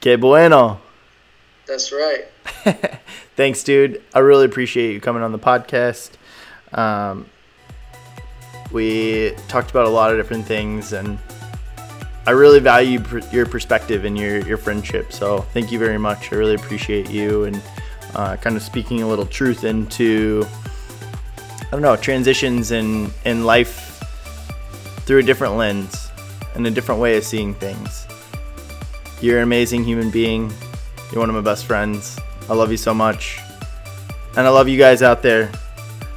[0.00, 0.80] Que bueno.
[1.66, 2.26] That's right.
[3.36, 4.02] Thanks, dude.
[4.14, 6.12] I really appreciate you coming on the podcast.
[6.72, 7.26] Um,
[8.70, 11.18] we talked about a lot of different things, and
[12.26, 15.12] I really value pr- your perspective and your, your friendship.
[15.12, 16.32] So thank you very much.
[16.32, 17.62] I really appreciate you and
[18.14, 20.46] uh, kind of speaking a little truth into,
[21.36, 23.93] I don't know, transitions in, in life
[25.04, 26.10] through a different lens
[26.54, 28.06] and a different way of seeing things.
[29.20, 30.52] You're an amazing human being.
[31.10, 32.18] You're one of my best friends.
[32.48, 33.40] I love you so much.
[34.36, 35.50] And I love you guys out there.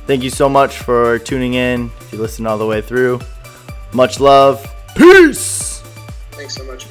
[0.08, 1.92] Thank you so much for tuning in.
[2.02, 3.20] If you listened all the way through,
[3.94, 4.66] much love.
[4.96, 5.82] Peace.
[6.32, 6.87] Thanks so much.